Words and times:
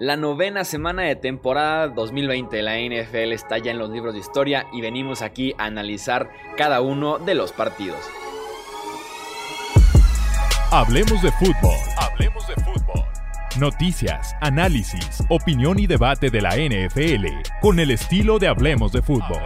La 0.00 0.16
novena 0.16 0.64
semana 0.64 1.02
de 1.02 1.14
temporada 1.14 1.88
2020 1.88 2.56
de 2.56 2.62
la 2.62 2.78
NFL 2.78 3.32
está 3.32 3.58
ya 3.58 3.70
en 3.70 3.78
los 3.78 3.90
libros 3.90 4.14
de 4.14 4.20
historia 4.20 4.64
y 4.72 4.80
venimos 4.80 5.20
aquí 5.20 5.54
a 5.58 5.66
analizar 5.66 6.30
cada 6.56 6.80
uno 6.80 7.18
de 7.18 7.34
los 7.34 7.52
partidos. 7.52 8.00
Hablemos 10.70 11.20
de 11.20 11.30
fútbol. 11.32 11.76
Hablemos 11.98 12.48
de 12.48 12.54
fútbol. 12.54 13.04
Noticias, 13.58 14.34
análisis, 14.40 15.22
opinión 15.28 15.78
y 15.78 15.86
debate 15.86 16.30
de 16.30 16.40
la 16.40 16.56
NFL 16.56 17.26
con 17.60 17.78
el 17.78 17.90
estilo 17.90 18.38
de 18.38 18.48
Hablemos 18.48 18.92
de 18.92 19.02
fútbol. 19.02 19.42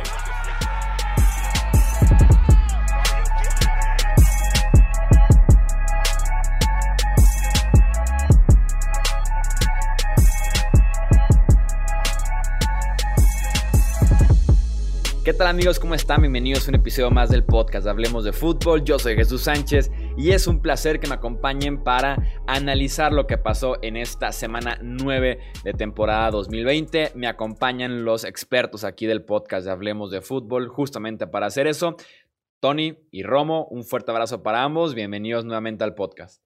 Tal 15.44 15.50
amigos? 15.50 15.78
¿Cómo 15.78 15.94
están? 15.94 16.22
Bienvenidos 16.22 16.66
a 16.66 16.70
un 16.70 16.76
episodio 16.76 17.10
más 17.10 17.28
del 17.28 17.44
podcast 17.44 17.86
Hablemos 17.86 18.24
de 18.24 18.32
Fútbol. 18.32 18.82
Yo 18.82 18.98
soy 18.98 19.14
Jesús 19.14 19.42
Sánchez 19.42 19.90
y 20.16 20.30
es 20.30 20.46
un 20.46 20.62
placer 20.62 20.98
que 20.98 21.06
me 21.06 21.16
acompañen 21.16 21.84
para 21.84 22.16
analizar 22.46 23.12
lo 23.12 23.26
que 23.26 23.36
pasó 23.36 23.76
en 23.82 23.98
esta 23.98 24.32
semana 24.32 24.78
9 24.80 25.38
de 25.62 25.72
temporada 25.74 26.30
2020. 26.30 27.12
Me 27.14 27.26
acompañan 27.26 28.06
los 28.06 28.24
expertos 28.24 28.84
aquí 28.84 29.04
del 29.04 29.22
podcast 29.22 29.66
de 29.66 29.72
Hablemos 29.72 30.10
de 30.10 30.22
Fútbol 30.22 30.68
justamente 30.68 31.26
para 31.26 31.44
hacer 31.44 31.66
eso. 31.66 31.98
Tony 32.60 32.96
y 33.10 33.22
Romo, 33.22 33.66
un 33.66 33.84
fuerte 33.84 34.12
abrazo 34.12 34.42
para 34.42 34.62
ambos. 34.62 34.94
Bienvenidos 34.94 35.44
nuevamente 35.44 35.84
al 35.84 35.94
podcast. 35.94 36.43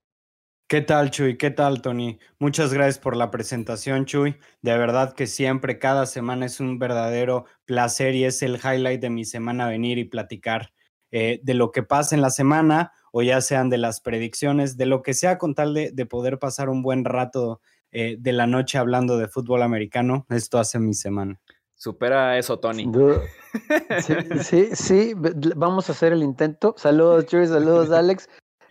¿Qué 0.69 0.83
tal, 0.83 1.11
Chuy? 1.11 1.39
¿Qué 1.39 1.51
tal, 1.51 1.81
Tony? 1.81 2.19
Muchas 2.39 2.75
gracias 2.75 2.99
por 2.99 3.17
la 3.17 3.31
presentación, 3.31 4.05
Chuy. 4.05 4.37
De 4.61 4.77
verdad 4.77 5.15
que 5.15 5.27
siempre, 5.27 5.79
cada 5.79 6.05
semana 6.05 6.45
es 6.45 6.61
un 6.61 6.79
verdadero 6.79 7.47
placer 7.65 8.15
y 8.15 8.25
es 8.25 8.43
el 8.43 8.57
highlight 8.57 9.01
de 9.01 9.09
mi 9.09 9.25
semana 9.25 9.67
venir 9.67 9.97
y 9.97 10.05
platicar 10.05 10.75
eh, 11.11 11.41
de 11.43 11.55
lo 11.55 11.73
que 11.73 11.83
pasa 11.83 12.15
en 12.15 12.21
la 12.21 12.29
semana 12.29 12.93
o 13.13 13.23
ya 13.23 13.41
sean 13.41 13.71
de 13.71 13.79
las 13.79 14.03
predicciones, 14.03 14.77
de 14.77 14.85
lo 14.85 15.03
que 15.03 15.15
sea 15.15 15.39
con 15.39 15.55
tal 15.55 15.73
de, 15.73 16.05
poder 16.07 16.39
pasar 16.39 16.69
un 16.69 16.83
buen 16.83 17.07
rato 17.07 17.63
eh, 17.91 18.17
de 18.19 18.33
la 18.33 18.47
noche 18.47 18.77
hablando 18.77 19.17
de 19.17 19.27
fútbol 19.27 19.63
americano. 19.63 20.27
Esto 20.29 20.59
hace 20.59 20.79
mi 20.79 20.93
semana. 20.93 21.41
Supera 21.77 22.37
eso, 22.37 22.59
Tony. 22.59 22.85
Sí, 24.03 24.15
sí, 24.43 24.69
sí, 24.75 25.15
vamos 25.57 25.89
a 25.89 25.93
hacer 25.93 26.13
el 26.13 26.23
intento. 26.23 26.75
Saludos, 26.77 27.25
Chuy, 27.25 27.47
saludos, 27.47 27.91
Alex. 27.93 28.29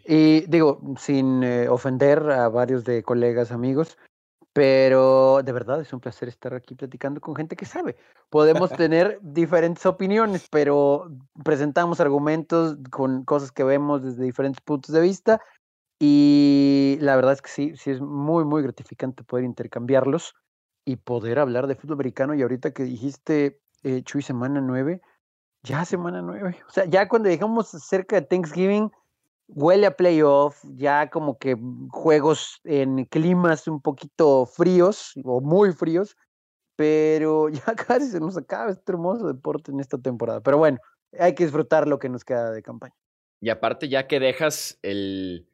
Y 0.09 0.45
digo, 0.47 0.79
sin 0.97 1.43
eh, 1.43 1.67
ofender 1.67 2.29
a 2.31 2.47
varios 2.47 2.85
de 2.85 3.03
colegas, 3.03 3.51
amigos, 3.51 3.97
pero 4.53 5.43
de 5.43 5.51
verdad 5.51 5.81
es 5.81 5.91
un 5.91 5.99
placer 5.99 6.29
estar 6.29 6.53
aquí 6.53 6.75
platicando 6.75 7.19
con 7.19 7.35
gente 7.35 7.57
que 7.57 7.65
sabe. 7.65 7.97
Podemos 8.29 8.69
tener 8.89 9.19
diferentes 9.21 9.85
opiniones, 9.85 10.47
pero 10.49 11.11
presentamos 11.43 11.99
argumentos 11.99 12.77
con 12.89 13.25
cosas 13.25 13.51
que 13.51 13.65
vemos 13.65 14.01
desde 14.01 14.23
diferentes 14.23 14.61
puntos 14.61 14.95
de 14.95 15.01
vista 15.01 15.41
y 15.99 16.97
la 17.01 17.15
verdad 17.17 17.33
es 17.33 17.41
que 17.41 17.49
sí, 17.49 17.75
sí 17.75 17.91
es 17.91 17.99
muy, 17.99 18.45
muy 18.45 18.63
gratificante 18.63 19.23
poder 19.23 19.43
intercambiarlos 19.43 20.35
y 20.85 20.95
poder 20.95 21.39
hablar 21.39 21.67
de 21.67 21.75
fútbol 21.75 21.95
americano. 21.95 22.33
Y 22.33 22.43
ahorita 22.43 22.71
que 22.71 22.83
dijiste, 22.83 23.59
eh, 23.83 24.03
Chuy, 24.03 24.21
semana 24.21 24.61
nueve, 24.61 25.01
ya 25.63 25.83
semana 25.83 26.21
nueve. 26.21 26.57
O 26.67 26.71
sea, 26.71 26.85
ya 26.85 27.09
cuando 27.09 27.27
llegamos 27.27 27.67
cerca 27.67 28.15
de 28.15 28.25
Thanksgiving 28.25 28.89
huele 29.47 29.87
a 29.87 29.95
playoff, 29.95 30.63
ya 30.75 31.09
como 31.09 31.37
que 31.37 31.57
juegos 31.89 32.59
en 32.63 33.05
climas 33.05 33.67
un 33.67 33.81
poquito 33.81 34.45
fríos 34.45 35.13
o 35.23 35.41
muy 35.41 35.71
fríos, 35.71 36.15
pero 36.75 37.49
ya 37.49 37.75
casi 37.75 38.07
se 38.07 38.19
nos 38.19 38.37
acaba 38.37 38.71
este 38.71 38.91
hermoso 38.91 39.27
deporte 39.27 39.71
en 39.71 39.79
esta 39.79 39.97
temporada. 39.97 40.41
Pero 40.41 40.57
bueno, 40.57 40.77
hay 41.19 41.33
que 41.33 41.43
disfrutar 41.43 41.87
lo 41.87 41.99
que 41.99 42.09
nos 42.09 42.23
queda 42.23 42.51
de 42.51 42.61
campaña. 42.61 42.95
Y 43.39 43.49
aparte, 43.49 43.87
ya 43.87 44.07
que 44.07 44.19
dejas 44.19 44.79
el, 44.81 45.47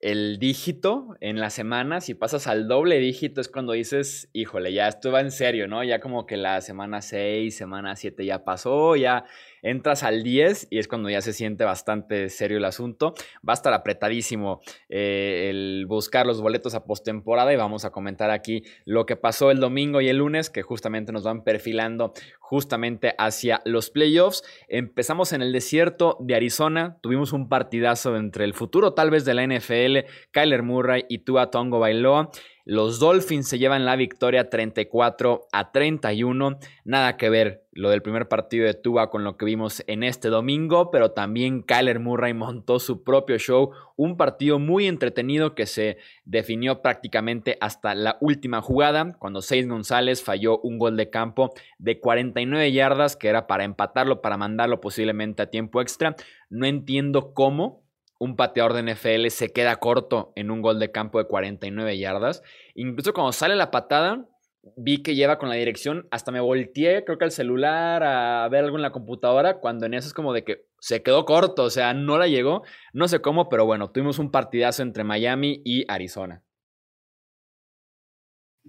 el 0.00 0.38
dígito 0.38 1.16
en 1.20 1.40
la 1.40 1.48
semana, 1.48 2.00
si 2.00 2.14
pasas 2.14 2.46
al 2.46 2.68
doble 2.68 2.98
dígito 2.98 3.40
es 3.40 3.48
cuando 3.48 3.72
dices, 3.72 4.28
híjole, 4.32 4.72
ya 4.72 4.88
esto 4.88 5.10
va 5.10 5.20
en 5.20 5.30
serio, 5.30 5.66
¿no? 5.66 5.82
Ya 5.82 6.00
como 6.00 6.26
que 6.26 6.36
la 6.36 6.60
semana 6.60 7.00
6, 7.00 7.56
semana 7.56 7.96
7 7.96 8.24
ya 8.26 8.44
pasó, 8.44 8.96
ya 8.96 9.24
entras 9.62 10.02
al 10.02 10.22
10 10.22 10.68
y 10.70 10.78
es 10.78 10.88
cuando 10.88 11.08
ya 11.08 11.20
se 11.20 11.32
siente 11.32 11.64
bastante 11.64 12.28
serio 12.28 12.58
el 12.58 12.64
asunto. 12.64 13.14
Va 13.46 13.52
a 13.52 13.54
estar 13.54 13.72
apretadísimo 13.72 14.60
eh, 14.88 15.48
el 15.50 15.86
buscar 15.86 16.26
los 16.26 16.40
boletos 16.40 16.74
a 16.74 16.84
postemporada 16.84 17.52
y 17.52 17.56
vamos 17.56 17.84
a 17.84 17.90
comentar 17.90 18.30
aquí 18.30 18.64
lo 18.84 19.06
que 19.06 19.16
pasó 19.16 19.50
el 19.50 19.60
domingo 19.60 20.00
y 20.00 20.08
el 20.08 20.18
lunes, 20.18 20.50
que 20.50 20.62
justamente 20.62 21.12
nos 21.12 21.24
van 21.24 21.44
perfilando 21.44 22.12
justamente 22.40 23.14
hacia 23.18 23.62
los 23.64 23.90
playoffs. 23.90 24.42
Empezamos 24.68 25.32
en 25.32 25.42
el 25.42 25.52
desierto 25.52 26.18
de 26.20 26.34
Arizona, 26.34 26.98
tuvimos 27.00 27.32
un 27.32 27.48
partidazo 27.48 28.16
entre 28.16 28.44
el 28.44 28.54
futuro 28.54 28.92
tal 28.94 29.10
vez 29.10 29.24
de 29.24 29.34
la 29.34 29.46
NFL, 29.46 30.08
Kyler 30.32 30.62
Murray 30.62 31.04
y 31.08 31.18
Tua 31.18 31.50
Tongo 31.50 31.78
Bailoa. 31.78 32.30
Los 32.64 33.00
Dolphins 33.00 33.48
se 33.48 33.58
llevan 33.58 33.84
la 33.84 33.96
victoria 33.96 34.48
34 34.48 35.48
a 35.50 35.72
31. 35.72 36.58
Nada 36.84 37.16
que 37.16 37.28
ver 37.28 37.66
lo 37.72 37.90
del 37.90 38.02
primer 38.02 38.28
partido 38.28 38.66
de 38.66 38.74
Tua 38.74 39.10
con 39.10 39.24
lo 39.24 39.36
que 39.36 39.44
vimos 39.44 39.82
en 39.88 40.04
este 40.04 40.28
domingo, 40.28 40.92
pero 40.92 41.10
también 41.10 41.62
Kyler 41.62 41.98
Murray 41.98 42.34
montó 42.34 42.78
su 42.78 43.02
propio 43.02 43.36
show. 43.38 43.72
Un 43.96 44.16
partido 44.16 44.60
muy 44.60 44.86
entretenido 44.86 45.56
que 45.56 45.66
se 45.66 45.98
definió 46.24 46.82
prácticamente 46.82 47.58
hasta 47.60 47.96
la 47.96 48.16
última 48.20 48.62
jugada, 48.62 49.16
cuando 49.18 49.42
Seis 49.42 49.66
González 49.66 50.22
falló 50.22 50.60
un 50.60 50.78
gol 50.78 50.96
de 50.96 51.10
campo 51.10 51.52
de 51.78 51.98
49 51.98 52.70
yardas, 52.70 53.16
que 53.16 53.26
era 53.26 53.48
para 53.48 53.64
empatarlo, 53.64 54.22
para 54.22 54.36
mandarlo 54.36 54.80
posiblemente 54.80 55.42
a 55.42 55.50
tiempo 55.50 55.80
extra. 55.80 56.14
No 56.48 56.64
entiendo 56.66 57.34
cómo 57.34 57.81
un 58.22 58.36
pateador 58.36 58.72
de 58.72 58.84
NFL 58.84 59.26
se 59.30 59.52
queda 59.52 59.80
corto 59.80 60.32
en 60.36 60.52
un 60.52 60.62
gol 60.62 60.78
de 60.78 60.92
campo 60.92 61.18
de 61.18 61.24
49 61.24 61.98
yardas. 61.98 62.44
Incluso 62.76 63.12
cuando 63.12 63.32
sale 63.32 63.56
la 63.56 63.72
patada, 63.72 64.28
vi 64.76 65.02
que 65.02 65.16
lleva 65.16 65.38
con 65.38 65.48
la 65.48 65.56
dirección, 65.56 66.06
hasta 66.12 66.30
me 66.30 66.38
volteé, 66.38 67.04
creo 67.04 67.18
que 67.18 67.24
al 67.24 67.32
celular, 67.32 68.04
a 68.04 68.48
ver 68.48 68.62
algo 68.62 68.76
en 68.76 68.82
la 68.82 68.92
computadora, 68.92 69.58
cuando 69.58 69.86
en 69.86 69.94
eso 69.94 70.06
es 70.06 70.14
como 70.14 70.32
de 70.32 70.44
que 70.44 70.66
se 70.78 71.02
quedó 71.02 71.24
corto, 71.24 71.64
o 71.64 71.70
sea, 71.70 71.94
no 71.94 72.16
la 72.16 72.28
llegó, 72.28 72.62
no 72.92 73.08
sé 73.08 73.20
cómo, 73.20 73.48
pero 73.48 73.66
bueno, 73.66 73.90
tuvimos 73.90 74.20
un 74.20 74.30
partidazo 74.30 74.84
entre 74.84 75.02
Miami 75.02 75.60
y 75.64 75.84
Arizona. 75.88 76.44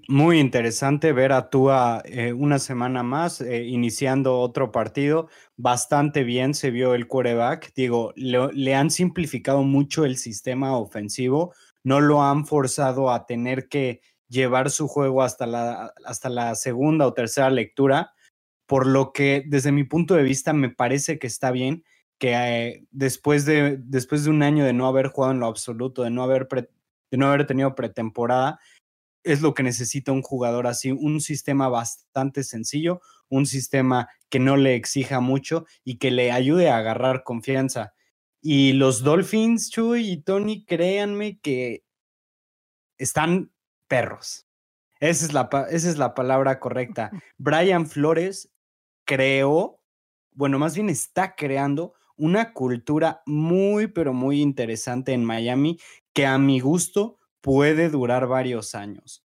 Muy 0.07 0.39
interesante 0.39 1.13
ver 1.13 1.31
a 1.31 1.49
Tua 1.49 2.01
eh, 2.05 2.33
una 2.33 2.57
semana 2.57 3.03
más 3.03 3.41
eh, 3.41 3.63
iniciando 3.63 4.39
otro 4.39 4.71
partido. 4.71 5.29
Bastante 5.55 6.23
bien 6.23 6.55
se 6.55 6.71
vio 6.71 6.95
el 6.95 7.07
quarterback. 7.07 7.73
Digo, 7.75 8.11
le, 8.15 8.75
han 8.75 8.89
simplificado 8.89 9.61
mucho 9.61 10.03
el 10.03 10.17
sistema 10.17 10.75
ofensivo. 10.77 11.53
No 11.83 12.01
lo 12.01 12.23
han 12.23 12.45
forzado 12.47 13.11
a 13.11 13.27
tener 13.27 13.69
que 13.69 14.01
llevar 14.29 14.71
su 14.71 14.87
juego 14.87 15.21
hasta 15.21 15.45
la, 15.45 15.93
hasta 16.05 16.29
la 16.29 16.55
segunda 16.55 17.05
o 17.05 17.13
tercera 17.13 17.51
lectura. 17.51 18.13
Por 18.65 18.87
lo 18.87 19.13
que, 19.13 19.43
desde 19.45 19.71
mi 19.71 19.83
punto 19.83 20.15
de 20.15 20.23
vista, 20.23 20.53
me 20.53 20.69
parece 20.69 21.19
que 21.19 21.27
está 21.27 21.51
bien 21.51 21.83
que 22.17 22.33
eh, 22.33 22.85
después, 22.89 23.45
de, 23.45 23.77
después 23.79 24.23
de 24.23 24.31
un 24.31 24.41
año 24.41 24.65
de 24.65 24.73
no 24.73 24.87
haber 24.87 25.07
jugado 25.07 25.33
en 25.33 25.39
lo 25.39 25.47
absoluto, 25.47 26.01
de 26.03 26.09
no 26.09 26.23
haber, 26.23 26.47
de 26.47 27.17
no 27.17 27.27
haber 27.27 27.45
tenido 27.45 27.75
pretemporada, 27.75 28.59
es 29.23 29.41
lo 29.41 29.53
que 29.53 29.63
necesita 29.63 30.11
un 30.11 30.22
jugador 30.22 30.67
así, 30.67 30.91
un 30.91 31.22
sistema 31.22 31.69
bastante 31.69 32.44
sencillo, 32.44 33.01
un 33.29 33.45
sistema 33.45 34.09
que 34.29 34.39
no 34.39 34.57
le 34.57 34.75
exija 34.75 35.19
mucho 35.19 35.66
y 35.84 35.97
que 35.97 36.11
le 36.11 36.31
ayude 36.31 36.69
a 36.69 36.78
agarrar 36.78 37.23
confianza. 37.23 37.94
Y 38.41 38.73
los 38.73 39.03
Dolphins, 39.03 39.69
Chuy 39.69 40.12
y 40.12 40.17
Tony, 40.17 40.66
créanme 40.66 41.39
que 41.39 41.85
están 42.97 43.51
perros. 43.88 44.47
Esa 45.00 45.25
es 45.25 45.33
la, 45.33 45.50
esa 45.69 45.89
es 45.89 45.97
la 45.97 46.13
palabra 46.13 46.59
correcta. 46.59 47.12
Brian 47.38 47.88
Flores 47.88 48.51
creó, 49.06 49.81
bueno, 50.31 50.59
más 50.59 50.75
bien 50.75 50.89
está 50.89 51.36
creando 51.36 51.94
una 52.15 52.53
cultura 52.53 53.21
muy, 53.25 53.88
pero 53.88 54.13
muy 54.13 54.42
interesante 54.42 55.13
en 55.13 55.25
Miami 55.25 55.80
que 56.13 56.25
a 56.25 56.38
mi 56.38 56.59
gusto 56.59 57.19
puede 57.42 57.89
durar 57.89 58.27
varios 58.27 58.75
años, 58.75 59.22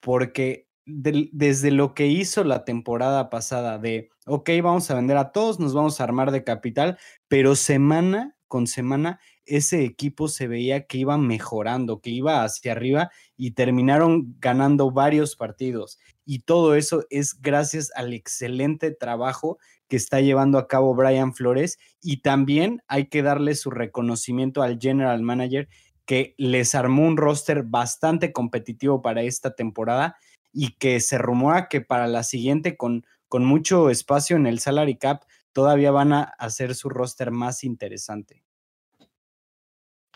porque 0.00 0.68
desde 0.84 1.70
lo 1.70 1.94
que 1.94 2.06
hizo 2.06 2.44
la 2.44 2.64
temporada 2.64 3.28
pasada 3.28 3.78
de, 3.78 4.08
ok, 4.26 4.50
vamos 4.62 4.90
a 4.90 4.94
vender 4.94 5.18
a 5.18 5.32
todos, 5.32 5.60
nos 5.60 5.74
vamos 5.74 6.00
a 6.00 6.04
armar 6.04 6.30
de 6.30 6.44
capital, 6.44 6.98
pero 7.28 7.56
semana 7.56 8.36
con 8.46 8.66
semana 8.66 9.20
ese 9.44 9.84
equipo 9.84 10.28
se 10.28 10.48
veía 10.48 10.86
que 10.86 10.98
iba 10.98 11.16
mejorando, 11.18 12.00
que 12.00 12.10
iba 12.10 12.42
hacia 12.42 12.72
arriba 12.72 13.10
y 13.36 13.52
terminaron 13.52 14.36
ganando 14.40 14.90
varios 14.90 15.36
partidos. 15.36 15.98
Y 16.24 16.40
todo 16.40 16.74
eso 16.74 17.04
es 17.10 17.40
gracias 17.40 17.90
al 17.94 18.12
excelente 18.12 18.90
trabajo 18.90 19.58
que 19.88 19.96
está 19.96 20.20
llevando 20.20 20.58
a 20.58 20.68
cabo 20.68 20.94
Brian 20.94 21.34
Flores 21.34 21.78
y 22.02 22.20
también 22.20 22.82
hay 22.88 23.06
que 23.06 23.22
darle 23.22 23.54
su 23.54 23.70
reconocimiento 23.70 24.62
al 24.62 24.78
general 24.78 25.22
manager 25.22 25.68
que 26.08 26.34
les 26.38 26.74
armó 26.74 27.06
un 27.06 27.18
roster 27.18 27.64
bastante 27.64 28.32
competitivo 28.32 29.02
para 29.02 29.20
esta 29.20 29.54
temporada 29.54 30.16
y 30.54 30.74
que 30.78 31.00
se 31.00 31.18
rumora 31.18 31.68
que 31.68 31.82
para 31.82 32.06
la 32.06 32.22
siguiente, 32.22 32.78
con, 32.78 33.04
con 33.28 33.44
mucho 33.44 33.90
espacio 33.90 34.36
en 34.36 34.46
el 34.46 34.58
salary 34.58 34.96
cap, 34.96 35.24
todavía 35.52 35.90
van 35.90 36.14
a 36.14 36.22
hacer 36.22 36.74
su 36.74 36.88
roster 36.88 37.30
más 37.30 37.62
interesante. 37.62 38.42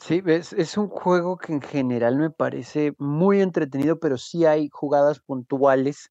Sí, 0.01 0.23
es, 0.25 0.55
es 0.55 0.79
un 0.79 0.89
juego 0.89 1.37
que 1.37 1.53
en 1.53 1.61
general 1.61 2.17
me 2.17 2.31
parece 2.31 2.95
muy 2.97 3.43
entretenido, 3.43 4.01
pero 4.01 4.17
sí 4.17 4.47
hay 4.47 4.71
jugadas 4.73 5.21
puntuales 5.21 6.11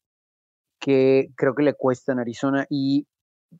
que 0.78 1.32
creo 1.34 1.56
que 1.56 1.64
le 1.64 1.74
cuestan 1.74 2.20
a 2.20 2.22
Arizona 2.22 2.68
y 2.70 3.08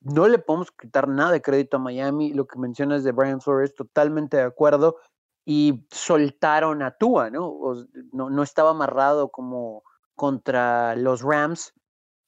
no 0.00 0.28
le 0.28 0.38
podemos 0.38 0.70
quitar 0.70 1.08
nada 1.08 1.32
de 1.32 1.42
crédito 1.42 1.78
a 1.78 1.80
Miami. 1.80 2.32
Lo 2.32 2.46
que 2.46 2.60
mencionas 2.60 3.02
de 3.02 3.10
Brian 3.10 3.40
Flores, 3.40 3.74
totalmente 3.74 4.36
de 4.36 4.44
acuerdo. 4.44 4.98
Y 5.44 5.86
soltaron 5.90 6.82
a 6.82 6.92
Tua, 6.92 7.30
¿no? 7.30 7.74
no, 8.12 8.30
no 8.30 8.42
estaba 8.42 8.70
amarrado 8.70 9.30
como 9.30 9.82
contra 10.14 10.94
los 10.94 11.22
Rams, 11.22 11.74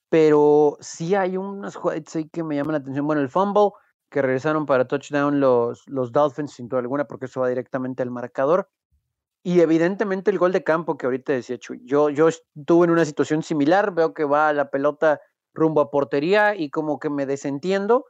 pero 0.08 0.76
sí 0.81 1.14
hay 1.14 1.37
unas 1.37 1.76
jugadas 1.76 2.16
ahí 2.16 2.28
que 2.28 2.43
me 2.43 2.56
llaman 2.56 2.72
la 2.72 2.78
atención. 2.78 3.06
Bueno, 3.06 3.22
el 3.22 3.28
fumble 3.28 3.70
que 4.11 4.22
regresaron 4.22 4.66
para 4.66 4.87
touchdown 4.87 5.40
los, 5.40 5.87
los 5.88 6.12
Dolphins, 6.12 6.52
sin 6.52 6.69
duda 6.69 6.81
alguna, 6.81 7.06
porque 7.06 7.26
eso 7.26 7.40
va 7.40 7.49
directamente 7.49 8.02
al 8.02 8.11
marcador. 8.11 8.69
Y 9.43 9.60
evidentemente 9.60 10.31
el 10.31 10.38
gol 10.38 10.52
de 10.52 10.64
campo 10.64 10.96
que 10.96 11.06
ahorita 11.06 11.32
decía 11.32 11.58
Chuy. 11.58 11.82
Yo, 11.84 12.10
yo 12.10 12.28
estuve 12.28 12.87
en 12.87 12.90
una 12.90 13.05
situación 13.05 13.43
similar, 13.43 13.93
veo 13.94 14.14
que 14.14 14.25
va 14.25 14.52
la 14.52 14.70
pelota 14.70 15.20
rumbo 15.52 15.81
a 15.81 15.90
portería 15.90 16.55
y 16.55 16.70
como 16.70 16.99
que 16.99 17.10
me 17.10 17.26
desentiendo 17.26 18.06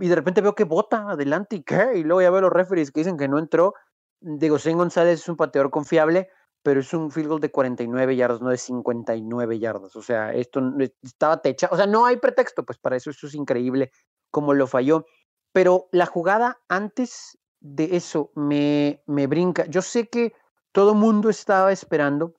y 0.00 0.08
de 0.08 0.14
repente 0.14 0.40
veo 0.40 0.54
que 0.54 0.64
bota 0.64 1.10
adelante 1.10 1.56
y 1.56 1.62
qué, 1.62 1.92
y 1.96 2.04
luego 2.04 2.22
ya 2.22 2.30
veo 2.30 2.42
los 2.42 2.52
referees 2.52 2.90
que 2.90 3.00
dicen 3.00 3.16
que 3.16 3.28
no 3.28 3.38
entró. 3.38 3.74
Digo, 4.20 4.58
Sen 4.58 4.76
González 4.76 5.20
es 5.20 5.28
un 5.28 5.36
pateador 5.36 5.70
confiable, 5.70 6.28
pero 6.62 6.80
es 6.80 6.92
un 6.92 7.10
field 7.10 7.28
goal 7.28 7.40
de 7.40 7.50
49 7.50 8.16
yardas, 8.16 8.40
no 8.40 8.50
de 8.50 8.58
59 8.58 9.58
yardas. 9.58 9.94
O 9.96 10.02
sea, 10.02 10.32
esto 10.32 10.60
estaba 11.02 11.40
techado. 11.40 11.74
O 11.74 11.76
sea, 11.76 11.86
no 11.86 12.04
hay 12.04 12.16
pretexto, 12.16 12.64
pues 12.64 12.78
para 12.78 12.96
eso, 12.96 13.10
eso 13.10 13.26
es 13.26 13.34
increíble 13.34 13.92
como 14.30 14.54
lo 14.54 14.66
falló. 14.66 15.06
Pero 15.52 15.88
la 15.92 16.06
jugada 16.06 16.58
antes 16.68 17.38
de 17.60 17.96
eso 17.96 18.32
me, 18.34 19.02
me 19.06 19.26
brinca. 19.26 19.66
Yo 19.66 19.82
sé 19.82 20.08
que 20.08 20.34
todo 20.72 20.94
mundo 20.94 21.30
estaba 21.30 21.72
esperando 21.72 22.34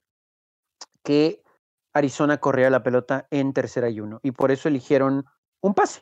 que 1.03 1.43
Arizona 1.93 2.39
corriera 2.39 2.69
la 2.69 2.83
pelota 2.83 3.27
en 3.31 3.53
tercera 3.53 3.89
y 3.89 3.99
uno, 3.99 4.19
y 4.21 4.31
por 4.31 4.51
eso 4.51 4.67
eligieron 4.67 5.25
un 5.61 5.73
pase. 5.73 6.01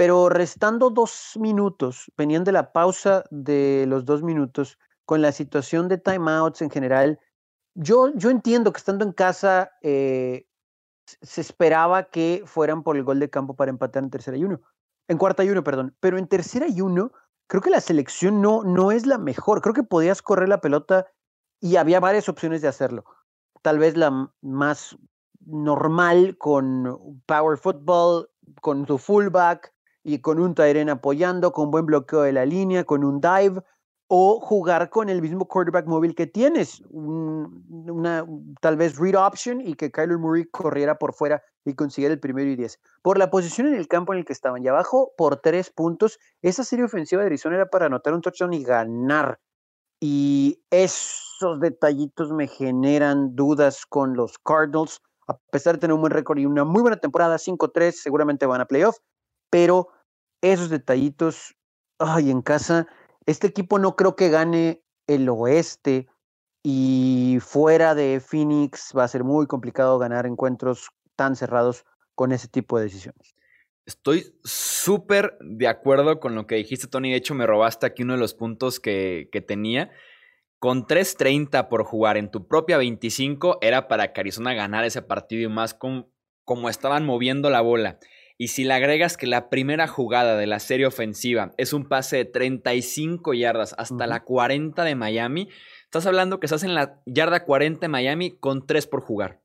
Pero 0.00 0.30
restando 0.30 0.88
dos 0.88 1.32
minutos, 1.38 2.10
venían 2.16 2.42
de 2.42 2.52
la 2.52 2.72
pausa 2.72 3.22
de 3.30 3.84
los 3.86 4.06
dos 4.06 4.22
minutos, 4.22 4.78
con 5.04 5.20
la 5.20 5.30
situación 5.30 5.88
de 5.88 5.98
timeouts 5.98 6.62
en 6.62 6.70
general, 6.70 7.20
yo, 7.74 8.08
yo 8.14 8.30
entiendo 8.30 8.72
que 8.72 8.78
estando 8.78 9.04
en 9.04 9.12
casa 9.12 9.72
eh, 9.82 10.46
se 11.04 11.42
esperaba 11.42 12.04
que 12.04 12.42
fueran 12.46 12.82
por 12.82 12.96
el 12.96 13.04
gol 13.04 13.20
de 13.20 13.28
campo 13.28 13.56
para 13.56 13.70
empatar 13.70 14.02
en 14.02 14.08
tercera 14.08 14.38
y 14.38 14.44
uno. 14.44 14.62
En 15.06 15.18
cuarta 15.18 15.44
y 15.44 15.50
uno, 15.50 15.62
perdón. 15.62 15.94
Pero 16.00 16.16
en 16.16 16.28
tercera 16.28 16.66
y 16.66 16.80
uno, 16.80 17.12
creo 17.46 17.60
que 17.60 17.68
la 17.68 17.82
selección 17.82 18.40
no, 18.40 18.64
no 18.64 18.92
es 18.92 19.04
la 19.04 19.18
mejor. 19.18 19.60
Creo 19.60 19.74
que 19.74 19.82
podías 19.82 20.22
correr 20.22 20.48
la 20.48 20.62
pelota 20.62 21.08
y 21.60 21.76
había 21.76 22.00
varias 22.00 22.26
opciones 22.30 22.62
de 22.62 22.68
hacerlo. 22.68 23.04
Tal 23.60 23.78
vez 23.78 23.98
la 23.98 24.32
más 24.40 24.96
normal 25.44 26.38
con 26.38 27.22
power 27.26 27.58
football, 27.58 28.30
con 28.62 28.86
tu 28.86 28.96
fullback 28.96 29.74
y 30.02 30.20
con 30.20 30.40
un 30.40 30.54
Tyren 30.54 30.88
apoyando, 30.88 31.52
con 31.52 31.70
buen 31.70 31.86
bloqueo 31.86 32.22
de 32.22 32.32
la 32.32 32.46
línea, 32.46 32.84
con 32.84 33.04
un 33.04 33.20
dive, 33.20 33.62
o 34.12 34.40
jugar 34.40 34.90
con 34.90 35.08
el 35.08 35.22
mismo 35.22 35.46
quarterback 35.46 35.86
móvil 35.86 36.16
que 36.16 36.26
tienes, 36.26 36.82
una 36.90 38.26
tal 38.60 38.76
vez 38.76 38.98
read 38.98 39.14
option 39.14 39.60
y 39.60 39.74
que 39.74 39.92
Kyler 39.92 40.18
Murray 40.18 40.46
corriera 40.46 40.98
por 40.98 41.14
fuera 41.14 41.44
y 41.64 41.74
consiguiera 41.74 42.12
el 42.12 42.18
primero 42.18 42.50
y 42.50 42.56
diez. 42.56 42.80
Por 43.02 43.18
la 43.18 43.30
posición 43.30 43.68
en 43.68 43.74
el 43.74 43.86
campo 43.86 44.12
en 44.12 44.18
el 44.18 44.24
que 44.24 44.32
estaban 44.32 44.64
y 44.64 44.68
abajo, 44.68 45.12
por 45.16 45.36
tres 45.36 45.70
puntos, 45.70 46.18
esa 46.42 46.64
serie 46.64 46.86
ofensiva 46.86 47.22
de 47.22 47.26
Arizona 47.26 47.54
era 47.54 47.66
para 47.70 47.86
anotar 47.86 48.12
un 48.12 48.20
touchdown 48.20 48.52
y 48.52 48.64
ganar. 48.64 49.38
Y 50.00 50.60
esos 50.70 51.60
detallitos 51.60 52.32
me 52.32 52.48
generan 52.48 53.36
dudas 53.36 53.86
con 53.86 54.16
los 54.16 54.38
Cardinals, 54.38 55.02
a 55.28 55.38
pesar 55.52 55.74
de 55.74 55.80
tener 55.82 55.94
un 55.94 56.00
buen 56.00 56.12
récord 56.12 56.38
y 56.38 56.46
una 56.46 56.64
muy 56.64 56.82
buena 56.82 56.96
temporada, 56.96 57.38
5-3, 57.38 57.92
seguramente 57.92 58.46
van 58.46 58.60
a 58.60 58.66
playoff, 58.66 58.96
pero 59.50 59.88
esos 60.40 60.70
detallitos, 60.70 61.56
ay, 61.98 62.30
en 62.30 62.42
casa, 62.42 62.86
este 63.26 63.46
equipo 63.46 63.78
no 63.78 63.96
creo 63.96 64.16
que 64.16 64.30
gane 64.30 64.82
el 65.06 65.28
oeste 65.28 66.08
y 66.62 67.38
fuera 67.40 67.94
de 67.94 68.20
Phoenix 68.20 68.92
va 68.96 69.04
a 69.04 69.08
ser 69.08 69.24
muy 69.24 69.46
complicado 69.46 69.98
ganar 69.98 70.26
encuentros 70.26 70.90
tan 71.16 71.36
cerrados 71.36 71.84
con 72.14 72.32
ese 72.32 72.48
tipo 72.48 72.78
de 72.78 72.84
decisiones. 72.84 73.34
Estoy 73.86 74.34
súper 74.44 75.36
de 75.40 75.66
acuerdo 75.66 76.20
con 76.20 76.34
lo 76.34 76.46
que 76.46 76.56
dijiste, 76.56 76.86
Tony. 76.86 77.10
De 77.10 77.16
hecho, 77.16 77.34
me 77.34 77.46
robaste 77.46 77.86
aquí 77.86 78.02
uno 78.02 78.12
de 78.12 78.20
los 78.20 78.34
puntos 78.34 78.78
que, 78.78 79.28
tenía. 79.46 79.90
Con 80.58 80.86
3.30 80.86 81.68
por 81.68 81.84
jugar 81.84 82.16
en 82.18 82.30
tu 82.30 82.46
propia 82.46 82.76
25 82.76 83.58
era 83.62 83.88
para 83.88 84.12
que 84.12 84.20
Arizona 84.20 84.52
ganara 84.52 84.86
ese 84.86 85.00
partido 85.00 85.42
y 85.42 85.52
más 85.52 85.72
con, 85.72 86.12
como 86.44 86.68
estaban 86.68 87.06
moviendo 87.06 87.48
la 87.48 87.62
bola. 87.62 87.98
Y 88.40 88.48
si 88.48 88.64
le 88.64 88.72
agregas 88.72 89.18
que 89.18 89.26
la 89.26 89.50
primera 89.50 89.86
jugada 89.86 90.34
de 90.38 90.46
la 90.46 90.60
serie 90.60 90.86
ofensiva 90.86 91.52
es 91.58 91.74
un 91.74 91.86
pase 91.86 92.16
de 92.16 92.24
35 92.24 93.34
yardas 93.34 93.74
hasta 93.76 94.06
la 94.06 94.24
40 94.24 94.82
de 94.82 94.94
Miami, 94.94 95.50
estás 95.84 96.06
hablando 96.06 96.40
que 96.40 96.46
estás 96.46 96.62
en 96.62 96.74
la 96.74 97.02
yarda 97.04 97.44
40 97.44 97.80
de 97.80 97.88
Miami 97.88 98.30
con 98.30 98.66
3 98.66 98.86
por 98.86 99.02
jugar. 99.02 99.42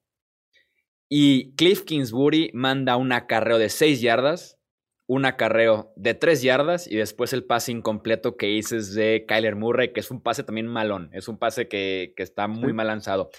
Y 1.10 1.54
Cliff 1.56 1.84
Kingsbury 1.84 2.52
manda 2.54 2.96
un 2.96 3.12
acarreo 3.12 3.58
de 3.58 3.68
6 3.68 4.00
yardas, 4.00 4.62
un 5.08 5.26
acarreo 5.26 5.92
de 5.98 6.14
3 6.14 6.42
yardas 6.42 6.88
y 6.88 6.96
después 6.96 7.34
el 7.34 7.44
pase 7.44 7.74
incompleto 7.74 8.38
que 8.38 8.46
dices 8.46 8.94
de 8.94 9.26
Kyler 9.28 9.58
Murray, 9.58 9.92
que 9.92 10.00
es 10.00 10.10
un 10.10 10.22
pase 10.22 10.44
también 10.44 10.68
malón, 10.68 11.10
es 11.12 11.28
un 11.28 11.38
pase 11.38 11.68
que, 11.68 12.14
está 12.16 12.48
muy 12.48 12.72
mal 12.72 12.88
lanzado. 12.88 13.30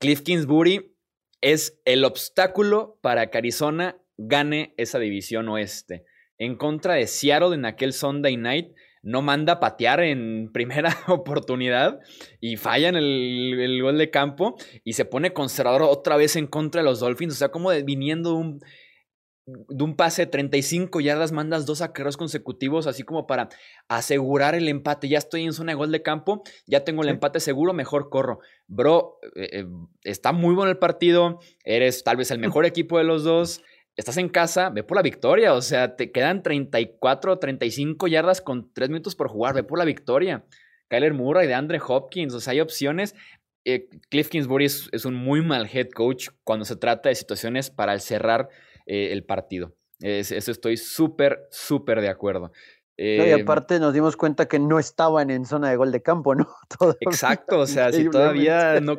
Cliff 0.00 0.22
Kingsbury 0.22 0.96
es 1.40 1.80
el 1.84 2.04
obstáculo 2.04 2.98
para 3.00 3.30
que 3.30 3.38
Arizona 3.38 3.96
gane 4.18 4.74
esa 4.76 4.98
división 4.98 5.48
oeste. 5.48 6.04
En 6.36 6.56
contra 6.56 6.94
de 6.94 7.06
Seattle 7.06 7.54
en 7.54 7.64
aquel 7.64 7.92
Sunday 7.92 8.36
night, 8.36 8.68
no 9.02 9.22
manda 9.22 9.60
patear 9.60 10.00
en 10.00 10.50
primera 10.52 10.94
oportunidad 11.08 12.00
y 12.40 12.56
falla 12.56 12.88
en 12.88 12.96
el, 12.96 13.80
gol 13.82 13.96
de 13.96 14.10
campo 14.10 14.56
y 14.84 14.92
se 14.92 15.04
pone 15.04 15.32
conservador 15.32 15.82
otra 15.82 16.16
vez 16.16 16.36
en 16.36 16.46
contra 16.46 16.82
de 16.82 16.84
los 16.84 17.00
Dolphins. 17.00 17.34
O 17.34 17.36
sea, 17.36 17.48
como 17.48 17.70
viniendo 17.84 18.30
de 18.30 18.36
un, 18.36 18.60
de 19.46 19.84
un 19.84 19.96
pase 19.96 20.22
de 20.22 20.30
35 20.30 21.00
yardas, 21.00 21.32
mandas 21.32 21.64
dos 21.64 21.80
acarreos 21.80 22.16
consecutivos, 22.16 22.86
así 22.86 23.02
como 23.02 23.26
para 23.26 23.48
asegurar 23.88 24.54
el 24.54 24.68
empate. 24.68 25.08
Ya 25.08 25.18
estoy 25.18 25.44
en 25.44 25.52
zona 25.52 25.72
de 25.72 25.76
gol 25.76 25.92
de 25.92 26.02
campo, 26.02 26.42
ya 26.66 26.84
tengo 26.84 27.02
el 27.02 27.08
empate 27.08 27.40
seguro, 27.40 27.72
mejor 27.72 28.10
corro. 28.10 28.40
Bro, 28.66 29.20
eh, 29.36 29.48
eh, 29.52 29.66
está 30.02 30.32
muy 30.32 30.54
bueno 30.54 30.70
el 30.70 30.78
partido, 30.78 31.38
eres 31.64 32.04
tal 32.04 32.16
vez 32.16 32.30
el 32.30 32.38
mejor 32.40 32.66
equipo 32.66 32.98
de 32.98 33.04
los 33.04 33.24
dos 33.24 33.62
estás 33.98 34.16
en 34.16 34.28
casa, 34.28 34.70
ve 34.70 34.84
por 34.84 34.96
la 34.96 35.02
victoria. 35.02 35.52
O 35.52 35.60
sea, 35.60 35.96
te 35.96 36.10
quedan 36.10 36.42
34 36.42 37.32
o 37.32 37.38
35 37.38 38.06
yardas 38.06 38.40
con 38.40 38.72
3 38.72 38.88
minutos 38.88 39.14
por 39.14 39.28
jugar, 39.28 39.54
ve 39.54 39.64
por 39.64 39.78
la 39.78 39.84
victoria. 39.84 40.46
Kyler 40.88 41.12
Murray, 41.12 41.46
de 41.46 41.54
Andre 41.54 41.80
Hopkins, 41.86 42.32
o 42.32 42.40
sea, 42.40 42.52
hay 42.52 42.60
opciones. 42.60 43.14
Eh, 43.66 43.88
Cliff 44.08 44.28
Kingsbury 44.30 44.64
es, 44.64 45.04
un 45.04 45.14
muy 45.14 45.44
mal 45.44 45.68
head 45.70 45.88
coach 45.90 46.28
cuando 46.44 46.64
se 46.64 46.76
trata 46.76 47.10
de 47.10 47.14
situaciones 47.16 47.70
para 47.70 47.98
cerrar 47.98 48.48
eh, 48.86 49.12
el 49.12 49.24
partido. 49.24 49.76
eso 50.00 50.50
estoy 50.50 50.78
súper, 50.78 51.46
súper 51.50 52.00
de 52.00 52.08
acuerdo. 52.08 52.52
y 52.96 53.18
em, 53.18 53.42
aparte 53.42 53.80
nos 53.80 53.92
dimos 53.92 54.16
cuenta 54.16 54.46
que 54.46 54.58
no 54.58 54.78
estaban 54.78 55.28
en 55.30 55.44
zona 55.44 55.68
de 55.68 55.76
gol 55.76 55.92
de 55.92 56.00
campo, 56.00 56.34
¿no? 56.34 56.48
exacto, 57.00 57.58
o 57.58 57.66
sea, 57.66 57.92
si 57.92 58.08
todavía 58.08 58.80
no... 58.80 58.96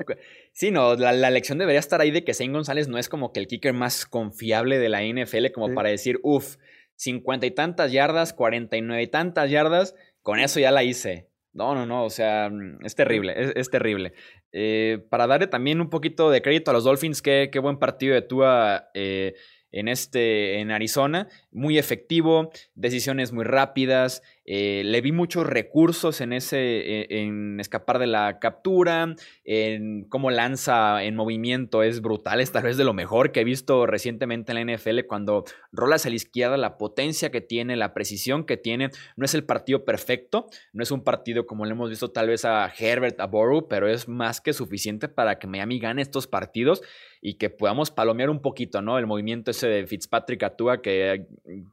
Sí, 0.60 0.72
no, 0.72 0.98
la, 0.98 1.13
la, 1.13 1.30
lección 1.30 1.58
debería 1.58 1.80
estar 1.80 2.01
ahí 2.01 2.12
de 2.12 2.25
que 2.25 2.34
Zane 2.34 2.51
González 2.51 2.89
no 2.89 2.98
es 2.98 3.08
como 3.08 3.32
que 3.32 3.39
el 3.39 3.48
kicker 3.48 3.72
más 3.72 4.06
confiable 4.06 4.78
de 4.78 4.89
la 4.89 5.01
NFL, 5.01 5.54
como 5.54 5.74
para 5.74 5.88
decir, 5.88 6.20
uff, 6.22 6.58
cincuenta 6.98 7.46
y 7.46 7.51
tantas 7.51 7.94
yardas, 7.94 8.34
cuarenta 8.34 8.75
y 8.75 8.82
nueve 8.82 9.04
y 9.04 9.08
tantas 9.08 9.50
yardas, 9.50 9.96
con 10.22 10.38
eso 10.38 10.60
ya 10.60 10.72
la 10.72 10.84
hice. 10.84 11.30
No, 11.54 11.75
no, 11.75 11.86
no, 11.86 12.04
o 12.04 12.10
sea, 12.10 12.50
mm, 12.50 12.86
es 12.86 12.94
terrible, 12.94 13.54
es, 13.56 13.70
terrible. 13.70 14.12
Eh, 14.51 15.00
para 15.10 15.28
darle 15.28 15.48
también 15.48 15.80
un 15.80 15.89
poquito 15.89 16.30
de 16.30 16.42
crédito 16.42 16.72
a 16.72 16.74
los 16.74 16.84
Dolphins, 16.84 17.22
qué, 17.22 17.48
qué 17.50 17.60
buen 17.60 17.80
partido 17.80 18.13
de 18.13 18.22
Tua 18.22 18.89
eh, 18.94 19.36
en, 19.72 19.88
este, 19.88 20.60
en 20.60 20.72
Arizona. 20.72 21.30
Muy 21.51 21.77
efectivo, 21.77 22.51
decisiones 22.75 23.32
muy 23.32 23.44
rápidas, 23.44 24.22
eh, 24.46 24.82
le 24.84 25.01
vi 25.01 25.12
muchos 25.12 25.46
recursos 25.46 26.22
en 26.22 26.34
ese, 26.34 26.58
e, 26.58 27.22
en 27.22 27.60
escapar 27.60 28.00
de 28.00 28.08
la 28.08 28.39
captura, 28.39 29.15
en 29.44 30.06
cómo 30.06 30.32
lanza 30.32 31.03
en 31.03 31.15
movimiento, 31.15 31.84
es 31.84 32.01
brutal, 32.01 32.41
es 32.41 32.51
tal 32.51 32.63
vez 32.63 32.77
de 32.77 32.84
lo 32.84 32.94
mejor 32.94 33.32
que 33.32 33.41
he 33.41 33.44
visto 33.44 33.86
recientemente 33.86 34.51
en 34.51 34.68
la 34.68 34.75
NFL 34.75 35.06
cuando 35.08 35.44
rolas 35.72 36.06
a 36.06 36.10
la 36.10 36.15
izquierda, 36.15 36.58
la 36.58 36.77
potencia 36.77 37.29
que 37.29 37.41
tiene, 37.41 37.75
la 37.75 37.94
precisión 37.94 38.44
que 38.44 38.58
tiene, 38.58 38.89
no 39.15 39.25
es 39.25 39.34
el 39.36 39.44
partido 39.44 39.86
perfecto, 39.86 40.48
no 40.74 40.82
es 40.82 40.91
un 40.91 41.03
partido 41.03 41.46
como 41.46 41.65
le 41.65 41.74
hemos 41.74 41.89
visto 41.89 42.12
tal 42.12 42.27
vez 42.27 42.44
a 42.44 42.72
Herbert, 42.75 43.20
a 43.20 43.27
Boru, 43.27 43.68
pero 43.68 43.88
es 43.88 44.08
más 44.08 44.41
que 44.41 44.53
suficiente 44.53 45.10
para 45.10 45.38
que 45.38 45.46
Miami 45.48 45.79
gane 45.79 46.01
estos 46.01 46.25
partidos 46.25 46.82
y 47.22 47.36
que 47.36 47.50
podamos 47.50 47.91
palomear 47.91 48.29
un 48.29 48.41
poquito, 48.41 48.82
¿no? 48.82 48.98
El 48.98 49.06
movimiento 49.06 49.51
ese 49.51 49.68
de 49.68 49.86
Fitzpatrick 49.86 50.41
Atua, 50.44 50.82
que 50.82 51.27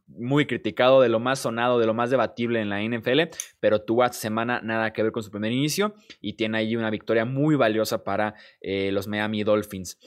muy 0.06 0.46
criticado, 0.46 1.00
de 1.00 1.08
lo 1.08 1.20
más 1.20 1.40
sonado, 1.40 1.78
de 1.78 1.86
lo 1.86 1.94
más 1.94 2.10
debatible 2.10 2.60
en 2.60 2.68
la 2.68 2.82
NFL, 2.82 3.34
pero 3.60 3.82
Tua 3.82 4.12
semana 4.12 4.60
nada 4.62 4.92
que 4.92 5.02
ver 5.02 5.12
con 5.12 5.22
su 5.22 5.30
primer 5.30 5.52
inicio 5.52 5.94
y 6.20 6.34
tiene 6.34 6.58
ahí 6.58 6.76
una 6.76 6.90
victoria 6.90 7.24
muy 7.24 7.56
valiosa 7.56 8.04
para 8.04 8.34
eh, 8.60 8.90
los 8.92 9.08
Miami 9.08 9.42
Dolphins. 9.44 9.98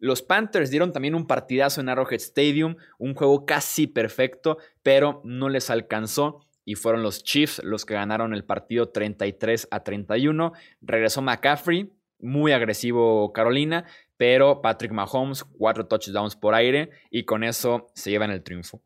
Los 0.00 0.22
Panthers 0.22 0.70
dieron 0.70 0.92
también 0.92 1.14
un 1.14 1.26
partidazo 1.26 1.80
en 1.80 1.88
Arrowhead 1.88 2.20
Stadium, 2.20 2.76
un 2.98 3.14
juego 3.14 3.44
casi 3.44 3.88
perfecto, 3.88 4.58
pero 4.82 5.20
no 5.24 5.48
les 5.48 5.70
alcanzó 5.70 6.46
y 6.64 6.76
fueron 6.76 7.02
los 7.02 7.24
Chiefs 7.24 7.62
los 7.64 7.84
que 7.84 7.94
ganaron 7.94 8.34
el 8.34 8.44
partido 8.44 8.90
33 8.90 9.68
a 9.70 9.82
31. 9.82 10.52
Regresó 10.82 11.22
McCaffrey, 11.22 11.90
muy 12.20 12.52
agresivo 12.52 13.32
Carolina, 13.32 13.86
pero 14.16 14.60
Patrick 14.60 14.92
Mahomes, 14.92 15.44
cuatro 15.44 15.86
touchdowns 15.86 16.36
por 16.36 16.54
aire 16.54 16.90
y 17.10 17.24
con 17.24 17.42
eso 17.42 17.90
se 17.94 18.10
llevan 18.10 18.30
el 18.30 18.42
triunfo. 18.42 18.82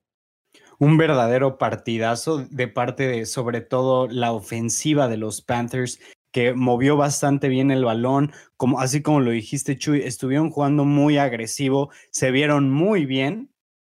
Un 0.82 0.96
verdadero 0.96 1.58
partidazo 1.58 2.38
de 2.38 2.66
parte 2.66 3.06
de 3.06 3.24
sobre 3.24 3.60
todo 3.60 4.08
la 4.08 4.32
ofensiva 4.32 5.06
de 5.06 5.16
los 5.16 5.40
Panthers 5.40 6.00
que 6.32 6.54
movió 6.54 6.96
bastante 6.96 7.46
bien 7.46 7.70
el 7.70 7.84
balón, 7.84 8.32
como, 8.56 8.80
así 8.80 9.00
como 9.00 9.20
lo 9.20 9.30
dijiste 9.30 9.78
Chuy, 9.78 10.00
estuvieron 10.00 10.50
jugando 10.50 10.84
muy 10.84 11.18
agresivo, 11.18 11.92
se 12.10 12.32
vieron 12.32 12.68
muy 12.68 13.06
bien, 13.06 13.52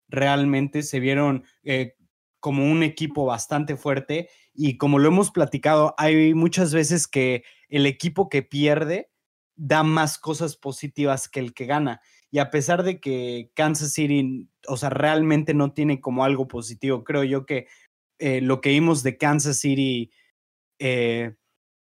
realmente 0.09 0.83
se 0.83 0.99
vieron 0.99 1.45
eh, 1.63 1.95
como 2.41 2.65
un 2.65 2.83
equipo 2.83 3.27
bastante 3.27 3.77
fuerte 3.77 4.31
y 4.55 4.79
como 4.79 4.99
lo 4.99 5.09
hemos 5.09 5.31
platicado, 5.31 5.95
hay 5.99 6.33
muchas 6.33 6.73
veces 6.73 7.07
que 7.07 7.45
el 7.69 7.85
equipo 7.85 8.31
que 8.31 8.43
pierde 8.43 9.11
da 9.57 9.83
más 9.83 10.17
cosas 10.17 10.57
positivas 10.57 11.29
que 11.29 11.41
el 11.41 11.53
que 11.53 11.67
gana. 11.67 12.01
Y 12.31 12.39
a 12.39 12.51
pesar 12.51 12.83
de 12.83 13.01
que 13.01 13.51
Kansas 13.55 13.93
City, 13.93 14.49
o 14.67 14.77
sea, 14.77 14.91
realmente 14.91 15.55
no 15.55 15.73
tiene 15.73 16.01
como 16.01 16.25
algo 16.25 16.47
positivo, 16.49 17.05
creo 17.05 17.25
yo 17.25 17.47
que 17.47 17.67
eh, 18.19 18.41
lo 18.41 18.61
que 18.61 18.71
vimos 18.71 19.03
de 19.03 19.17
Kansas 19.17 19.59
City 19.59 20.11
eh, 20.79 21.35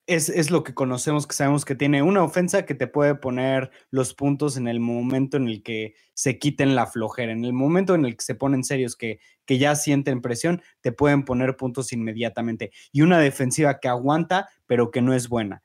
es, 0.06 0.28
es, 0.28 0.50
lo 0.50 0.62
que 0.62 0.74
conocemos, 0.74 1.26
que 1.26 1.34
sabemos 1.34 1.64
que 1.64 1.74
tiene 1.74 2.02
una 2.02 2.22
ofensa 2.22 2.64
que 2.64 2.74
te 2.74 2.86
puede 2.86 3.16
poner 3.16 3.70
los 3.90 4.14
puntos 4.14 4.56
en 4.56 4.68
el 4.68 4.78
momento 4.78 5.36
en 5.36 5.48
el 5.48 5.62
que 5.62 5.94
se 6.14 6.38
quiten 6.38 6.76
la 6.76 6.86
flojera, 6.86 7.32
en 7.32 7.44
el 7.44 7.52
momento 7.52 7.94
en 7.94 8.04
el 8.04 8.16
que 8.16 8.24
se 8.24 8.36
ponen 8.36 8.62
serios, 8.62 8.94
que, 8.96 9.18
que 9.46 9.58
ya 9.58 9.74
sienten 9.74 10.22
presión, 10.22 10.62
te 10.80 10.92
pueden 10.92 11.24
poner 11.24 11.56
puntos 11.56 11.92
inmediatamente. 11.92 12.70
Y 12.92 13.00
una 13.02 13.18
defensiva 13.18 13.80
que 13.80 13.88
aguanta, 13.88 14.48
pero 14.66 14.90
que 14.92 15.02
no 15.02 15.12
es 15.12 15.28
buena. 15.28 15.62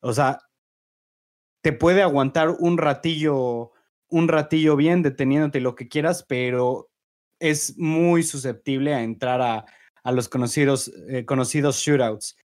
O 0.00 0.12
sea, 0.12 0.40
te 1.62 1.72
puede 1.72 2.02
aguantar 2.02 2.50
un 2.50 2.78
ratillo, 2.78 3.72
un 4.08 4.28
ratillo 4.28 4.76
bien, 4.76 5.02
deteniéndote 5.02 5.60
lo 5.60 5.74
que 5.74 5.88
quieras, 5.88 6.24
pero 6.28 6.90
es 7.40 7.78
muy 7.78 8.22
susceptible 8.22 8.94
a 8.94 9.02
entrar 9.02 9.40
a, 9.40 9.66
a 10.02 10.12
los 10.12 10.28
conocidos, 10.28 10.90
eh, 11.08 11.24
conocidos 11.24 11.76
shootouts. 11.76 12.36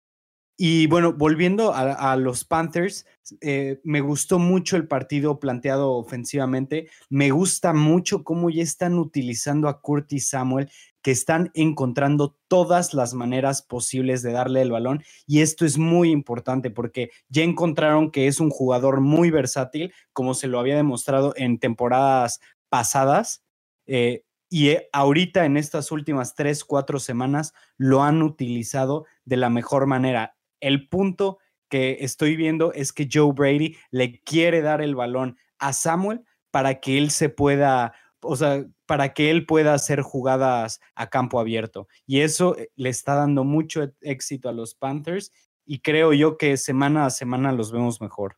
Y 0.56 0.86
bueno, 0.86 1.12
volviendo 1.12 1.72
a, 1.74 2.16
los 2.16 2.44
Panthers, 2.44 3.06
eh, 3.40 3.80
me 3.84 4.00
gustó 4.00 4.38
mucho 4.38 4.76
el 4.76 4.86
partido 4.86 5.40
planteado 5.40 5.92
ofensivamente. 5.92 6.88
Me 7.08 7.30
gusta 7.30 7.72
mucho 7.72 8.22
cómo 8.22 8.50
ya 8.50 8.62
están 8.62 8.98
utilizando 8.98 9.68
a 9.68 9.80
Curtis 9.80 10.28
Samuel 10.28 10.70
que 11.02 11.10
están 11.10 11.50
encontrando 11.54 12.36
todas 12.48 12.94
las 12.94 13.14
maneras 13.14 13.62
posibles 13.62 14.22
de 14.22 14.32
darle 14.32 14.62
el 14.62 14.70
balón 14.70 15.02
y 15.26 15.40
esto 15.40 15.66
es 15.66 15.78
muy 15.78 16.10
importante 16.10 16.70
porque 16.70 17.10
ya 17.28 17.42
encontraron 17.42 18.10
que 18.10 18.28
es 18.28 18.40
un 18.40 18.50
jugador 18.50 19.00
muy 19.00 19.30
versátil, 19.30 19.92
como 20.12 20.34
se 20.34 20.46
lo 20.46 20.58
había 20.58 20.76
demostrado 20.76 21.34
en 21.36 21.58
temporadas 21.58 22.40
pasadas. 22.68 23.44
Eh, 23.86 24.24
y 24.48 24.68
eh, 24.68 24.88
ahorita 24.92 25.44
en 25.44 25.56
estas 25.56 25.90
últimas 25.92 26.34
tres, 26.34 26.64
cuatro 26.64 26.98
semanas 26.98 27.54
lo 27.76 28.02
han 28.02 28.22
utilizado 28.22 29.06
de 29.24 29.36
la 29.38 29.50
mejor 29.50 29.86
manera. 29.86 30.36
El 30.60 30.88
punto 30.88 31.38
que 31.68 31.98
estoy 32.00 32.36
viendo 32.36 32.72
es 32.74 32.92
que 32.92 33.08
Joe 33.10 33.32
Brady 33.32 33.76
le 33.90 34.20
quiere 34.20 34.60
dar 34.60 34.82
el 34.82 34.94
balón 34.94 35.38
a 35.58 35.72
Samuel 35.72 36.22
para 36.50 36.80
que 36.80 36.98
él 36.98 37.10
se 37.10 37.30
pueda, 37.30 37.94
o 38.22 38.36
sea, 38.36 38.64
para 38.86 39.12
que 39.12 39.30
él 39.30 39.46
pueda 39.46 39.74
hacer 39.74 40.00
jugadas 40.02 40.80
a 40.94 41.08
campo 41.08 41.40
abierto. 41.40 41.88
Y 42.06 42.20
eso 42.20 42.56
eh, 42.56 42.70
le 42.76 42.88
está 42.88 43.14
dando 43.14 43.44
mucho 43.44 43.82
e, 43.82 43.92
éxito 44.00 44.48
a 44.48 44.52
los 44.52 44.74
Panthers 44.74 45.30
y 45.64 45.80
creo 45.80 46.12
yo 46.12 46.38
que 46.38 46.56
semana 46.56 47.06
a 47.06 47.10
semana 47.10 47.52
los 47.52 47.72
vemos 47.72 48.00
mejor. 48.00 48.36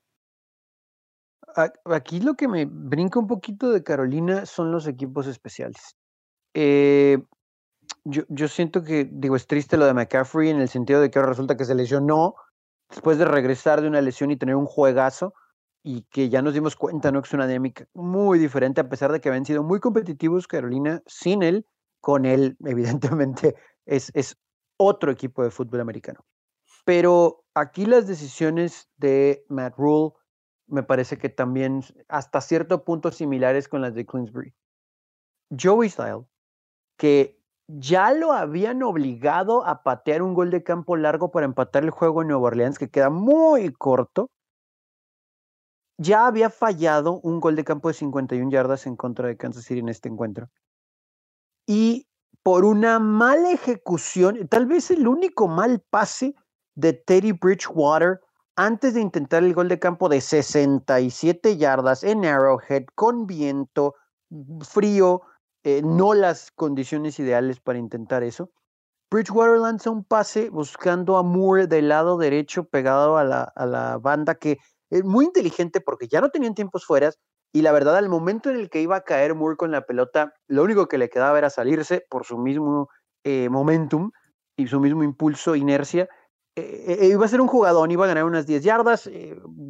Aquí 1.84 2.20
lo 2.20 2.34
que 2.34 2.48
me 2.48 2.64
brinca 2.64 3.20
un 3.20 3.28
poquito 3.28 3.70
de 3.70 3.84
Carolina 3.84 4.44
son 4.44 4.72
los 4.72 4.88
equipos 4.88 5.28
especiales. 5.28 5.96
Eh, 6.52 7.18
yo, 8.04 8.24
yo, 8.28 8.48
siento 8.48 8.82
que, 8.82 9.08
digo, 9.10 9.36
es 9.36 9.46
triste 9.46 9.76
lo 9.76 9.86
de 9.86 9.94
McCaffrey 9.94 10.50
en 10.50 10.60
el 10.60 10.68
sentido 10.68 11.00
de 11.00 11.10
que 11.10 11.18
ahora 11.18 11.30
resulta 11.30 11.56
que 11.56 11.64
se 11.64 11.74
lesionó 11.74 12.34
después 12.90 13.18
de 13.18 13.24
regresar 13.24 13.80
de 13.80 13.88
una 13.88 14.00
lesión 14.00 14.30
y 14.30 14.36
tener 14.36 14.56
un 14.56 14.66
juegazo 14.66 15.34
y 15.86 16.02
que 16.04 16.30
ya 16.30 16.40
nos 16.40 16.54
dimos 16.54 16.76
cuenta, 16.76 17.12
¿no? 17.12 17.20
Que 17.20 17.26
es 17.28 17.34
una 17.34 17.46
dinámica 17.46 17.86
muy 17.92 18.38
diferente, 18.38 18.80
a 18.80 18.88
pesar 18.88 19.12
de 19.12 19.20
que 19.20 19.28
habían 19.28 19.44
sido 19.44 19.62
muy 19.62 19.80
competitivos 19.80 20.48
Carolina 20.48 21.02
sin 21.06 21.42
él, 21.42 21.66
con 22.00 22.24
él, 22.24 22.56
evidentemente, 22.64 23.54
es, 23.86 24.10
es 24.14 24.36
otro 24.78 25.12
equipo 25.12 25.44
de 25.44 25.50
fútbol 25.50 25.80
americano. 25.80 26.24
Pero 26.86 27.44
aquí 27.54 27.84
las 27.84 28.06
decisiones 28.06 28.88
de 28.96 29.44
Matt 29.48 29.74
Rule 29.76 30.12
me 30.66 30.82
parece 30.82 31.18
que 31.18 31.28
también 31.28 31.82
hasta 32.08 32.40
cierto 32.40 32.84
punto 32.84 33.12
similares 33.12 33.68
con 33.68 33.82
las 33.82 33.94
de 33.94 34.06
Queensbury. 34.06 34.54
Joey 35.50 35.90
Style, 35.90 36.24
que 36.96 37.38
ya 37.66 38.12
lo 38.12 38.32
habían 38.32 38.82
obligado 38.82 39.66
a 39.66 39.82
patear 39.82 40.22
un 40.22 40.32
gol 40.32 40.50
de 40.50 40.62
campo 40.62 40.96
largo 40.96 41.30
para 41.30 41.46
empatar 41.46 41.84
el 41.84 41.90
juego 41.90 42.22
en 42.22 42.28
Nueva 42.28 42.48
Orleans, 42.48 42.78
que 42.78 42.90
queda 42.90 43.10
muy 43.10 43.70
corto, 43.72 44.30
ya 45.98 46.26
había 46.26 46.50
fallado 46.50 47.20
un 47.20 47.40
gol 47.40 47.56
de 47.56 47.64
campo 47.64 47.88
de 47.88 47.94
51 47.94 48.50
yardas 48.50 48.86
en 48.86 48.96
contra 48.96 49.28
de 49.28 49.36
Kansas 49.36 49.64
City 49.64 49.80
en 49.80 49.88
este 49.88 50.08
encuentro. 50.08 50.48
Y 51.66 52.08
por 52.42 52.64
una 52.64 52.98
mala 52.98 53.52
ejecución, 53.52 54.48
tal 54.48 54.66
vez 54.66 54.90
el 54.90 55.06
único 55.08 55.48
mal 55.48 55.80
pase 55.90 56.34
de 56.74 56.92
Teddy 56.92 57.32
Bridgewater 57.32 58.20
antes 58.56 58.94
de 58.94 59.00
intentar 59.00 59.42
el 59.42 59.54
gol 59.54 59.68
de 59.68 59.78
campo 59.78 60.08
de 60.08 60.20
67 60.20 61.56
yardas 61.56 62.04
en 62.04 62.24
Arrowhead, 62.24 62.84
con 62.94 63.26
viento, 63.26 63.94
frío, 64.60 65.22
eh, 65.64 65.82
no 65.82 66.14
las 66.14 66.50
condiciones 66.52 67.18
ideales 67.18 67.60
para 67.60 67.78
intentar 67.78 68.22
eso. 68.22 68.50
Bridgewater 69.10 69.58
lanza 69.58 69.90
un 69.90 70.04
pase 70.04 70.50
buscando 70.50 71.16
a 71.16 71.22
Moore 71.22 71.66
del 71.66 71.88
lado 71.88 72.18
derecho 72.18 72.64
pegado 72.64 73.16
a 73.16 73.24
la, 73.24 73.42
a 73.42 73.66
la 73.66 73.98
banda 73.98 74.34
que 74.34 74.58
muy 75.02 75.24
inteligente 75.24 75.80
porque 75.80 76.08
ya 76.08 76.20
no 76.20 76.30
tenían 76.30 76.54
tiempos 76.54 76.84
fuera 76.84 77.10
y 77.54 77.62
la 77.62 77.70
verdad 77.70 77.96
al 77.96 78.08
momento 78.08 78.50
en 78.50 78.56
el 78.56 78.68
que 78.68 78.82
iba 78.82 78.96
a 78.96 79.04
caer 79.04 79.34
Moore 79.34 79.56
con 79.56 79.70
la 79.70 79.86
pelota, 79.86 80.34
lo 80.48 80.64
único 80.64 80.88
que 80.88 80.98
le 80.98 81.08
quedaba 81.08 81.38
era 81.38 81.50
salirse 81.50 82.04
por 82.10 82.24
su 82.24 82.36
mismo 82.36 82.88
eh, 83.24 83.48
momentum 83.48 84.10
y 84.56 84.66
su 84.66 84.80
mismo 84.80 85.04
impulso, 85.04 85.54
inercia. 85.54 86.08
Eh, 86.56 86.96
eh, 87.00 87.06
iba 87.06 87.24
a 87.24 87.28
ser 87.28 87.40
un 87.40 87.46
jugador, 87.46 87.90
iba 87.92 88.04
a 88.04 88.08
ganar 88.08 88.24
unas 88.24 88.46
10 88.46 88.64
yardas, 88.64 89.08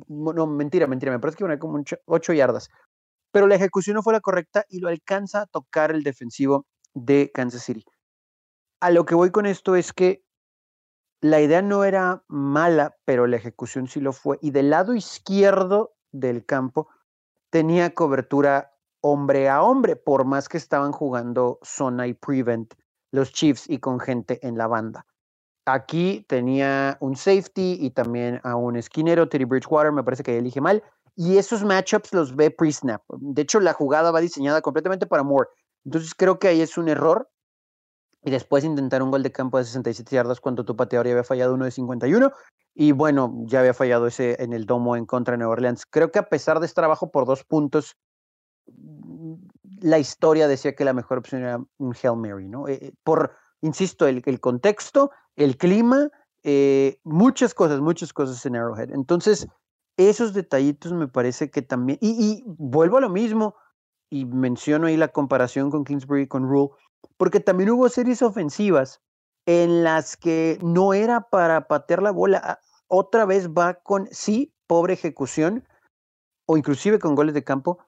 no, 0.08 0.46
mentira, 0.46 0.86
mentira, 0.86 1.12
me 1.12 1.18
parece 1.18 1.36
que 1.36 1.44
iba 1.44 1.48
a 1.48 1.56
ganar 1.56 1.60
como 1.60 1.82
8 2.06 2.32
yardas, 2.32 2.70
pero 3.30 3.46
la 3.46 3.54
ejecución 3.54 3.94
no 3.94 4.02
fue 4.02 4.14
la 4.14 4.20
correcta 4.20 4.64
y 4.68 4.80
lo 4.80 4.88
alcanza 4.88 5.42
a 5.42 5.46
tocar 5.46 5.90
el 5.90 6.02
defensivo 6.04 6.66
de 6.94 7.30
Kansas 7.34 7.64
City. 7.64 7.84
A 8.80 8.90
lo 8.90 9.04
que 9.04 9.14
voy 9.14 9.30
con 9.30 9.44
esto 9.44 9.76
es 9.76 9.92
que 9.92 10.22
la 11.24 11.40
idea 11.40 11.62
no 11.62 11.84
era 11.84 12.22
mala, 12.28 12.98
pero 13.06 13.26
la 13.26 13.38
ejecución 13.38 13.88
sí 13.88 13.98
lo 13.98 14.12
fue. 14.12 14.38
Y 14.42 14.50
del 14.50 14.68
lado 14.68 14.94
izquierdo 14.94 15.94
del 16.12 16.44
campo 16.44 16.90
tenía 17.48 17.94
cobertura 17.94 18.74
hombre 19.00 19.48
a 19.48 19.62
hombre, 19.62 19.96
por 19.96 20.26
más 20.26 20.50
que 20.50 20.58
estaban 20.58 20.92
jugando 20.92 21.60
zona 21.62 22.06
y 22.06 22.12
prevent 22.12 22.74
los 23.10 23.32
Chiefs 23.32 23.70
y 23.70 23.78
con 23.78 24.00
gente 24.00 24.38
en 24.46 24.58
la 24.58 24.66
banda. 24.66 25.06
Aquí 25.64 26.26
tenía 26.28 26.98
un 27.00 27.16
safety 27.16 27.78
y 27.80 27.92
también 27.92 28.38
a 28.44 28.56
un 28.56 28.76
esquinero, 28.76 29.26
Teddy 29.26 29.46
Bridgewater, 29.46 29.92
me 29.92 30.04
parece 30.04 30.24
que 30.24 30.36
elige 30.36 30.60
mal. 30.60 30.82
Y 31.16 31.38
esos 31.38 31.64
matchups 31.64 32.12
los 32.12 32.36
ve 32.36 32.50
pre-snap. 32.50 33.02
De 33.08 33.40
hecho, 33.40 33.60
la 33.60 33.72
jugada 33.72 34.10
va 34.10 34.20
diseñada 34.20 34.60
completamente 34.60 35.06
para 35.06 35.22
Moore. 35.22 35.48
Entonces 35.86 36.14
creo 36.14 36.38
que 36.38 36.48
ahí 36.48 36.60
es 36.60 36.76
un 36.76 36.90
error 36.90 37.30
y 38.24 38.30
después 38.30 38.64
intentar 38.64 39.02
un 39.02 39.10
gol 39.10 39.22
de 39.22 39.30
campo 39.30 39.58
de 39.58 39.64
67 39.64 40.16
yardas 40.16 40.40
cuando 40.40 40.64
tu 40.64 40.74
pateador 40.74 41.06
ya 41.06 41.12
había 41.12 41.24
fallado 41.24 41.54
uno 41.54 41.66
de 41.66 41.70
51 41.70 42.32
y 42.74 42.92
bueno, 42.92 43.34
ya 43.44 43.60
había 43.60 43.74
fallado 43.74 44.06
ese 44.06 44.42
en 44.42 44.52
el 44.52 44.66
domo 44.66 44.96
en 44.96 45.06
contra 45.06 45.32
de 45.32 45.38
Nueva 45.38 45.52
Orleans. 45.52 45.84
Creo 45.86 46.10
que 46.10 46.18
a 46.18 46.28
pesar 46.28 46.58
de 46.58 46.66
este 46.66 46.80
trabajo 46.80 47.10
por 47.10 47.26
dos 47.26 47.44
puntos, 47.44 47.96
la 49.80 49.98
historia 49.98 50.48
decía 50.48 50.74
que 50.74 50.84
la 50.84 50.94
mejor 50.94 51.18
opción 51.18 51.42
era 51.42 51.62
un 51.78 51.94
Hail 51.94 52.16
Mary, 52.16 52.48
¿no? 52.48 52.66
Eh, 52.66 52.94
por, 53.04 53.36
insisto, 53.60 54.06
el, 54.06 54.22
el 54.24 54.40
contexto, 54.40 55.10
el 55.36 55.56
clima, 55.56 56.08
eh, 56.42 56.98
muchas 57.04 57.54
cosas, 57.54 57.80
muchas 57.80 58.12
cosas 58.12 58.44
en 58.46 58.56
Arrowhead. 58.56 58.90
Entonces, 58.90 59.46
esos 59.96 60.32
detallitos 60.32 60.92
me 60.92 61.06
parece 61.06 61.50
que 61.50 61.62
también, 61.62 61.98
y, 62.00 62.10
y 62.10 62.44
vuelvo 62.46 62.96
a 62.98 63.02
lo 63.02 63.10
mismo, 63.10 63.54
y 64.10 64.24
menciono 64.24 64.86
ahí 64.86 64.96
la 64.96 65.08
comparación 65.08 65.70
con 65.70 65.84
Kingsbury 65.84 66.26
con 66.26 66.48
Rule, 66.48 66.70
porque 67.16 67.40
también 67.40 67.70
hubo 67.70 67.88
series 67.88 68.22
ofensivas 68.22 69.00
en 69.46 69.84
las 69.84 70.16
que 70.16 70.58
no 70.62 70.94
era 70.94 71.22
para 71.22 71.66
patear 71.66 72.02
la 72.02 72.10
bola, 72.10 72.40
ah, 72.42 72.60
otra 72.88 73.24
vez 73.24 73.50
va 73.50 73.74
con, 73.74 74.08
sí, 74.10 74.54
pobre 74.66 74.94
ejecución, 74.94 75.66
o 76.46 76.56
inclusive 76.56 76.98
con 76.98 77.14
goles 77.14 77.34
de 77.34 77.44
campo, 77.44 77.78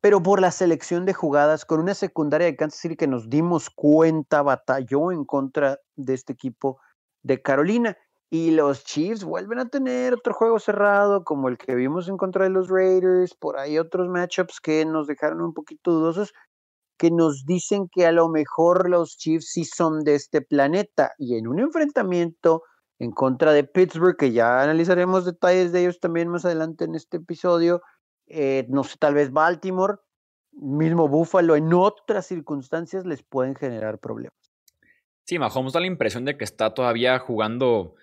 pero 0.00 0.22
por 0.22 0.40
la 0.40 0.50
selección 0.50 1.04
de 1.04 1.14
jugadas, 1.14 1.64
con 1.64 1.80
una 1.80 1.94
secundaria 1.94 2.46
de 2.46 2.56
Kansas 2.56 2.80
City 2.80 2.96
que 2.96 3.06
nos 3.06 3.28
dimos 3.30 3.70
cuenta, 3.70 4.42
batalló 4.42 5.12
en 5.12 5.24
contra 5.24 5.78
de 5.96 6.14
este 6.14 6.32
equipo 6.32 6.80
de 7.22 7.40
Carolina. 7.40 7.96
Y 8.30 8.50
los 8.52 8.84
Chiefs 8.84 9.24
vuelven 9.24 9.58
a 9.58 9.68
tener 9.68 10.14
otro 10.14 10.32
juego 10.32 10.58
cerrado, 10.58 11.22
como 11.22 11.48
el 11.48 11.58
que 11.58 11.74
vimos 11.74 12.08
en 12.08 12.16
contra 12.16 12.44
de 12.44 12.50
los 12.50 12.68
Raiders, 12.68 13.34
por 13.34 13.58
ahí 13.58 13.78
otros 13.78 14.08
matchups 14.08 14.58
que 14.58 14.86
nos 14.86 15.06
dejaron 15.06 15.42
un 15.42 15.52
poquito 15.52 15.92
dudosos, 15.92 16.32
que 16.96 17.10
nos 17.10 17.44
dicen 17.44 17.88
que 17.88 18.06
a 18.06 18.12
lo 18.12 18.28
mejor 18.28 18.88
los 18.88 19.16
Chiefs 19.16 19.50
sí 19.52 19.64
son 19.64 20.04
de 20.04 20.14
este 20.14 20.40
planeta. 20.42 21.12
Y 21.18 21.36
en 21.36 21.46
un 21.48 21.58
enfrentamiento 21.58 22.62
en 22.98 23.10
contra 23.10 23.52
de 23.52 23.64
Pittsburgh, 23.64 24.16
que 24.16 24.32
ya 24.32 24.62
analizaremos 24.62 25.24
detalles 25.24 25.72
de 25.72 25.80
ellos 25.80 25.98
también 25.98 26.28
más 26.28 26.44
adelante 26.44 26.84
en 26.84 26.94
este 26.94 27.16
episodio, 27.16 27.82
eh, 28.26 28.66
no 28.68 28.84
sé, 28.84 28.96
tal 28.98 29.14
vez 29.14 29.32
Baltimore, 29.32 29.96
mismo 30.52 31.08
Buffalo, 31.08 31.56
en 31.56 31.72
otras 31.72 32.26
circunstancias 32.26 33.04
les 33.04 33.22
pueden 33.22 33.56
generar 33.56 33.98
problemas. 33.98 34.38
Sí, 35.24 35.38
Mahomes 35.38 35.72
da 35.72 35.80
la 35.80 35.86
impresión 35.86 36.24
de 36.24 36.36
que 36.36 36.44
está 36.44 36.74
todavía 36.74 37.18
jugando 37.18 37.94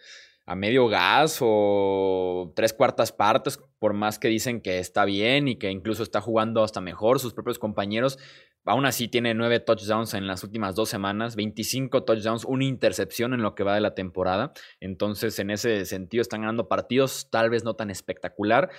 a 0.46 0.56
medio 0.56 0.88
gas 0.88 1.40
o 1.42 2.52
tres 2.56 2.74
cuartas 2.74 3.12
partes, 3.12 3.60
por 3.78 3.94
más 3.94 4.18
que 4.18 4.30
dicen 4.30 4.62
que 4.62 4.80
está 4.80 5.06
bien 5.06 5.48
y 5.48 5.58
que 5.58 5.70
incluso 5.70 6.02
está 6.02 6.22
jugando 6.22 6.64
hasta 6.64 6.82
mejor 6.82 7.20
sus 7.20 7.34
propios 7.34 7.60
compañeros. 7.60 8.18
Aún 8.66 8.86
así 8.86 9.08
tiene 9.08 9.34
nueve 9.34 9.60
touchdowns 9.60 10.14
en 10.14 10.28
las 10.28 10.44
últimas 10.44 10.76
dos 10.76 10.90
semanas, 10.90 11.36
25 11.36 12.04
touchdowns, 12.04 12.46
una 12.46 12.66
intercepción 12.66 13.34
en 13.34 13.42
lo 13.42 13.56
que 13.56 13.64
va 13.64 13.74
de 13.74 13.82
la 13.82 13.96
temporada. 13.96 14.54
Entonces, 14.80 15.40
en 15.40 15.50
ese 15.50 15.86
sentido, 15.86 16.22
están 16.22 16.42
ganando 16.42 16.68
partidos, 16.68 17.30
tal 17.32 17.50
vez 17.50 17.64
no 17.64 17.76
tan 17.76 17.90
espectacular, 17.90 18.70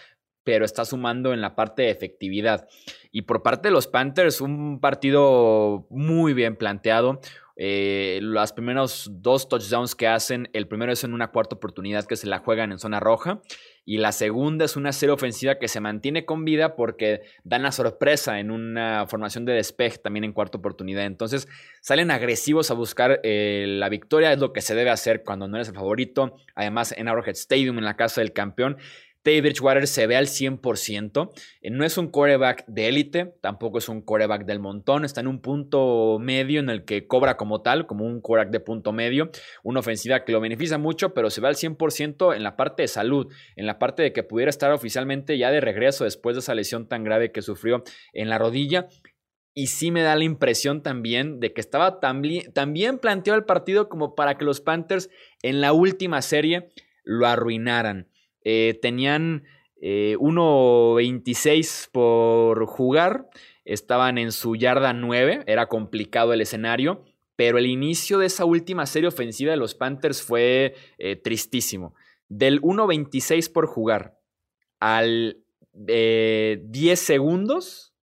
pero 0.44 0.64
está 0.64 0.84
sumando 0.84 1.32
en 1.32 1.40
la 1.40 1.54
parte 1.54 1.82
de 1.82 1.90
efectividad. 1.90 2.68
Y 3.10 3.22
por 3.22 3.42
parte 3.42 3.68
de 3.68 3.72
los 3.72 3.86
Panthers, 3.86 4.40
un 4.40 4.80
partido 4.80 5.86
muy 5.90 6.34
bien 6.34 6.56
planteado, 6.56 7.20
eh, 7.62 8.20
los 8.22 8.52
primeros 8.54 9.10
dos 9.12 9.46
touchdowns 9.46 9.94
que 9.94 10.08
hacen, 10.08 10.48
el 10.54 10.66
primero 10.66 10.92
es 10.92 11.04
en 11.04 11.12
una 11.12 11.30
cuarta 11.30 11.56
oportunidad 11.56 12.06
que 12.06 12.16
se 12.16 12.26
la 12.26 12.38
juegan 12.38 12.72
en 12.72 12.78
zona 12.78 13.00
roja 13.00 13.42
y 13.84 13.98
la 13.98 14.12
segunda 14.12 14.64
es 14.64 14.76
una 14.76 14.92
serie 14.92 15.12
ofensiva 15.12 15.58
que 15.58 15.68
se 15.68 15.78
mantiene 15.78 16.24
con 16.24 16.46
vida 16.46 16.74
porque 16.74 17.20
dan 17.44 17.62
la 17.62 17.70
sorpresa 17.70 18.40
en 18.40 18.50
una 18.50 19.06
formación 19.08 19.44
de 19.44 19.52
despeje 19.52 19.98
también 19.98 20.24
en 20.24 20.32
cuarta 20.32 20.56
oportunidad. 20.56 21.04
Entonces 21.04 21.48
salen 21.82 22.10
agresivos 22.10 22.70
a 22.70 22.74
buscar 22.74 23.20
eh, 23.24 23.66
la 23.68 23.90
victoria, 23.90 24.32
es 24.32 24.38
lo 24.38 24.54
que 24.54 24.62
se 24.62 24.74
debe 24.74 24.88
hacer 24.88 25.22
cuando 25.22 25.46
no 25.46 25.56
eres 25.56 25.68
el 25.68 25.74
favorito. 25.74 26.36
Además 26.54 26.94
en 26.96 27.08
Arrowhead 27.08 27.34
Stadium, 27.34 27.76
en 27.76 27.84
la 27.84 27.96
casa 27.96 28.22
del 28.22 28.32
campeón. 28.32 28.78
Teddy 29.22 29.40
Bridgewater 29.42 29.86
se 29.86 30.06
ve 30.06 30.16
al 30.16 30.26
100%. 30.26 31.30
Eh, 31.60 31.70
no 31.70 31.84
es 31.84 31.98
un 31.98 32.08
coreback 32.08 32.64
de 32.66 32.88
élite, 32.88 33.34
tampoco 33.40 33.78
es 33.78 33.88
un 33.88 34.02
coreback 34.02 34.46
del 34.46 34.60
montón. 34.60 35.04
Está 35.04 35.20
en 35.20 35.26
un 35.26 35.40
punto 35.40 36.18
medio 36.18 36.60
en 36.60 36.70
el 36.70 36.84
que 36.84 37.06
cobra 37.06 37.36
como 37.36 37.60
tal, 37.60 37.86
como 37.86 38.06
un 38.06 38.20
coreback 38.20 38.50
de 38.50 38.60
punto 38.60 38.92
medio. 38.92 39.30
Una 39.62 39.80
ofensiva 39.80 40.24
que 40.24 40.32
lo 40.32 40.40
beneficia 40.40 40.78
mucho, 40.78 41.12
pero 41.12 41.30
se 41.30 41.40
ve 41.40 41.48
al 41.48 41.56
100% 41.56 42.34
en 42.34 42.42
la 42.42 42.56
parte 42.56 42.82
de 42.82 42.88
salud, 42.88 43.32
en 43.56 43.66
la 43.66 43.78
parte 43.78 44.02
de 44.02 44.12
que 44.12 44.22
pudiera 44.22 44.50
estar 44.50 44.72
oficialmente 44.72 45.36
ya 45.36 45.50
de 45.50 45.60
regreso 45.60 46.04
después 46.04 46.36
de 46.36 46.40
esa 46.40 46.54
lesión 46.54 46.88
tan 46.88 47.04
grave 47.04 47.32
que 47.32 47.42
sufrió 47.42 47.82
en 48.12 48.28
la 48.28 48.38
rodilla. 48.38 48.88
Y 49.52 49.66
sí 49.66 49.90
me 49.90 50.02
da 50.02 50.14
la 50.16 50.24
impresión 50.24 50.82
también 50.82 51.40
de 51.40 51.52
que 51.52 51.60
estaba 51.60 52.00
tan, 52.00 52.22
bien 52.22 52.98
planteado 52.98 53.38
el 53.38 53.44
partido 53.44 53.88
como 53.88 54.14
para 54.14 54.38
que 54.38 54.44
los 54.44 54.60
Panthers 54.60 55.10
en 55.42 55.60
la 55.60 55.72
última 55.72 56.22
serie 56.22 56.70
lo 57.02 57.26
arruinaran. 57.26 58.08
Eh, 58.42 58.78
tenían 58.80 59.44
1.26 59.80 61.86
eh, 61.86 61.88
por 61.92 62.66
jugar, 62.66 63.28
estaban 63.64 64.18
en 64.18 64.32
su 64.32 64.56
yarda 64.56 64.92
9, 64.92 65.44
era 65.46 65.68
complicado 65.68 66.32
el 66.32 66.40
escenario, 66.40 67.04
pero 67.36 67.58
el 67.58 67.66
inicio 67.66 68.18
de 68.18 68.26
esa 68.26 68.44
última 68.44 68.86
serie 68.86 69.08
ofensiva 69.08 69.52
de 69.52 69.56
los 69.56 69.74
Panthers 69.74 70.22
fue 70.22 70.74
eh, 70.98 71.16
tristísimo. 71.16 71.94
Del 72.28 72.60
1.26 72.60 73.52
por 73.52 73.66
jugar 73.66 74.18
al 74.78 75.38
10 75.72 76.98
segundos, 76.98 77.94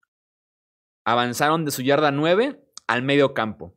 avanzaron 1.06 1.66
de 1.66 1.72
su 1.72 1.82
yarda 1.82 2.12
9 2.12 2.60
al 2.88 3.04
medio 3.04 3.34
campo 3.34 3.77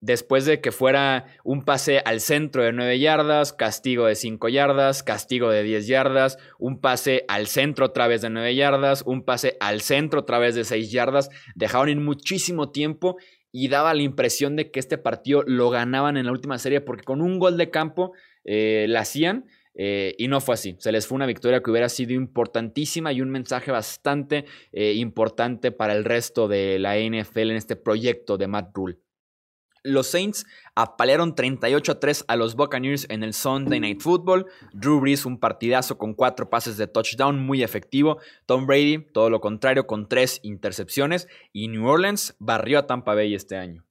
después 0.00 0.46
de 0.46 0.60
que 0.60 0.72
fuera 0.72 1.26
un 1.44 1.64
pase 1.64 2.00
al 2.04 2.20
centro 2.20 2.62
de 2.62 2.72
9 2.72 2.98
yardas, 2.98 3.52
castigo 3.52 4.06
de 4.06 4.14
5 4.14 4.48
yardas, 4.48 5.02
castigo 5.02 5.50
de 5.50 5.62
10 5.62 5.86
yardas, 5.86 6.38
un 6.58 6.80
pase 6.80 7.24
al 7.28 7.46
centro 7.46 7.86
otra 7.86 8.08
vez 8.08 8.22
de 8.22 8.30
9 8.30 8.54
yardas, 8.54 9.02
un 9.06 9.22
pase 9.24 9.56
al 9.60 9.80
centro 9.80 10.20
otra 10.20 10.38
vez 10.38 10.54
de 10.54 10.64
6 10.64 10.90
yardas, 10.90 11.30
dejaron 11.54 11.88
ir 11.88 11.96
muchísimo 12.00 12.70
tiempo 12.70 13.16
y 13.52 13.68
daba 13.68 13.94
la 13.94 14.02
impresión 14.02 14.56
de 14.56 14.70
que 14.70 14.80
este 14.80 14.98
partido 14.98 15.42
lo 15.46 15.70
ganaban 15.70 16.16
en 16.16 16.26
la 16.26 16.32
última 16.32 16.58
serie 16.58 16.80
porque 16.80 17.04
con 17.04 17.20
un 17.20 17.38
gol 17.38 17.56
de 17.56 17.70
campo 17.70 18.12
eh, 18.44 18.86
la 18.88 19.00
hacían. 19.00 19.46
Eh, 19.74 20.16
y 20.18 20.26
no 20.26 20.40
fue 20.40 20.54
así. 20.54 20.76
Se 20.78 20.90
les 20.90 21.06
fue 21.06 21.16
una 21.16 21.26
victoria 21.26 21.62
que 21.62 21.70
hubiera 21.70 21.88
sido 21.88 22.12
importantísima 22.12 23.12
y 23.12 23.22
un 23.22 23.30
mensaje 23.30 23.70
bastante 23.70 24.44
eh, 24.72 24.94
importante 24.94 25.70
para 25.70 25.94
el 25.94 26.04
resto 26.04 26.48
de 26.48 26.78
la 26.80 26.96
NFL 26.98 27.52
en 27.52 27.56
este 27.56 27.76
proyecto 27.76 28.36
de 28.36 28.48
Matt 28.48 28.74
Rule. 28.74 28.98
Los 29.82 30.08
Saints 30.08 30.46
apalearon 30.74 31.34
38 31.34 31.92
a 31.92 32.00
3 32.00 32.24
a 32.28 32.36
los 32.36 32.54
Buccaneers 32.56 33.06
en 33.08 33.22
el 33.22 33.34
Sunday 33.34 33.80
Night 33.80 34.00
Football. 34.00 34.46
Drew 34.72 35.00
Brees, 35.00 35.26
un 35.26 35.38
partidazo 35.38 35.98
con 35.98 36.14
cuatro 36.14 36.50
pases 36.50 36.76
de 36.76 36.86
touchdown 36.86 37.44
muy 37.44 37.62
efectivo. 37.62 38.18
Tom 38.46 38.66
Brady, 38.66 38.98
todo 39.12 39.30
lo 39.30 39.40
contrario, 39.40 39.86
con 39.86 40.08
tres 40.08 40.40
intercepciones. 40.42 41.28
Y 41.52 41.68
New 41.68 41.86
Orleans 41.86 42.36
barrió 42.38 42.78
a 42.78 42.86
Tampa 42.86 43.14
Bay 43.14 43.34
este 43.34 43.56
año. 43.56 43.84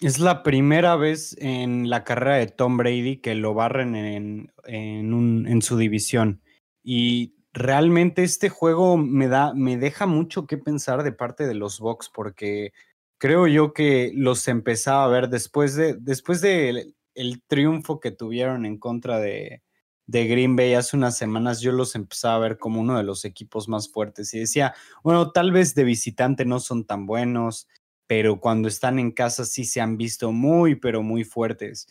Es 0.00 0.20
la 0.20 0.42
primera 0.42 0.94
vez 0.96 1.36
en 1.40 1.90
la 1.90 2.04
carrera 2.04 2.36
de 2.36 2.46
Tom 2.46 2.76
Brady 2.76 3.16
que 3.16 3.34
lo 3.34 3.54
barren 3.54 3.96
en, 3.96 4.52
en 4.64 5.62
su 5.62 5.76
división. 5.76 6.40
Y 6.84 7.34
realmente 7.52 8.22
este 8.22 8.48
juego 8.48 8.96
me, 8.96 9.28
da, 9.28 9.52
me 9.54 9.76
deja 9.76 10.06
mucho 10.06 10.46
que 10.46 10.58
pensar 10.58 11.02
de 11.02 11.12
parte 11.12 11.46
de 11.46 11.54
los 11.54 11.80
Bucks 11.80 12.08
porque 12.08 12.72
creo 13.18 13.46
yo 13.46 13.72
que 13.72 14.12
los 14.14 14.48
empezaba 14.48 15.04
a 15.04 15.08
ver 15.08 15.28
después 15.28 15.74
de 15.74 15.94
después 15.94 16.40
de 16.40 16.94
el, 17.14 17.42
triunfo 17.46 18.00
que 18.00 18.12
tuvieron 18.12 18.64
en 18.64 18.78
contra 18.78 19.18
de, 19.18 19.62
de, 20.06 20.26
Green 20.26 20.56
Bay 20.56 20.74
hace 20.74 20.96
unas 20.96 21.16
semanas, 21.16 21.60
yo 21.60 21.72
los 21.72 21.94
empezaba 21.96 22.36
a 22.36 22.38
ver 22.38 22.58
como 22.58 22.80
uno 22.80 22.96
de 22.96 23.02
los 23.02 23.24
equipos 23.24 23.68
más 23.68 23.90
fuertes 23.90 24.32
y 24.34 24.38
decía, 24.38 24.74
bueno, 25.02 25.32
tal 25.32 25.52
vez 25.52 25.74
de 25.74 25.84
visitante 25.84 26.44
no 26.44 26.60
son 26.60 26.84
tan 26.84 27.06
buenos, 27.06 27.68
pero 28.06 28.40
cuando 28.40 28.68
están 28.68 28.98
en 28.98 29.10
casa 29.12 29.44
sí 29.44 29.64
se 29.64 29.80
han 29.80 29.96
visto 29.96 30.32
muy, 30.32 30.76
pero 30.76 31.02
muy 31.02 31.24
fuertes. 31.24 31.88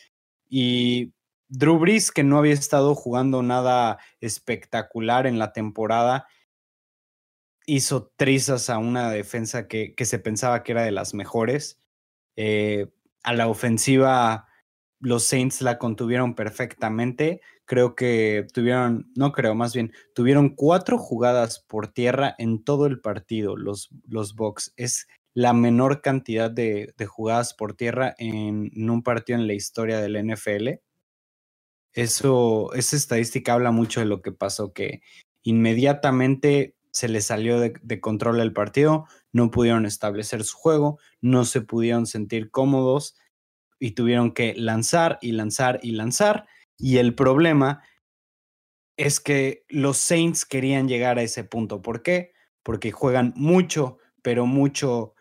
Y 0.50 1.13
Drew 1.50 1.78
Brees, 1.78 2.12
que 2.12 2.24
no 2.24 2.38
había 2.38 2.54
estado 2.54 2.96
jugando 2.96 3.44
nada 3.44 4.00
espectacular 4.22 5.28
en 5.28 5.40
la 5.40 5.54
temporada, 5.54 6.28
hizo 7.67 8.12
trizas 8.15 8.69
a 8.71 8.80
una 8.80 9.12
defensa 9.12 9.67
que, 9.67 9.93
que, 9.93 10.06
se 10.06 10.17
pensaba 10.17 10.63
que 10.63 10.71
era 10.71 10.84
de 10.84 10.91
las 10.91 11.13
mejores. 11.13 11.80
Eh, 12.38 12.88
a 13.23 13.34
la 13.34 13.49
ofensiva, 13.49 14.47
los 14.99 15.25
Saints 15.25 15.62
la 15.62 15.77
contuvieron 15.77 16.34
perfectamente. 16.34 17.41
Creo 17.65 17.93
que 17.93 18.47
tuvieron, 18.53 19.12
no 19.15 19.34
creo, 19.34 19.53
más 19.53 19.73
bien, 19.73 19.91
tuvieron 20.15 20.56
cuatro 20.56 20.97
jugadas 20.97 21.60
por 21.60 21.89
tierra 21.89 22.34
en 22.38 22.63
todo 22.63 22.86
el 22.86 23.01
partido, 23.01 23.58
los, 23.58 23.89
los 24.08 24.34
Bucks. 24.34 24.73
Es 24.77 25.08
la 25.34 25.51
menor 25.51 26.01
cantidad 26.01 26.49
de, 26.49 26.93
de 26.97 27.06
jugadas 27.06 27.53
por 27.53 27.75
tierra 27.75 28.15
en, 28.17 28.71
en, 28.73 28.89
un 28.89 29.03
partido 29.03 29.38
en 29.39 29.45
la 29.45 29.53
historia 29.53 29.99
del 29.99 30.15
NFL. 30.25 30.80
Eso, 31.91 32.73
esa 32.73 32.95
estadística 32.95 33.53
habla 33.53 33.71
mucho 33.71 33.99
de 33.99 34.06
lo 34.06 34.21
que 34.21 34.32
pasó, 34.32 34.71
que 34.71 35.01
inmediatamente 35.43 36.77
se 36.91 37.08
les 37.08 37.26
salió 37.26 37.60
de, 37.60 38.00
control 38.02 38.39
el 38.39 38.54
partido, 38.54 39.06
no 39.32 39.52
pudieron 39.52 39.86
establecer 39.86 40.43
su 40.43 40.58
juego, 40.58 41.00
no 41.21 41.45
se 41.45 41.62
pudieron 41.62 42.06
sentir 42.06 42.52
cómodos. 42.52 43.15
y 43.80 43.91
tuvieron 43.91 44.32
que 44.34 44.56
lanzar 44.56 45.19
y 45.21 45.34
lanzar 45.34 45.80
y 45.84 45.91
lanzar. 45.91 46.47
Y 46.78 46.97
el 46.97 47.13
problema 47.13 47.84
es 48.97 49.19
que 49.19 49.65
los 49.69 49.97
Saints 49.97 50.45
querían 50.45 50.88
llegar 50.88 51.19
a 51.19 51.21
ese 51.21 51.43
punto. 51.43 51.82
¿Por 51.84 52.02
qué? 52.02 52.34
Porque 52.63 52.91
juegan 52.91 53.34
mucho, 53.36 54.00
pero 54.23 54.47
mucho 54.47 55.13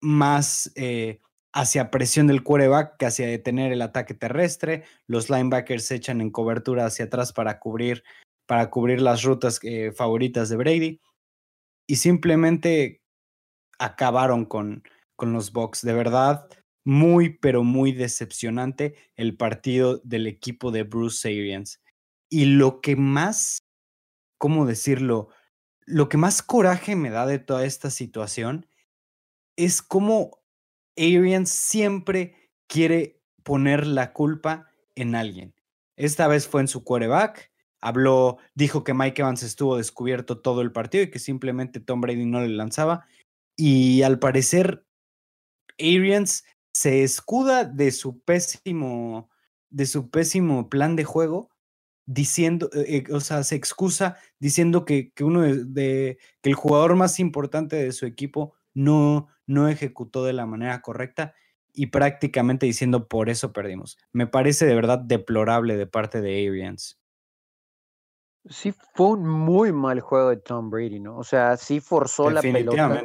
más 0.00 0.72
eh, 0.76 1.20
hacia 1.52 1.90
presión 1.90 2.26
del 2.26 2.42
quarterback 2.42 2.96
que 2.96 3.06
hacia 3.06 3.26
detener 3.26 3.72
el 3.72 3.82
ataque 3.82 4.14
terrestre. 4.14 4.84
Los 5.06 5.30
linebackers 5.30 5.84
se 5.84 5.96
echan 5.96 6.20
en 6.20 6.30
cobertura 6.30 6.86
hacia 6.86 7.06
atrás 7.06 7.32
para 7.32 7.58
cubrir, 7.58 8.04
para 8.50 8.68
cubrir 8.68 9.00
las 9.00 9.22
rutas 9.22 9.60
eh, 9.62 9.92
favoritas 9.92 10.48
de 10.48 10.56
Brady. 10.56 11.00
Y 11.86 11.96
simplemente 11.96 13.00
acabaron 13.78 14.44
con, 14.44 14.82
con 15.14 15.32
los 15.32 15.52
Bucks. 15.52 15.82
De 15.82 15.92
verdad, 15.92 16.48
muy, 16.84 17.38
pero 17.38 17.62
muy 17.62 17.92
decepcionante 17.92 18.96
el 19.14 19.36
partido 19.36 19.98
del 20.02 20.26
equipo 20.26 20.72
de 20.72 20.82
Bruce 20.82 21.28
Arians. 21.28 21.80
Y 22.28 22.46
lo 22.46 22.80
que 22.80 22.96
más, 22.96 23.62
¿cómo 24.36 24.66
decirlo? 24.66 25.28
Lo 25.86 26.08
que 26.08 26.16
más 26.16 26.42
coraje 26.42 26.96
me 26.96 27.10
da 27.10 27.26
de 27.26 27.38
toda 27.38 27.64
esta 27.64 27.88
situación 27.88 28.66
es 29.54 29.80
cómo 29.80 30.40
Arians 30.96 31.50
siempre 31.50 32.50
quiere 32.66 33.22
poner 33.44 33.86
la 33.86 34.12
culpa 34.12 34.66
en 34.96 35.14
alguien. 35.14 35.54
Esta 35.94 36.26
vez 36.26 36.48
fue 36.48 36.62
en 36.62 36.68
su 36.68 36.82
quarterback, 36.82 37.49
habló, 37.80 38.38
dijo 38.54 38.84
que 38.84 38.94
Mike 38.94 39.22
Evans 39.22 39.42
estuvo 39.42 39.76
descubierto 39.76 40.40
todo 40.40 40.60
el 40.60 40.72
partido 40.72 41.04
y 41.04 41.10
que 41.10 41.18
simplemente 41.18 41.80
Tom 41.80 42.00
Brady 42.00 42.26
no 42.26 42.40
le 42.40 42.48
lanzaba. 42.48 43.06
Y 43.56 44.02
al 44.02 44.18
parecer, 44.18 44.84
Arians 45.78 46.44
se 46.72 47.02
escuda 47.02 47.64
de 47.64 47.90
su 47.90 48.20
pésimo, 48.20 49.30
de 49.70 49.86
su 49.86 50.10
pésimo 50.10 50.68
plan 50.68 50.96
de 50.96 51.04
juego, 51.04 51.50
diciendo, 52.06 52.70
eh, 52.74 53.04
eh, 53.08 53.12
o 53.12 53.20
sea, 53.20 53.42
se 53.44 53.56
excusa 53.56 54.16
diciendo 54.38 54.84
que, 54.84 55.12
que 55.12 55.24
uno 55.24 55.42
de, 55.42 56.18
que 56.42 56.50
el 56.50 56.54
jugador 56.54 56.96
más 56.96 57.20
importante 57.20 57.76
de 57.76 57.92
su 57.92 58.06
equipo 58.06 58.54
no, 58.74 59.28
no 59.46 59.68
ejecutó 59.68 60.24
de 60.24 60.32
la 60.32 60.46
manera 60.46 60.82
correcta 60.82 61.34
y 61.72 61.86
prácticamente 61.86 62.66
diciendo 62.66 63.08
por 63.08 63.30
eso 63.30 63.52
perdimos. 63.52 63.98
Me 64.12 64.26
parece 64.26 64.66
de 64.66 64.74
verdad 64.74 64.98
deplorable 64.98 65.76
de 65.76 65.86
parte 65.86 66.20
de 66.20 66.48
Arians. 66.48 66.99
Sí, 68.48 68.72
fue 68.94 69.08
un 69.08 69.28
muy 69.28 69.72
mal 69.72 70.00
juego 70.00 70.30
de 70.30 70.38
Tom 70.38 70.70
Brady, 70.70 71.00
¿no? 71.00 71.18
O 71.18 71.24
sea, 71.24 71.56
sí 71.56 71.80
forzó 71.80 72.30
la 72.30 72.40
pelota. 72.40 73.02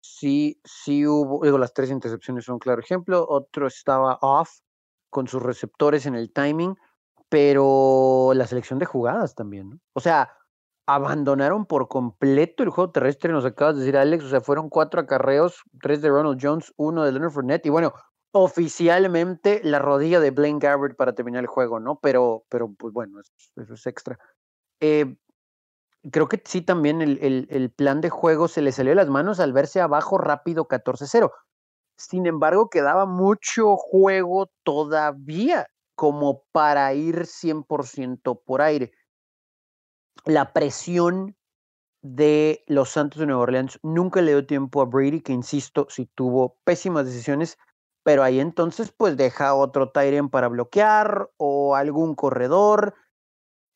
Sí, 0.00 0.60
sí 0.64 1.06
hubo, 1.06 1.44
digo, 1.44 1.58
las 1.58 1.74
tres 1.74 1.90
intercepciones 1.90 2.44
son 2.44 2.54
un 2.54 2.58
claro 2.58 2.80
ejemplo. 2.80 3.26
Otro 3.28 3.66
estaba 3.66 4.18
off 4.22 4.60
con 5.10 5.28
sus 5.28 5.42
receptores 5.42 6.06
en 6.06 6.14
el 6.14 6.32
timing, 6.32 6.76
pero 7.28 8.32
la 8.34 8.46
selección 8.46 8.78
de 8.78 8.86
jugadas 8.86 9.34
también, 9.34 9.70
¿no? 9.70 9.80
O 9.92 10.00
sea, 10.00 10.32
abandonaron 10.86 11.66
por 11.66 11.88
completo 11.88 12.62
el 12.62 12.70
juego 12.70 12.90
terrestre, 12.90 13.30
nos 13.30 13.44
acabas 13.44 13.74
de 13.74 13.80
decir 13.80 13.98
Alex, 13.98 14.24
o 14.24 14.28
sea, 14.30 14.40
fueron 14.40 14.70
cuatro 14.70 15.00
acarreos, 15.00 15.62
tres 15.82 16.00
de 16.00 16.08
Ronald 16.08 16.38
Jones, 16.40 16.72
uno 16.76 17.04
de 17.04 17.12
Leonard 17.12 17.30
Fournette, 17.30 17.66
y 17.66 17.70
bueno, 17.70 17.92
oficialmente 18.32 19.60
la 19.64 19.78
rodilla 19.78 20.20
de 20.20 20.30
Blaine 20.30 20.58
Gabbert 20.58 20.96
para 20.96 21.14
terminar 21.14 21.42
el 21.42 21.46
juego, 21.46 21.80
¿no? 21.80 21.98
Pero, 22.00 22.44
pero 22.48 22.72
pues 22.72 22.92
bueno, 22.92 23.20
eso, 23.20 23.74
es 23.74 23.86
extra. 23.86 24.18
Eh, 24.80 25.16
creo 26.10 26.28
que 26.28 26.42
sí 26.44 26.62
también 26.62 27.02
el, 27.02 27.46
el, 27.50 27.70
plan 27.70 28.00
de 28.00 28.10
juego 28.10 28.48
se 28.48 28.62
le 28.62 28.72
salió 28.72 28.92
de 28.92 28.96
las 28.96 29.08
manos 29.08 29.40
al 29.40 29.52
verse 29.52 29.80
abajo 29.80 30.18
rápido 30.18 30.68
14-0. 30.68 31.32
Sin 31.96 32.26
embargo, 32.26 32.70
quedaba 32.70 33.06
mucho 33.06 33.76
juego 33.76 34.50
todavía 34.62 35.66
como 35.96 36.44
para 36.52 36.94
ir 36.94 37.26
100% 37.26 38.42
por 38.44 38.62
aire 38.62 38.92
la 40.24 40.52
presión 40.52 41.36
de 42.02 42.62
los 42.66 42.90
Santos 42.90 43.20
de 43.20 43.26
Nueva 43.26 43.42
Orleans 43.42 43.78
nunca 43.82 44.20
le 44.20 44.32
dio 44.32 44.46
tiempo 44.46 44.80
a 44.80 44.84
Brady, 44.84 45.20
que 45.20 45.32
insisto, 45.32 45.86
sí 45.90 46.08
tuvo 46.14 46.58
pésimas 46.64 47.06
decisiones, 47.06 47.58
pero 48.04 48.22
ahí 48.22 48.38
entonces 48.38 48.92
pues 48.96 49.16
deja 49.16 49.54
otro 49.54 49.90
Tyrion 49.90 50.30
para 50.30 50.48
bloquear 50.48 51.30
o 51.36 51.74
algún 51.74 52.14
corredor 52.14 52.94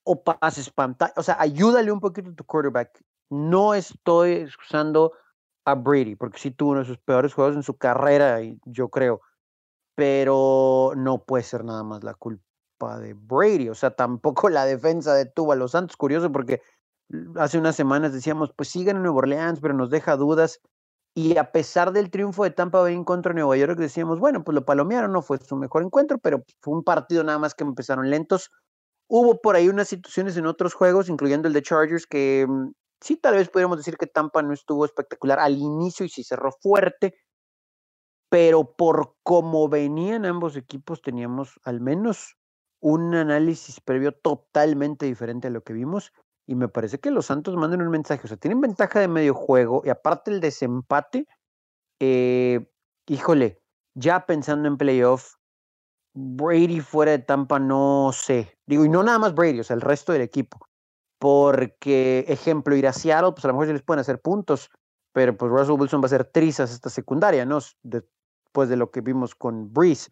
o 0.05 0.23
pases 0.23 0.71
pantalla, 0.71 1.13
o 1.17 1.23
sea, 1.23 1.37
ayúdale 1.39 1.93
un 1.93 2.01
poquito 2.01 2.31
a 2.31 2.35
tu 2.35 2.45
quarterback. 2.45 3.03
No 3.31 3.75
estoy 3.75 4.33
excusando 4.33 5.13
a 5.65 5.75
Brady, 5.75 6.17
porque 6.17 6.39
sí 6.39 6.51
tuvo 6.51 6.73
uno 6.73 6.81
de 6.81 6.87
sus 6.87 6.99
peores 6.99 7.35
juegos 7.35 7.57
en 7.57 7.63
su 7.63 7.77
carrera, 7.77 8.41
yo 8.65 8.89
creo, 8.89 9.21
pero 9.95 10.93
no 10.97 11.25
puede 11.25 11.45
ser 11.45 11.65
nada 11.65 11.83
más 11.85 12.03
la 12.05 12.15
culpa 12.15 12.99
de 12.99 13.15
Brady, 13.15 13.69
o 13.69 13.75
sea, 13.75 13.91
tampoco 13.95 14.49
la 14.49 14.65
defensa 14.65 15.15
detuvo 15.15 15.53
a 15.53 15.57
los 15.57 15.73
Santos, 15.73 15.97
curioso 15.97 16.33
porque 16.33 16.61
hace 17.37 17.59
unas 17.59 17.77
semanas 17.77 18.13
decíamos, 18.13 18.53
pues 18.57 18.69
sigan 18.71 18.97
en 18.97 19.03
Nueva 19.03 19.19
Orleans, 19.19 19.61
pero 19.61 19.75
nos 19.75 19.91
deja 19.91 20.17
dudas. 20.17 20.61
Y 21.15 21.37
a 21.37 21.53
pesar 21.53 21.93
del 21.93 22.11
triunfo 22.11 22.45
de 22.45 22.51
Tampa 22.51 22.81
Bay 22.81 23.03
contra 23.05 23.35
de 23.35 23.41
Nueva 23.41 23.57
York, 23.57 23.79
decíamos, 23.79 24.19
bueno, 24.19 24.45
pues 24.45 24.55
lo 24.55 24.65
palomearon, 24.65 25.13
no 25.13 25.21
fue 25.21 25.39
su 25.39 25.57
mejor 25.57 25.83
encuentro, 25.83 26.19
pero 26.19 26.43
fue 26.61 26.75
un 26.75 26.83
partido 26.85 27.23
nada 27.23 27.39
más 27.39 27.55
que 27.55 27.65
empezaron 27.65 28.09
lentos. 28.09 28.51
Hubo 29.15 29.43
por 29.43 29.57
ahí 29.57 29.69
unas 29.69 29.89
situaciones 29.89 30.39
en 30.39 30.47
otros 30.47 30.73
juegos, 30.73 31.11
incluyendo 31.11 31.47
el 31.47 31.53
de 31.53 31.61
Chargers, 31.61 32.07
que 32.07 32.47
mm, 32.49 32.73
sí, 33.03 33.19
tal 33.19 33.35
vez 33.35 33.51
podríamos 33.51 33.77
decir 33.77 33.99
que 33.99 34.07
Tampa 34.07 34.41
no 34.41 34.55
estuvo 34.55 34.87
espectacular 34.87 35.39
al 35.39 35.59
inicio 35.59 36.07
y 36.07 36.09
sí 36.09 36.25
cerró 36.25 36.51
fuerte, 36.63 37.15
pero 38.31 38.75
por 38.75 39.17
cómo 39.23 39.69
venían 39.69 40.25
ambos 40.25 40.57
equipos, 40.57 41.03
teníamos 41.03 41.61
al 41.63 41.83
menos 41.83 42.39
un 42.81 43.15
análisis 43.15 43.83
previo 43.83 44.13
totalmente 44.13 45.05
diferente 45.05 45.49
a 45.49 45.51
lo 45.51 45.63
que 45.63 45.75
vimos. 45.75 46.15
Y 46.47 46.55
me 46.55 46.69
parece 46.69 46.99
que 46.99 47.11
los 47.11 47.27
Santos 47.27 47.55
mandan 47.55 47.83
un 47.83 47.91
mensaje. 47.91 48.23
O 48.25 48.29
sea, 48.29 48.39
tienen 48.39 48.63
ventaja 48.63 48.99
de 48.99 49.09
medio 49.09 49.35
juego. 49.35 49.83
Y 49.85 49.91
aparte 49.91 50.31
el 50.31 50.41
desempate, 50.41 51.27
eh, 52.01 52.67
híjole, 53.07 53.61
ya 53.95 54.25
pensando 54.25 54.69
en 54.69 54.79
playoff, 54.79 55.35
Brady 56.15 56.81
fuera 56.81 57.13
de 57.13 57.19
Tampa, 57.21 57.59
no 57.59 58.11
sé. 58.13 58.57
Digo, 58.67 58.85
y 58.85 58.89
no 58.89 59.03
nada 59.03 59.19
más 59.19 59.35
Brady, 59.35 59.61
o 59.61 59.65
sea, 59.65 59.75
el 59.75 59.81
resto 59.81 60.13
del 60.13 60.23
equipo. 60.23 60.59
Porque, 61.19 62.25
ejemplo, 62.29 62.77
ir 62.77 62.87
a 62.87 62.93
Seattle, 62.93 63.33
pues 63.33 63.45
a 63.45 63.49
lo 63.49 63.55
mejor 63.55 63.69
se 63.69 63.73
les 63.75 63.83
pueden 63.83 64.01
hacer 64.01 64.21
puntos, 64.21 64.71
pero 65.13 65.37
pues 65.37 65.51
Russell 65.51 65.81
Wilson 65.81 66.03
va 66.03 66.07
a 66.07 66.09
ser 66.11 66.25
trizas 66.25 66.73
esta 66.73 66.91
secundaria, 66.91 67.47
¿no? 67.47 67.59
Después 67.83 68.69
de 68.69 68.77
lo 68.77 68.91
que 68.91 69.01
vimos 69.01 69.35
con 69.35 69.73
Breeze 69.73 70.11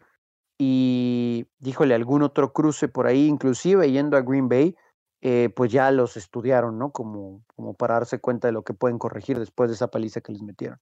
y 0.57 1.47
díjole 1.59 1.95
algún 1.95 2.21
otro 2.21 2.53
cruce 2.53 2.87
por 2.87 3.07
ahí, 3.07 3.27
inclusive 3.27 3.91
yendo 3.91 4.15
a 4.15 4.21
Green 4.21 4.47
Bay, 4.47 4.75
eh, 5.21 5.49
pues 5.55 5.71
ya 5.71 5.91
los 5.91 6.17
estudiaron, 6.17 6.77
¿no? 6.77 6.91
Como, 6.91 7.43
como 7.55 7.73
para 7.73 7.95
darse 7.95 8.19
cuenta 8.19 8.47
de 8.47 8.53
lo 8.53 8.63
que 8.63 8.73
pueden 8.73 8.99
corregir 8.99 9.39
después 9.39 9.69
de 9.69 9.75
esa 9.75 9.89
paliza 9.89 10.21
que 10.21 10.31
les 10.31 10.41
metieron. 10.41 10.79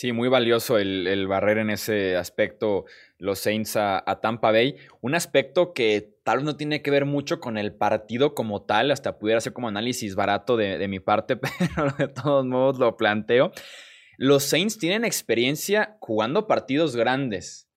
Sí, 0.00 0.12
muy 0.12 0.30
valioso 0.30 0.78
el, 0.78 1.06
el 1.06 1.28
barrer 1.28 1.58
en 1.58 1.68
ese 1.68 2.16
aspecto 2.16 2.86
los 3.18 3.38
Saints 3.38 3.76
a, 3.76 4.02
Tampa 4.22 4.50
Bay. 4.50 4.76
Un 5.02 5.14
aspecto 5.14 5.74
que 5.74 6.16
tal 6.24 6.38
vez 6.38 6.46
no 6.46 6.56
tiene 6.56 6.80
que 6.80 6.90
ver 6.90 7.04
mucho 7.04 7.38
con 7.38 7.58
el 7.58 7.74
partido 7.74 8.34
como 8.34 8.62
tal, 8.62 8.92
hasta 8.92 9.18
pudiera 9.18 9.42
ser 9.42 9.52
como 9.52 9.68
análisis 9.68 10.14
barato 10.14 10.56
de, 10.56 10.78
de 10.78 10.88
mi 10.88 11.00
parte, 11.00 11.36
pero 11.36 11.92
de 11.98 12.08
todos 12.08 12.46
modos 12.46 12.78
lo 12.78 12.96
planteo. 12.96 13.52
Los 14.16 14.44
Saints 14.44 14.78
tienen 14.78 15.04
experiencia 15.04 15.98
jugando 16.00 16.46
partidos 16.46 16.96
grandes 16.96 17.69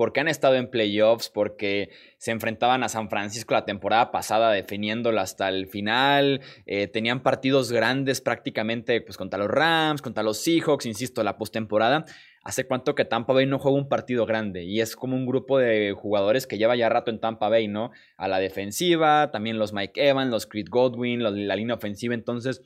porque 0.00 0.20
han 0.20 0.28
estado 0.28 0.54
en 0.54 0.70
playoffs, 0.70 1.28
porque 1.28 1.90
se 2.16 2.30
enfrentaban 2.30 2.82
a 2.82 2.88
San 2.88 3.10
Francisco 3.10 3.52
la 3.52 3.66
temporada 3.66 4.10
pasada 4.10 4.50
definiéndolo 4.50 5.20
hasta 5.20 5.50
el 5.50 5.66
final, 5.66 6.40
eh, 6.64 6.86
tenían 6.86 7.22
partidos 7.22 7.70
grandes 7.70 8.22
prácticamente 8.22 9.02
pues, 9.02 9.18
contra 9.18 9.38
los 9.38 9.50
Rams, 9.50 10.00
contra 10.00 10.22
los 10.22 10.38
Seahawks, 10.38 10.86
insisto, 10.86 11.22
la 11.22 11.36
postemporada. 11.36 12.06
¿Hace 12.42 12.66
cuánto 12.66 12.94
que 12.94 13.04
Tampa 13.04 13.34
Bay 13.34 13.44
no 13.44 13.58
juega 13.58 13.76
un 13.76 13.90
partido 13.90 14.24
grande? 14.24 14.64
Y 14.64 14.80
es 14.80 14.96
como 14.96 15.16
un 15.16 15.26
grupo 15.26 15.58
de 15.58 15.92
jugadores 15.92 16.46
que 16.46 16.56
lleva 16.56 16.76
ya 16.76 16.88
rato 16.88 17.10
en 17.10 17.20
Tampa 17.20 17.50
Bay, 17.50 17.68
¿no? 17.68 17.90
A 18.16 18.26
la 18.26 18.38
defensiva, 18.38 19.30
también 19.30 19.58
los 19.58 19.74
Mike 19.74 20.08
Evans, 20.08 20.30
los 20.30 20.46
Creed 20.46 20.68
Godwin, 20.70 21.22
la 21.22 21.56
línea 21.56 21.74
ofensiva. 21.74 22.14
Entonces, 22.14 22.62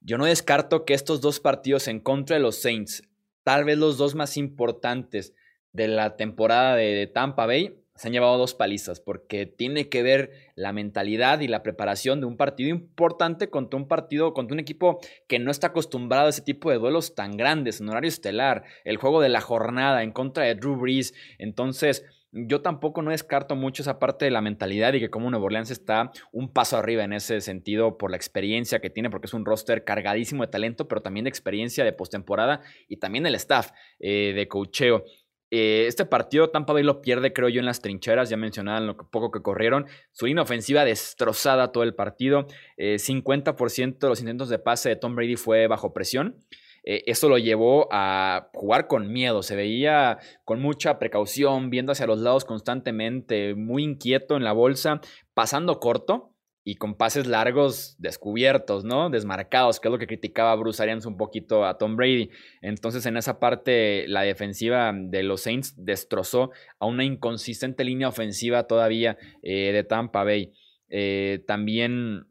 yo 0.00 0.16
no 0.16 0.26
descarto 0.26 0.84
que 0.84 0.94
estos 0.94 1.20
dos 1.20 1.40
partidos 1.40 1.88
en 1.88 1.98
contra 1.98 2.36
de 2.36 2.42
los 2.42 2.62
Saints, 2.62 3.02
tal 3.42 3.64
vez 3.64 3.78
los 3.78 3.98
dos 3.98 4.14
más 4.14 4.36
importantes, 4.36 5.34
de 5.72 5.88
la 5.88 6.16
temporada 6.16 6.76
de, 6.76 7.06
Tampa 7.06 7.46
Bay 7.46 7.74
se 7.94 8.06
han 8.06 8.12
llevado 8.12 8.38
dos 8.38 8.54
palizas 8.54 9.00
porque 9.00 9.44
tiene 9.44 9.88
que 9.88 10.04
ver 10.04 10.30
la 10.54 10.72
mentalidad 10.72 11.40
y 11.40 11.48
la 11.48 11.64
preparación 11.64 12.20
de 12.20 12.26
un 12.26 12.36
partido 12.36 12.70
importante 12.70 13.50
contra 13.50 13.76
un 13.76 13.88
partido, 13.88 14.34
contra 14.34 14.54
un 14.54 14.60
equipo 14.60 15.00
que 15.26 15.40
no 15.40 15.50
está 15.50 15.68
acostumbrado 15.68 16.26
a 16.26 16.30
ese 16.30 16.42
tipo 16.42 16.70
de 16.70 16.78
duelos 16.78 17.16
tan 17.16 17.36
grandes 17.36 17.80
en 17.80 17.88
horario 17.88 18.08
estelar, 18.08 18.62
el 18.84 18.98
juego 18.98 19.20
de 19.20 19.30
la 19.30 19.40
jornada 19.40 20.04
en 20.04 20.12
contra 20.12 20.44
de 20.44 20.54
Drew 20.54 20.76
Brees. 20.76 21.12
Entonces, 21.38 22.04
yo 22.32 22.60
tampoco 22.60 23.02
no 23.02 23.10
descarto 23.10 23.56
mucho 23.56 23.82
esa 23.82 23.98
parte 23.98 24.26
de 24.26 24.30
la 24.30 24.42
mentalidad 24.42 24.92
y 24.92 25.00
que 25.00 25.10
como 25.10 25.30
Nuevo 25.30 25.46
Orleans 25.46 25.70
está 25.70 26.12
un 26.30 26.52
paso 26.52 26.76
arriba 26.76 27.04
en 27.04 27.12
ese 27.12 27.40
sentido 27.40 27.96
por 27.96 28.10
la 28.10 28.16
experiencia 28.16 28.80
que 28.80 28.90
tiene, 28.90 29.10
porque 29.10 29.26
es 29.26 29.34
un 29.34 29.44
roster 29.44 29.84
cargadísimo 29.84 30.44
de 30.44 30.50
talento, 30.50 30.88
pero 30.88 31.00
también 31.00 31.24
de 31.24 31.30
experiencia 31.30 31.84
de 31.84 31.92
postemporada 31.92 32.60
y 32.86 32.98
también 32.98 33.26
el 33.26 33.34
staff 33.34 33.70
eh, 33.98 34.32
de 34.34 34.46
cocheo. 34.46 35.04
Eh, 35.50 35.86
este 35.86 36.04
partido 36.04 36.50
Tampa 36.50 36.72
Bay 36.72 36.82
lo 36.82 37.00
pierde, 37.00 37.32
creo 37.32 37.48
yo, 37.48 37.60
en 37.60 37.66
las 37.66 37.80
trincheras. 37.80 38.28
Ya 38.30 38.36
mencionaban 38.36 38.86
lo 38.86 38.96
poco 38.96 39.30
que 39.30 39.42
corrieron. 39.42 39.86
Su 40.12 40.26
línea 40.26 40.42
ofensiva 40.42 40.84
destrozada 40.84 41.72
todo 41.72 41.84
el 41.84 41.94
partido. 41.94 42.46
50% 42.76 43.94
eh, 43.94 43.96
de 44.00 44.08
los 44.08 44.20
intentos 44.20 44.48
de 44.48 44.58
pase 44.58 44.90
de 44.90 44.96
Tom 44.96 45.14
Brady 45.14 45.36
fue 45.36 45.66
bajo 45.66 45.92
presión. 45.92 46.36
Eh, 46.84 47.02
eso 47.06 47.28
lo 47.28 47.38
llevó 47.38 47.88
a 47.90 48.50
jugar 48.54 48.86
con 48.86 49.12
miedo. 49.12 49.42
Se 49.42 49.56
veía 49.56 50.18
con 50.44 50.60
mucha 50.60 50.98
precaución, 50.98 51.70
viendo 51.70 51.92
hacia 51.92 52.06
los 52.06 52.20
lados 52.20 52.44
constantemente, 52.44 53.54
muy 53.54 53.84
inquieto 53.84 54.36
en 54.36 54.44
la 54.44 54.52
bolsa, 54.52 55.00
pasando 55.34 55.80
corto 55.80 56.27
y 56.68 56.74
con 56.74 56.96
pases 56.96 57.26
largos 57.26 57.96
descubiertos, 57.98 58.84
¿no? 58.84 59.08
Desmarcados, 59.08 59.80
que 59.80 59.88
es 59.88 59.92
lo 59.92 59.98
que 59.98 60.06
criticaba 60.06 60.54
Bruce 60.54 60.82
Arians 60.82 61.06
un 61.06 61.16
poquito 61.16 61.64
a 61.64 61.78
Tom 61.78 61.96
Brady. 61.96 62.28
Entonces, 62.60 63.06
en 63.06 63.16
esa 63.16 63.40
parte, 63.40 64.06
la 64.06 64.20
defensiva 64.20 64.92
de 64.94 65.22
los 65.22 65.40
Saints 65.40 65.72
destrozó 65.78 66.50
a 66.78 66.84
una 66.84 67.04
inconsistente 67.04 67.84
línea 67.84 68.06
ofensiva 68.06 68.66
todavía 68.66 69.16
eh, 69.42 69.72
de 69.72 69.82
Tampa 69.82 70.24
Bay. 70.24 70.52
Eh, 70.90 71.42
también 71.46 72.26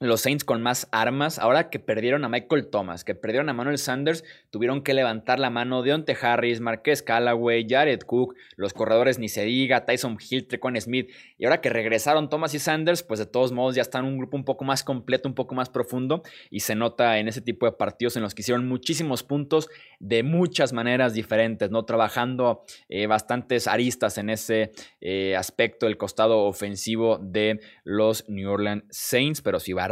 los 0.00 0.22
Saints 0.22 0.42
con 0.42 0.60
más 0.60 0.88
armas, 0.90 1.38
ahora 1.38 1.70
que 1.70 1.78
perdieron 1.78 2.24
a 2.24 2.28
Michael 2.28 2.70
Thomas, 2.70 3.04
que 3.04 3.14
perdieron 3.14 3.48
a 3.48 3.52
Manuel 3.52 3.78
Sanders, 3.78 4.24
tuvieron 4.50 4.82
que 4.82 4.94
levantar 4.94 5.38
la 5.38 5.50
mano 5.50 5.82
de 5.82 5.92
Onte 5.92 6.16
Harris, 6.20 6.60
Marqués 6.60 7.02
Callaway, 7.02 7.66
Jared 7.68 8.00
Cook, 8.00 8.34
los 8.56 8.72
corredores 8.72 9.18
ni 9.18 9.28
se 9.28 9.44
diga, 9.44 9.84
Tyson 9.84 10.18
Hill, 10.18 10.46
Trecon 10.46 10.80
Smith, 10.80 11.10
y 11.36 11.44
ahora 11.44 11.60
que 11.60 11.70
regresaron 11.70 12.28
Thomas 12.28 12.54
y 12.54 12.58
Sanders, 12.58 13.02
pues 13.02 13.20
de 13.20 13.26
todos 13.26 13.52
modos 13.52 13.74
ya 13.74 13.82
están 13.82 14.04
un 14.04 14.18
grupo 14.18 14.36
un 14.36 14.44
poco 14.44 14.64
más 14.64 14.82
completo, 14.82 15.28
un 15.28 15.34
poco 15.34 15.54
más 15.54 15.68
profundo, 15.68 16.22
y 16.50 16.60
se 16.60 16.74
nota 16.74 17.18
en 17.18 17.28
ese 17.28 17.40
tipo 17.40 17.66
de 17.66 17.72
partidos 17.72 18.16
en 18.16 18.22
los 18.22 18.34
que 18.34 18.42
hicieron 18.42 18.66
muchísimos 18.66 19.22
puntos 19.22 19.68
de 19.98 20.22
muchas 20.22 20.72
maneras 20.72 21.14
diferentes, 21.14 21.70
¿no? 21.70 21.84
Trabajando 21.84 22.64
eh, 22.88 23.06
bastantes 23.06 23.66
aristas 23.66 24.18
en 24.18 24.30
ese 24.30 24.72
eh, 25.00 25.36
aspecto, 25.36 25.86
el 25.86 25.96
costado 25.96 26.44
ofensivo 26.44 27.18
de 27.18 27.60
los 27.84 28.28
New 28.28 28.50
Orleans 28.50 28.84
Saints, 28.90 29.42
pero 29.42 29.60
si 29.60 29.72
va 29.72 29.88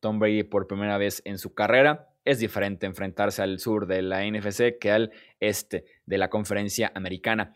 Tom 0.00 0.18
Brady 0.18 0.42
por 0.44 0.66
primera 0.66 0.98
vez 0.98 1.22
en 1.24 1.38
su 1.38 1.54
carrera. 1.54 2.11
Es 2.24 2.38
diferente 2.38 2.86
enfrentarse 2.86 3.42
al 3.42 3.58
sur 3.58 3.86
de 3.86 4.02
la 4.02 4.24
NFC 4.24 4.78
que 4.80 4.90
al 4.90 5.12
este 5.40 5.84
de 6.06 6.18
la 6.18 6.30
conferencia 6.30 6.92
americana. 6.94 7.52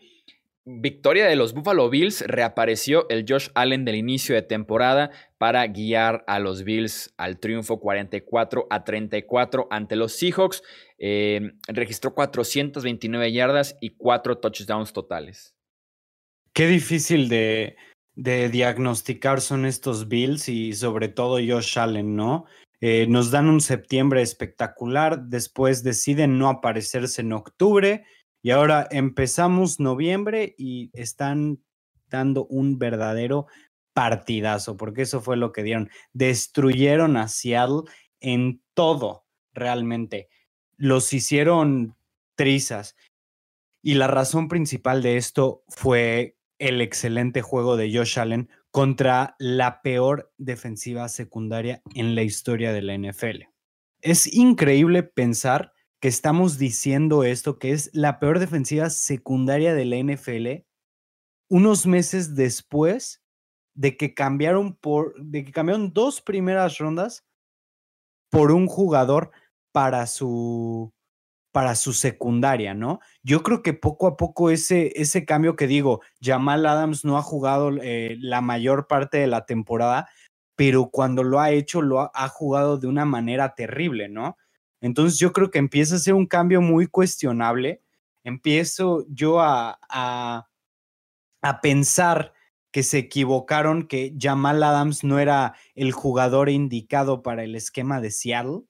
Victoria 0.69 1.27
de 1.27 1.37
los 1.37 1.53
Buffalo 1.53 1.89
Bills, 1.89 2.23
reapareció 2.27 3.07
el 3.07 3.23
Josh 3.25 3.47
Allen 3.55 3.85
del 3.85 3.95
inicio 3.95 4.35
de 4.35 4.41
temporada 4.41 5.11
para 5.37 5.65
guiar 5.67 6.25
a 6.27 6.39
los 6.39 6.65
Bills 6.65 7.13
al 7.15 7.39
triunfo 7.39 7.79
44 7.79 8.67
a 8.69 8.83
34 8.83 9.67
ante 9.71 9.95
los 9.95 10.17
Seahawks. 10.17 10.61
Eh, 10.97 11.53
registró 11.69 12.13
429 12.13 13.31
yardas 13.31 13.77
y 13.79 13.91
4 13.91 14.39
touchdowns 14.39 14.91
totales. 14.91 15.55
Qué 16.51 16.67
difícil 16.67 17.29
de, 17.29 17.77
de 18.15 18.49
diagnosticar 18.49 19.39
son 19.39 19.65
estos 19.65 20.09
Bills 20.09 20.49
y 20.49 20.73
sobre 20.73 21.07
todo 21.07 21.35
Josh 21.35 21.79
Allen, 21.79 22.17
¿no? 22.17 22.43
Eh, 22.79 23.07
nos 23.09 23.31
dan 23.31 23.49
un 23.49 23.61
septiembre 23.61 24.21
espectacular, 24.21 25.23
después 25.23 25.83
deciden 25.83 26.37
no 26.37 26.47
aparecerse 26.47 27.21
en 27.21 27.33
octubre 27.33 28.05
y 28.43 28.51
ahora 28.51 28.87
empezamos 28.91 29.79
noviembre 29.79 30.53
y 30.57 30.91
están 30.93 31.59
dando 32.07 32.45
un 32.45 32.77
verdadero 32.77 33.47
partidazo, 33.93 34.77
porque 34.77 35.01
eso 35.01 35.21
fue 35.21 35.37
lo 35.37 35.51
que 35.51 35.63
dieron. 35.63 35.89
Destruyeron 36.13 37.17
a 37.17 37.27
Seattle 37.27 37.81
en 38.19 38.61
todo, 38.75 39.25
realmente. 39.53 40.29
Los 40.77 41.11
hicieron 41.13 41.97
trizas. 42.35 42.95
Y 43.81 43.95
la 43.95 44.07
razón 44.07 44.47
principal 44.47 45.01
de 45.01 45.17
esto 45.17 45.63
fue 45.67 46.37
el 46.59 46.81
excelente 46.81 47.41
juego 47.41 47.75
de 47.75 47.91
Josh 47.91 48.19
Allen 48.19 48.49
contra 48.77 49.35
la 49.39 49.81
peor 49.81 50.31
defensiva 50.37 51.09
secundaria 51.09 51.81
en 51.95 52.13
la 52.13 52.21
historia 52.21 52.71
de 52.73 52.83
la 52.83 52.95
NFL. 52.95 53.45
Es 54.01 54.31
increíble 54.31 55.01
pensar 55.01 55.73
que 55.99 56.07
estamos 56.07 56.59
diciendo 56.59 57.23
esto, 57.23 57.57
que 57.57 57.71
es 57.71 57.89
la 57.91 58.19
peor 58.19 58.37
defensiva 58.37 58.91
secundaria 58.91 59.73
de 59.73 59.85
la 59.85 59.95
NFL, 59.95 60.67
unos 61.49 61.87
meses 61.87 62.35
después 62.35 63.23
de 63.73 63.97
que 63.97 64.13
cambiaron 64.13 64.75
por, 64.75 65.15
de 65.25 65.43
que 65.43 65.51
cambiaron 65.51 65.91
dos 65.91 66.21
primeras 66.21 66.77
rondas 66.77 67.25
por 68.29 68.51
un 68.51 68.67
jugador 68.67 69.31
para 69.71 70.05
su 70.05 70.93
para 71.57 71.73
su 71.73 71.93
secundaria, 71.93 72.75
¿no? 72.75 72.99
Yo 73.23 73.41
creo 73.41 73.63
que 73.63 73.73
poco 73.73 74.05
a 74.05 74.15
poco 74.15 74.51
ese, 74.51 74.91
ese 74.93 75.25
cambio 75.25 75.55
que 75.55 75.65
digo, 75.65 76.01
Jamal 76.21 76.63
Adams 76.67 77.03
no 77.03 77.17
ha 77.17 77.23
jugado 77.23 77.71
eh, 77.81 78.15
la 78.19 78.41
mayor 78.41 78.85
parte 78.85 79.17
de 79.17 79.25
la 79.25 79.47
temporada, 79.47 80.07
pero 80.55 80.91
cuando 80.91 81.23
lo 81.23 81.39
ha 81.39 81.49
hecho, 81.49 81.81
lo 81.81 82.11
ha, 82.13 82.27
jugado 82.27 82.77
de 82.77 82.85
una 82.85 83.05
manera 83.05 83.55
terrible, 83.55 84.07
¿no? 84.07 84.37
Entonces 84.81 85.17
yo 85.17 85.33
creo 85.33 85.49
que 85.49 85.57
empieza 85.57 85.95
a 85.95 85.97
ser 85.97 86.13
un 86.13 86.27
cambio 86.27 86.61
muy 86.61 86.85
cuestionable. 86.85 87.81
Empiezo 88.23 89.07
yo 89.09 89.39
a, 89.39 89.79
a, 89.89 90.49
a 91.41 91.61
pensar 91.61 92.33
que 92.71 92.83
se 92.83 92.99
equivocaron, 92.99 93.87
que 93.87 94.13
Jamal 94.15 94.61
Adams 94.61 95.03
no 95.03 95.17
era 95.17 95.55
el 95.73 95.91
jugador 95.91 96.49
indicado 96.49 97.23
para 97.23 97.43
el 97.43 97.55
esquema 97.55 97.99
de 97.99 98.11
Seattle, 98.11 98.61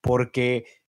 porque 0.00 0.83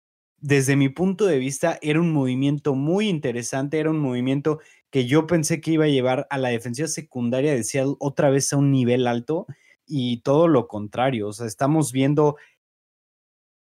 desde 0.42 0.74
mi 0.74 0.88
punto 0.88 1.24
de 1.26 1.38
vista, 1.38 1.78
era 1.83 2.00
un 2.00 2.12
movimiento 2.12 2.74
muy 2.74 3.09
interesante, 3.09 3.78
era 3.78 3.90
un 3.90 4.00
movimiento 4.00 4.59
que 4.90 5.07
yo 5.07 5.26
pensé 5.26 5.61
que 5.61 5.70
iba 5.70 5.85
a 5.85 5.88
llevar 5.88 6.26
a 6.31 6.37
la 6.37 6.48
defensiva 6.48 6.88
secundaria 6.88 7.55
de 7.55 7.62
Seattle 7.62 7.94
otra 8.00 8.28
vez 8.28 8.52
a 8.52 8.57
un 8.57 8.72
nivel 8.72 9.07
alto 9.07 9.46
y 9.87 10.20
todo 10.22 10.48
lo 10.48 10.66
contrario, 10.66 11.28
o 11.28 11.33
sea, 11.33 11.46
estamos 11.46 11.92
viendo 11.92 12.37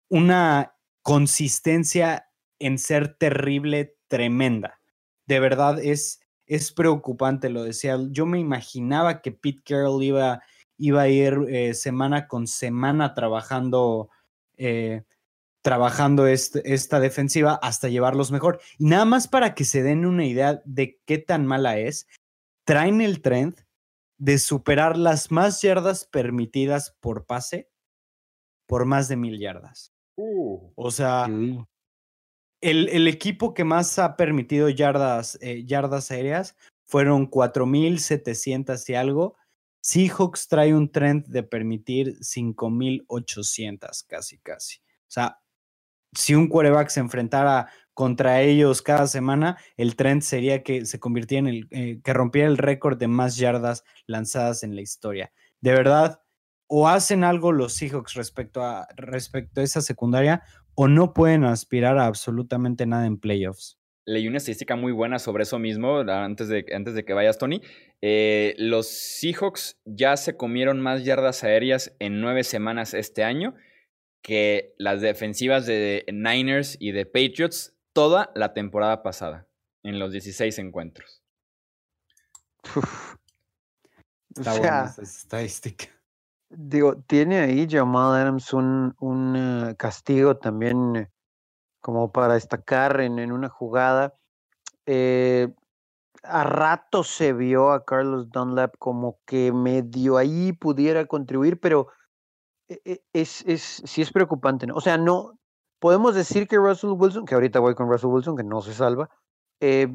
una 0.10 0.74
consistencia 1.02 2.30
en 2.60 2.78
ser 2.78 3.16
terrible, 3.18 3.98
tremenda. 4.08 4.80
De 5.28 5.40
verdad 5.42 5.80
es, 5.84 6.22
es 6.46 6.72
preocupante 6.72 7.50
lo 7.50 7.64
de 7.64 7.74
Seattle. 7.74 8.08
Yo 8.12 8.26
me 8.26 8.40
imaginaba 8.40 9.22
que 9.22 9.32
Pete 9.32 9.62
Carroll 9.66 10.02
iba, 10.02 10.42
iba 10.78 11.02
a 11.02 11.10
ir 11.10 11.38
eh, 11.50 11.74
semana 11.74 12.28
con 12.28 12.48
semana 12.48 13.14
trabajando 13.14 14.10
eh, 14.58 15.04
trabajando 15.62 16.28
esta 16.28 17.00
defensiva 17.00 17.60
hasta 17.62 17.90
llevarlos 17.90 18.32
mejor. 18.32 18.60
Y 18.78 18.86
nada 18.86 19.06
más 19.06 19.28
para 19.28 19.56
que 19.56 19.66
se 19.66 19.84
den 19.84 20.06
una 20.06 20.26
idea 20.26 20.62
de 20.66 21.00
qué 21.06 21.18
tan 21.18 21.46
mala 21.46 21.78
es, 21.78 22.08
traen 22.66 23.02
el 23.02 23.22
trend 23.22 23.60
de 24.18 24.38
superar 24.38 24.98
las 24.98 25.32
más 25.32 25.62
yardas 25.62 26.06
permitidas 26.06 26.96
por 27.00 27.26
pase 27.26 27.70
por 28.68 28.86
más 28.86 29.08
de 29.08 29.16
mil 29.16 29.40
yardas. 29.40 29.94
Uh. 30.16 30.72
o 30.76 30.92
sea, 30.92 31.26
el, 32.62 32.90
el, 32.90 33.08
equipo 33.08 33.54
que 33.54 33.64
más 33.64 33.98
ha 34.00 34.18
permitido 34.18 34.68
yardas, 34.68 35.40
eh, 35.42 35.64
yardas 35.66 36.12
aéreas 36.12 36.58
fueron 36.86 37.32
4.700 37.32 38.90
y 38.90 38.96
algo. 38.96 39.38
Seahawks 39.82 40.50
trae 40.50 40.76
un 40.76 40.92
trend 40.92 41.26
de 41.28 41.42
permitir 41.42 42.20
5.800 42.20 44.06
casi, 44.06 44.40
casi. 44.40 44.80
O 44.80 45.12
sea, 45.12 45.40
si 46.14 46.36
un 46.36 46.48
quarterback 46.48 46.90
se 46.90 47.00
enfrentara 47.00 47.68
contra 47.94 48.42
ellos 48.42 48.82
cada 48.82 49.08
semana, 49.08 49.58
el 49.76 49.96
trend 49.96 50.22
sería 50.22 50.64
que 50.64 50.86
se 50.86 51.00
convirtiera 51.00 51.48
en 51.50 51.56
el, 51.56 51.68
eh, 51.72 52.00
que 52.04 52.14
rompiera 52.14 52.48
el 52.48 52.58
récord 52.58 52.98
de 52.98 53.08
más 53.08 53.38
yardas 53.38 53.84
lanzadas 54.08 54.64
en 54.64 54.76
la 54.76 54.82
historia. 54.82 55.34
De 55.60 55.74
verdad, 55.74 56.22
o 56.68 56.88
hacen 56.88 57.24
algo 57.24 57.52
los 57.52 57.74
Seahawks 57.74 58.14
respecto 58.14 58.64
a, 58.64 58.88
respecto 58.96 59.60
esa 59.62 59.82
secundaria, 59.82 60.44
o 60.76 60.88
no 60.88 61.14
pueden 61.14 61.44
aspirar 61.44 61.98
a 61.98 62.06
absolutamente 62.06 62.86
nada 62.86 63.06
en 63.06 63.18
playoffs. 63.18 63.78
Leí 64.06 64.28
una 64.28 64.38
estadística 64.38 64.76
muy 64.78 64.94
buena 64.94 65.20
sobre 65.20 65.44
eso 65.44 65.60
mismo 65.60 66.00
antes 66.00 66.48
de, 66.48 66.66
antes 66.74 66.94
de 66.94 67.04
que 67.04 67.14
vayas, 67.14 67.38
Tony. 67.38 67.62
Eh, 68.02 68.56
los 68.58 68.88
Seahawks 68.88 69.78
ya 69.84 70.16
se 70.16 70.38
comieron 70.38 70.80
más 70.80 71.04
yardas 71.04 71.44
aéreas 71.44 71.96
en 72.00 72.22
nueve 72.22 72.44
semanas 72.44 72.94
este 72.94 73.24
año 73.24 73.56
que 74.22 74.74
las 74.78 75.02
defensivas 75.02 75.66
de 75.66 76.06
Niners 76.12 76.78
y 76.80 76.92
de 76.92 77.06
Patriots 77.06 77.76
toda 77.94 78.32
la 78.36 78.54
temporada 78.54 79.04
pasada, 79.04 79.48
en 79.84 80.00
los 80.00 80.12
16 80.12 80.60
encuentros. 80.60 81.24
Está 84.36 84.52
buena 84.54 84.86
esa 84.86 85.02
estadística. 85.02 85.86
Digo, 86.50 86.96
tiene 87.08 87.40
ahí 87.40 87.68
Jamal 87.70 88.16
Adams 88.22 88.54
un, 88.54 88.96
un 89.00 89.36
eh, 89.36 89.76
castigo 89.76 90.38
también 90.38 90.96
eh, 90.96 91.12
como 91.80 92.12
para 92.12 92.34
destacar 92.34 93.02
en, 93.02 93.20
en 93.20 93.32
una 93.32 93.50
jugada. 93.50 94.16
Eh, 94.86 95.54
a 96.24 96.44
rato 96.44 97.04
se 97.04 97.34
vio 97.34 97.72
a 97.72 97.86
Carlos 97.86 98.30
Dunlap 98.32 98.76
como 98.78 99.20
que 99.26 99.52
medio 99.52 100.18
ahí 100.18 100.52
pudiera 100.54 101.06
contribuir, 101.06 101.60
pero 101.60 101.88
es, 103.14 103.44
es, 103.46 103.82
sí 103.86 104.02
es 104.02 104.12
preocupante, 104.12 104.68
¿no? 104.68 104.76
O 104.76 104.82
sea, 104.82 104.98
no, 104.98 105.40
podemos 105.80 106.16
decir 106.16 106.48
que 106.48 106.58
Russell 106.58 106.92
Wilson, 106.92 107.26
que 107.26 107.36
ahorita 107.36 107.60
voy 107.60 107.76
con 107.76 107.90
Russell 107.90 108.10
Wilson, 108.10 108.38
que 108.38 108.44
no 108.44 108.62
se 108.62 108.74
salva, 108.74 109.10
eh, 109.60 109.88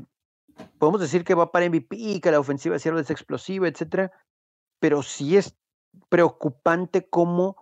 podemos 0.79 1.01
decir 1.01 1.25
que 1.25 1.35
va 1.35 1.53
para 1.53 1.69
MVP, 1.69 2.21
que 2.21 2.31
la 2.31 2.41
ofensiva 2.41 2.77
de 2.77 3.01
es 3.01 3.11
explosiva, 3.11 3.69
etcétera, 3.69 4.13
pero 4.81 5.03
sí 5.03 5.37
es 5.37 5.57
preocupante 6.09 7.09
cómo 7.09 7.57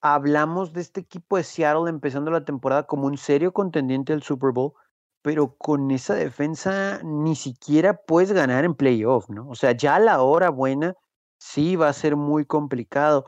hablamos 0.00 0.72
de 0.72 0.82
este 0.82 1.00
equipo 1.00 1.36
de 1.36 1.44
Seattle 1.44 1.88
empezando 1.88 2.30
la 2.30 2.44
temporada 2.44 2.86
como 2.86 3.06
un 3.06 3.16
serio 3.16 3.52
contendiente 3.52 4.12
al 4.12 4.22
Super 4.22 4.52
Bowl, 4.52 4.74
pero 5.22 5.56
con 5.56 5.90
esa 5.90 6.14
defensa 6.14 7.00
ni 7.02 7.34
siquiera 7.36 7.96
puedes 7.96 8.32
ganar 8.32 8.64
en 8.64 8.74
playoff, 8.74 9.30
¿no? 9.30 9.48
O 9.48 9.54
sea, 9.54 9.72
ya 9.72 9.98
la 9.98 10.20
hora 10.20 10.50
buena 10.50 10.94
sí 11.38 11.76
va 11.76 11.88
a 11.88 11.94
ser 11.94 12.16
muy 12.16 12.44
complicado. 12.44 13.24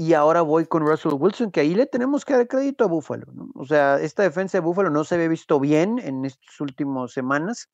Y 0.00 0.14
ahora 0.14 0.42
voy 0.42 0.64
con 0.64 0.86
Russell 0.86 1.14
Wilson, 1.18 1.50
que 1.50 1.58
ahí 1.58 1.74
le 1.74 1.84
tenemos 1.84 2.24
que 2.24 2.32
dar 2.32 2.46
crédito 2.46 2.84
a 2.84 2.86
Buffalo, 2.86 3.26
¿no? 3.34 3.50
O 3.56 3.64
sea, 3.64 4.00
esta 4.00 4.22
defensa 4.22 4.58
de 4.58 4.62
Buffalo 4.62 4.90
no 4.90 5.02
se 5.02 5.16
había 5.16 5.26
visto 5.26 5.58
bien 5.58 5.98
en 5.98 6.24
estas 6.24 6.60
últimas 6.60 7.10
semanas. 7.10 7.68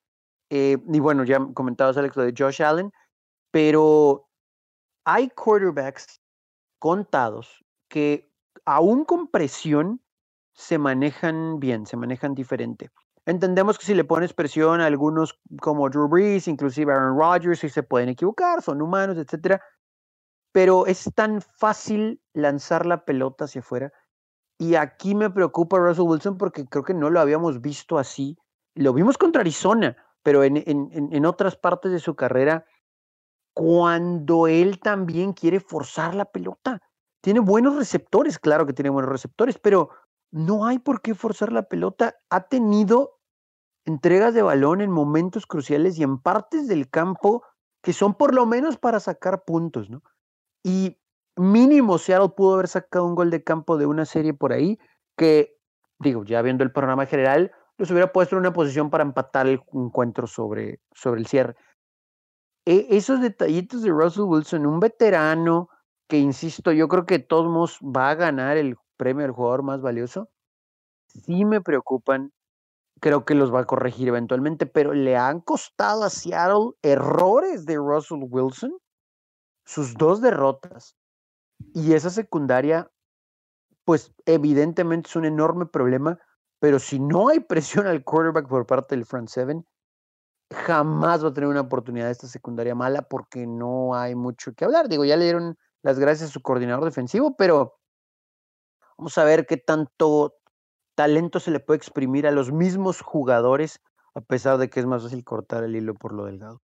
Eh, 0.48 0.78
y 0.90 1.00
bueno, 1.00 1.24
ya 1.24 1.38
comentabas, 1.52 1.98
Alex, 1.98 2.16
lo 2.16 2.22
de 2.22 2.34
Josh 2.37 2.62
Allen, 2.62 2.90
pero 3.50 4.26
hay 5.04 5.28
quarterbacks 5.28 6.22
contados 6.78 7.62
que 7.88 8.32
aún 8.64 9.04
con 9.04 9.28
presión 9.28 10.00
se 10.54 10.78
manejan 10.78 11.60
bien, 11.60 11.84
se 11.84 11.98
manejan 11.98 12.34
diferente. 12.34 12.90
Entendemos 13.26 13.78
que 13.78 13.84
si 13.84 13.94
le 13.94 14.04
pones 14.04 14.32
presión 14.32 14.80
a 14.80 14.87
algunos 14.87 15.38
como 15.60 15.90
Drew 15.90 16.08
Brees, 16.08 16.48
inclusive 16.48 16.90
Aaron 16.90 17.18
Rodgers, 17.18 17.60
sí 17.60 17.68
se 17.68 17.82
pueden 17.82 18.08
equivocar, 18.08 18.62
son 18.62 18.80
humanos, 18.80 19.18
etcétera. 19.18 19.62
Pero 20.54 20.86
es 20.86 21.10
tan 21.16 21.42
fácil 21.42 22.22
lanzar 22.32 22.86
la 22.86 23.04
pelota 23.04 23.46
hacia 23.46 23.60
afuera. 23.60 23.92
Y 24.56 24.76
aquí 24.76 25.16
me 25.16 25.28
preocupa 25.28 25.78
Russell 25.78 26.06
Wilson 26.06 26.38
porque 26.38 26.64
creo 26.64 26.84
que 26.84 26.94
no 26.94 27.10
lo 27.10 27.18
habíamos 27.18 27.60
visto 27.60 27.98
así. 27.98 28.38
Lo 28.76 28.92
vimos 28.92 29.18
contra 29.18 29.40
Arizona, 29.40 29.96
pero 30.22 30.44
en, 30.44 30.58
en, 30.58 30.90
en 30.92 31.26
otras 31.26 31.56
partes 31.56 31.90
de 31.90 31.98
su 31.98 32.14
carrera, 32.14 32.64
cuando 33.52 34.46
él 34.46 34.78
también 34.78 35.32
quiere 35.32 35.58
forzar 35.58 36.14
la 36.14 36.26
pelota. 36.26 36.80
Tiene 37.20 37.40
buenos 37.40 37.74
receptores, 37.74 38.38
claro 38.38 38.64
que 38.64 38.74
tiene 38.74 38.90
buenos 38.90 39.10
receptores, 39.10 39.58
pero 39.58 39.90
no 40.30 40.66
hay 40.66 40.78
por 40.78 41.02
qué 41.02 41.16
forzar 41.16 41.50
la 41.50 41.64
pelota. 41.64 42.14
Ha 42.30 42.46
tenido 42.46 43.18
entregas 43.84 44.34
de 44.34 44.42
balón 44.42 44.82
en 44.82 44.90
momentos 44.92 45.46
cruciales 45.46 45.98
y 45.98 46.04
en 46.04 46.18
partes 46.18 46.68
del 46.68 46.88
campo 46.88 47.42
que 47.82 47.92
son 47.92 48.14
por 48.14 48.34
lo 48.34 48.46
menos 48.46 48.78
para 48.78 49.00
sacar 49.00 49.44
puntos, 49.44 49.90
¿no? 49.90 50.02
Y 50.64 50.98
mínimo 51.37 51.98
Seattle 51.98 52.31
pudo 52.31 52.55
haber 52.55 52.68
sacado 52.68 53.05
un 53.07 53.14
gol 53.14 53.31
de 53.31 53.44
campo 53.44 53.77
de 53.77 53.87
una 53.87 54.07
serie 54.07 54.35
por 54.35 54.53
ahí 54.53 54.79
que, 55.16 55.57
digo, 56.00 56.24
ya 56.24 56.42
viendo 56.42 56.64
el 56.64 56.72
programa 56.72 57.07
general, 57.07 57.53
los 57.77 57.90
hubiera 57.90 58.12
puesto 58.12 58.35
en 58.35 58.40
una 58.40 58.53
posición 58.53 58.90
para 58.90 59.05
empatar 59.05 59.46
el 59.46 59.61
encuentro 59.72 60.27
sobre, 60.27 60.81
sobre 60.92 61.20
el 61.20 61.27
cierre. 61.27 61.55
E, 62.66 62.87
esos 62.90 63.20
detallitos 63.20 63.83
de 63.83 63.90
Russell 63.90 64.24
Wilson, 64.24 64.66
un 64.66 64.81
veterano 64.81 65.68
que 66.09 66.18
insisto, 66.18 66.72
yo 66.72 66.88
creo 66.88 67.07
que 67.07 67.18
todos 67.18 67.79
va 67.81 68.11
a 68.11 68.14
ganar 68.14 68.57
el 68.57 68.77
premio 68.96 69.24
al 69.24 69.33
jugador 69.33 69.62
más 69.62 69.81
valioso. 69.81 70.31
Sí 71.09 71.44
me 71.44 71.61
preocupan, 71.61 72.33
creo 73.00 73.24
que 73.24 73.35
los 73.35 73.53
va 73.53 73.61
a 73.61 73.66
corregir 73.66 74.09
eventualmente, 74.09 74.66
pero 74.66 74.94
le 74.94 75.16
han 75.16 75.40
costado 75.40 76.05
a 76.05 76.11
Seattle 76.11 76.72
errores 76.83 77.66
de 77.66 77.77
Russell 77.77 78.24
Wilson, 78.29 78.72
sus 79.64 79.94
dos 79.94 80.20
derrotas. 80.20 80.96
Y 81.74 81.94
esa 81.94 82.11
secundaria, 82.11 82.90
pues 83.85 84.12
evidentemente 84.27 85.09
es 85.09 85.16
un 85.16 85.24
enorme 85.24 85.66
problema, 85.66 86.18
pero 86.59 86.79
si 86.79 86.98
no 86.98 87.29
hay 87.29 87.40
presión 87.40 87.87
al 87.87 88.05
quarterback 88.05 88.48
por 88.48 88.66
parte 88.66 88.94
del 88.94 89.07
front 89.07 89.29
seven, 89.29 89.66
jamás 90.53 91.24
va 91.24 91.29
a 91.29 91.33
tener 91.33 91.48
una 91.48 91.62
oportunidad 91.62 92.11
esta 92.11 92.27
secundaria 92.27 92.74
mala 92.74 93.03
porque 93.03 93.46
no 93.46 93.94
hay 93.94 94.14
mucho 94.14 94.53
que 94.55 94.64
hablar. 94.64 94.88
Digo, 94.88 95.05
ya 95.05 95.16
le 95.16 95.24
dieron 95.24 95.59
las 95.83 95.98
gracias 95.98 96.31
a 96.31 96.33
su 96.33 96.42
coordinador 96.42 96.85
defensivo, 96.85 97.37
pero 97.37 97.74
vamos 98.96 99.16
a 99.18 99.24
ver 99.24 99.46
qué 99.46 99.57
tanto 99.57 100.35
talento 100.94 101.40
se 101.40 101.50
le 101.50 101.61
puede 101.61 101.79
exprimir 101.79 102.27
a 102.27 102.31
los 102.31 102.53
mismos 102.53 103.00
jugadores, 103.00 103.81
a 104.14 104.20
pesar 104.20 104.59
de 104.59 104.70
que 104.70 104.81
es 104.81 104.87
más 104.87 105.03
fácil 105.03 105.24
cortar 105.24 105.64
el 105.64 105.77
hilo 105.77 105.94
por 105.94 106.12
lo 106.12 106.24
delgado. 106.24 106.62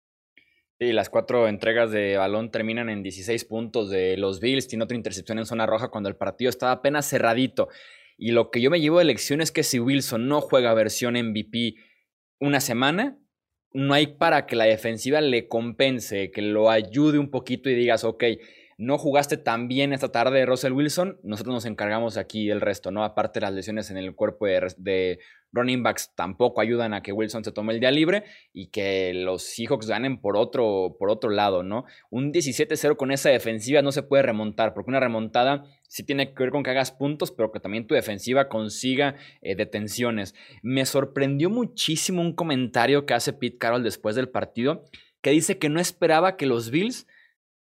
Sí, 0.83 0.91
las 0.91 1.09
cuatro 1.09 1.47
entregas 1.47 1.91
de 1.91 2.17
balón 2.17 2.51
terminan 2.51 2.89
en 2.89 3.03
16 3.03 3.45
puntos 3.45 3.89
de 3.89 4.17
los 4.17 4.41
Bills, 4.41 4.67
tiene 4.67 4.83
otra 4.83 4.97
intercepción 4.97 5.39
en 5.39 5.45
zona 5.45 5.65
roja 5.65 5.87
cuando 5.87 6.09
el 6.09 6.17
partido 6.17 6.49
estaba 6.49 6.73
apenas 6.73 7.07
cerradito. 7.07 7.69
Y 8.17 8.31
lo 8.31 8.51
que 8.51 8.59
yo 8.59 8.69
me 8.69 8.81
llevo 8.81 8.99
de 8.99 9.05
lección 9.05 9.39
es 9.39 9.53
que 9.53 9.63
si 9.63 9.79
Wilson 9.79 10.27
no 10.27 10.41
juega 10.41 10.73
versión 10.73 11.13
MVP 11.13 11.75
una 12.41 12.59
semana, 12.59 13.17
no 13.71 13.93
hay 13.93 14.07
para 14.07 14.45
que 14.45 14.57
la 14.57 14.65
defensiva 14.65 15.21
le 15.21 15.47
compense, 15.47 16.31
que 16.31 16.41
lo 16.41 16.69
ayude 16.69 17.17
un 17.17 17.31
poquito 17.31 17.69
y 17.69 17.75
digas, 17.75 18.03
ok, 18.03 18.25
no 18.77 18.97
jugaste 18.97 19.37
tan 19.37 19.67
bien 19.67 19.93
esta 19.93 20.11
tarde, 20.11 20.45
Russell 20.45 20.73
Wilson, 20.73 21.19
nosotros 21.23 21.53
nos 21.53 21.65
encargamos 21.65 22.17
aquí 22.17 22.49
el 22.49 22.61
resto, 22.61 22.91
¿no? 22.91 23.03
Aparte 23.03 23.41
las 23.41 23.53
lesiones 23.53 23.89
en 23.91 23.97
el 23.97 24.15
cuerpo 24.15 24.45
de, 24.45 25.19
running 25.51 25.83
backs 25.83 26.13
tampoco 26.15 26.61
ayudan 26.61 26.93
a 26.93 27.01
que 27.01 27.11
Wilson 27.11 27.43
se 27.43 27.51
tome 27.51 27.73
el 27.73 27.79
día 27.79 27.91
libre 27.91 28.23
y 28.51 28.67
que 28.67 29.13
los 29.13 29.43
Seahawks 29.43 29.87
ganen 29.87 30.19
por 30.19 30.35
otro, 30.35 30.95
por 30.97 31.09
otro 31.09 31.29
lado, 31.29 31.63
¿no? 31.63 31.85
Un 32.09 32.33
17-0 32.33 32.97
con 32.97 33.11
esa 33.11 33.29
defensiva 33.29 33.81
no 33.81 33.91
se 33.91 34.03
puede 34.03 34.23
remontar, 34.23 34.73
porque 34.73 34.89
una 34.89 34.99
remontada 34.99 35.65
sí 35.87 36.03
tiene 36.03 36.33
que 36.33 36.43
ver 36.43 36.51
con 36.51 36.63
que 36.63 36.71
hagas 36.71 36.91
puntos, 36.91 37.31
pero 37.31 37.51
que 37.51 37.59
también 37.59 37.85
tu 37.85 37.93
defensiva 37.93 38.49
consiga 38.49 39.15
eh, 39.41 39.55
detenciones. 39.55 40.33
Me 40.63 40.85
sorprendió 40.85 41.51
muchísimo 41.51 42.21
un 42.21 42.33
comentario 42.33 43.05
que 43.05 43.13
hace 43.13 43.33
Pete 43.33 43.57
Carroll 43.59 43.83
después 43.83 44.15
del 44.15 44.29
partido, 44.29 44.85
que 45.21 45.29
dice 45.29 45.59
que 45.59 45.69
no 45.69 45.79
esperaba 45.79 46.35
que 46.35 46.47
los 46.47 46.71
Bills 46.71 47.07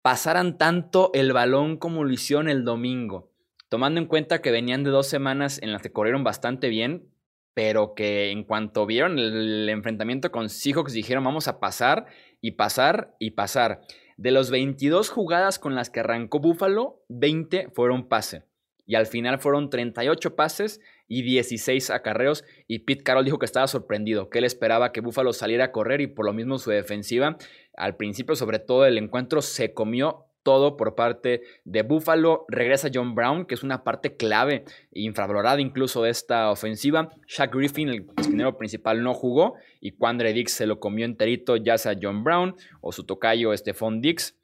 pasaran 0.03 0.57
tanto 0.57 1.11
el 1.13 1.31
balón 1.31 1.77
como 1.77 2.03
lo 2.03 2.11
hicieron 2.11 2.49
el 2.49 2.65
domingo, 2.65 3.31
tomando 3.69 4.01
en 4.01 4.07
cuenta 4.07 4.41
que 4.41 4.51
venían 4.51 4.83
de 4.83 4.91
dos 4.91 5.07
semanas 5.07 5.59
en 5.63 5.71
las 5.71 5.81
que 5.81 5.93
corrieron 5.93 6.25
bastante 6.25 6.67
bien, 6.67 7.09
pero 7.53 7.95
que 7.95 8.29
en 8.29 8.43
cuanto 8.43 8.85
vieron 8.85 9.17
el 9.17 9.69
enfrentamiento 9.69 10.29
con 10.29 10.49
Seahawks 10.49 10.91
dijeron 10.91 11.23
vamos 11.23 11.47
a 11.47 11.59
pasar 11.61 12.07
y 12.41 12.51
pasar 12.51 13.15
y 13.17 13.31
pasar. 13.31 13.81
De 14.17 14.31
los 14.31 14.51
22 14.51 15.09
jugadas 15.09 15.57
con 15.57 15.73
las 15.73 15.89
que 15.89 16.01
arrancó 16.01 16.39
Buffalo, 16.39 17.01
20 17.07 17.69
fueron 17.73 18.09
pase. 18.09 18.43
Y 18.85 18.95
al 18.95 19.07
final 19.07 19.39
fueron 19.39 19.69
38 19.69 20.35
pases 20.35 20.81
y 21.17 21.21
16 21.21 21.89
acarreos. 21.89 22.43
Y 22.67 22.79
Pete 22.79 23.03
Carroll 23.03 23.25
dijo 23.25 23.39
que 23.39 23.45
estaba 23.45 23.67
sorprendido, 23.67 24.29
que 24.29 24.39
él 24.39 24.45
esperaba 24.45 24.91
que 24.91 25.01
Buffalo 25.01 25.33
saliera 25.33 25.65
a 25.65 25.71
correr 25.71 26.01
y 26.01 26.07
por 26.07 26.25
lo 26.25 26.33
mismo 26.33 26.57
su 26.57 26.71
defensiva 26.71 27.37
al 27.75 27.95
principio, 27.95 28.35
sobre 28.35 28.59
todo 28.59 28.85
el 28.85 28.97
encuentro, 28.97 29.41
se 29.41 29.73
comió 29.73 30.25
todo 30.43 30.77
por 30.77 30.95
parte 30.95 31.41
de 31.63 31.81
Buffalo. 31.81 32.45
Regresa 32.49 32.89
John 32.93 33.15
Brown, 33.15 33.45
que 33.45 33.55
es 33.55 33.63
una 33.63 33.83
parte 33.83 34.15
clave, 34.15 34.65
infravalorada 34.91 35.61
incluso 35.61 36.03
de 36.03 36.09
esta 36.09 36.51
ofensiva. 36.51 37.09
Shaq 37.27 37.55
Griffin, 37.55 37.89
el 37.89 38.05
esquinero 38.17 38.57
principal, 38.57 39.01
no 39.03 39.13
jugó 39.13 39.55
y 39.79 39.91
Quandre 39.91 40.33
Dix 40.33 40.51
se 40.51 40.67
lo 40.67 40.79
comió 40.79 41.05
enterito, 41.05 41.55
ya 41.55 41.77
sea 41.77 41.97
John 41.99 42.23
Brown 42.23 42.55
o 42.81 42.91
su 42.91 43.05
tocayo 43.05 43.55
Stephon 43.55 44.01
Dix. 44.01 44.37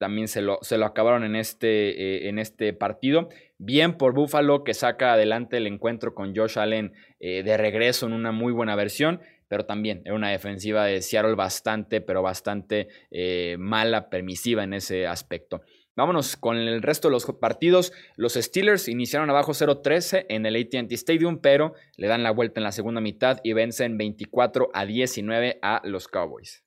También 0.00 0.28
se 0.28 0.40
lo, 0.40 0.58
se 0.62 0.78
lo 0.78 0.86
acabaron 0.86 1.24
en 1.24 1.36
este, 1.36 1.90
eh, 1.90 2.28
en 2.30 2.38
este 2.38 2.72
partido. 2.72 3.28
Bien 3.58 3.98
por 3.98 4.14
Buffalo 4.14 4.64
que 4.64 4.72
saca 4.72 5.12
adelante 5.12 5.58
el 5.58 5.66
encuentro 5.66 6.14
con 6.14 6.34
Josh 6.34 6.58
Allen 6.58 6.94
eh, 7.18 7.42
de 7.42 7.58
regreso 7.58 8.06
en 8.06 8.14
una 8.14 8.32
muy 8.32 8.50
buena 8.50 8.76
versión 8.76 9.20
pero 9.46 9.66
también 9.66 10.02
era 10.04 10.14
una 10.14 10.30
defensiva 10.30 10.84
de 10.84 11.02
Seattle 11.02 11.34
bastante, 11.34 12.00
pero 12.00 12.22
bastante 12.22 12.86
eh, 13.10 13.56
mala, 13.58 14.08
permisiva 14.08 14.62
en 14.62 14.74
ese 14.74 15.08
aspecto. 15.08 15.62
Vámonos 15.96 16.36
con 16.36 16.56
el 16.56 16.80
resto 16.82 17.08
de 17.08 17.12
los 17.12 17.26
partidos. 17.26 17.92
Los 18.14 18.34
Steelers 18.34 18.86
iniciaron 18.86 19.28
abajo 19.28 19.50
0-13 19.50 20.26
en 20.28 20.46
el 20.46 20.54
ATT 20.54 20.92
Stadium, 20.92 21.40
pero 21.40 21.74
le 21.96 22.06
dan 22.06 22.22
la 22.22 22.30
vuelta 22.30 22.60
en 22.60 22.64
la 22.64 22.70
segunda 22.70 23.00
mitad 23.00 23.40
y 23.42 23.52
vencen 23.52 23.98
24 23.98 24.70
a 24.72 24.86
19 24.86 25.58
a 25.62 25.82
los 25.82 26.06
Cowboys. 26.06 26.62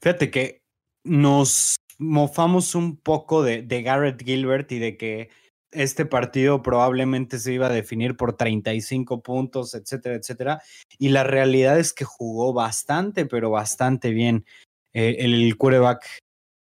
Fíjate 0.00 0.30
que 0.30 0.62
nos 1.04 1.76
mofamos 1.98 2.74
un 2.74 2.96
poco 2.96 3.42
de, 3.42 3.62
de 3.62 3.82
Garrett 3.82 4.22
Gilbert 4.22 4.70
y 4.72 4.78
de 4.78 4.96
que 4.96 5.30
este 5.72 6.06
partido 6.06 6.62
probablemente 6.62 7.38
se 7.38 7.52
iba 7.52 7.66
a 7.66 7.72
definir 7.72 8.16
por 8.16 8.36
35 8.36 9.22
puntos, 9.22 9.74
etcétera, 9.74 10.14
etcétera. 10.16 10.62
Y 10.98 11.10
la 11.10 11.24
realidad 11.24 11.78
es 11.78 11.92
que 11.92 12.04
jugó 12.04 12.52
bastante, 12.52 13.26
pero 13.26 13.50
bastante 13.50 14.10
bien 14.10 14.44
eh, 14.92 15.16
el 15.18 15.56
quarterback 15.56 16.06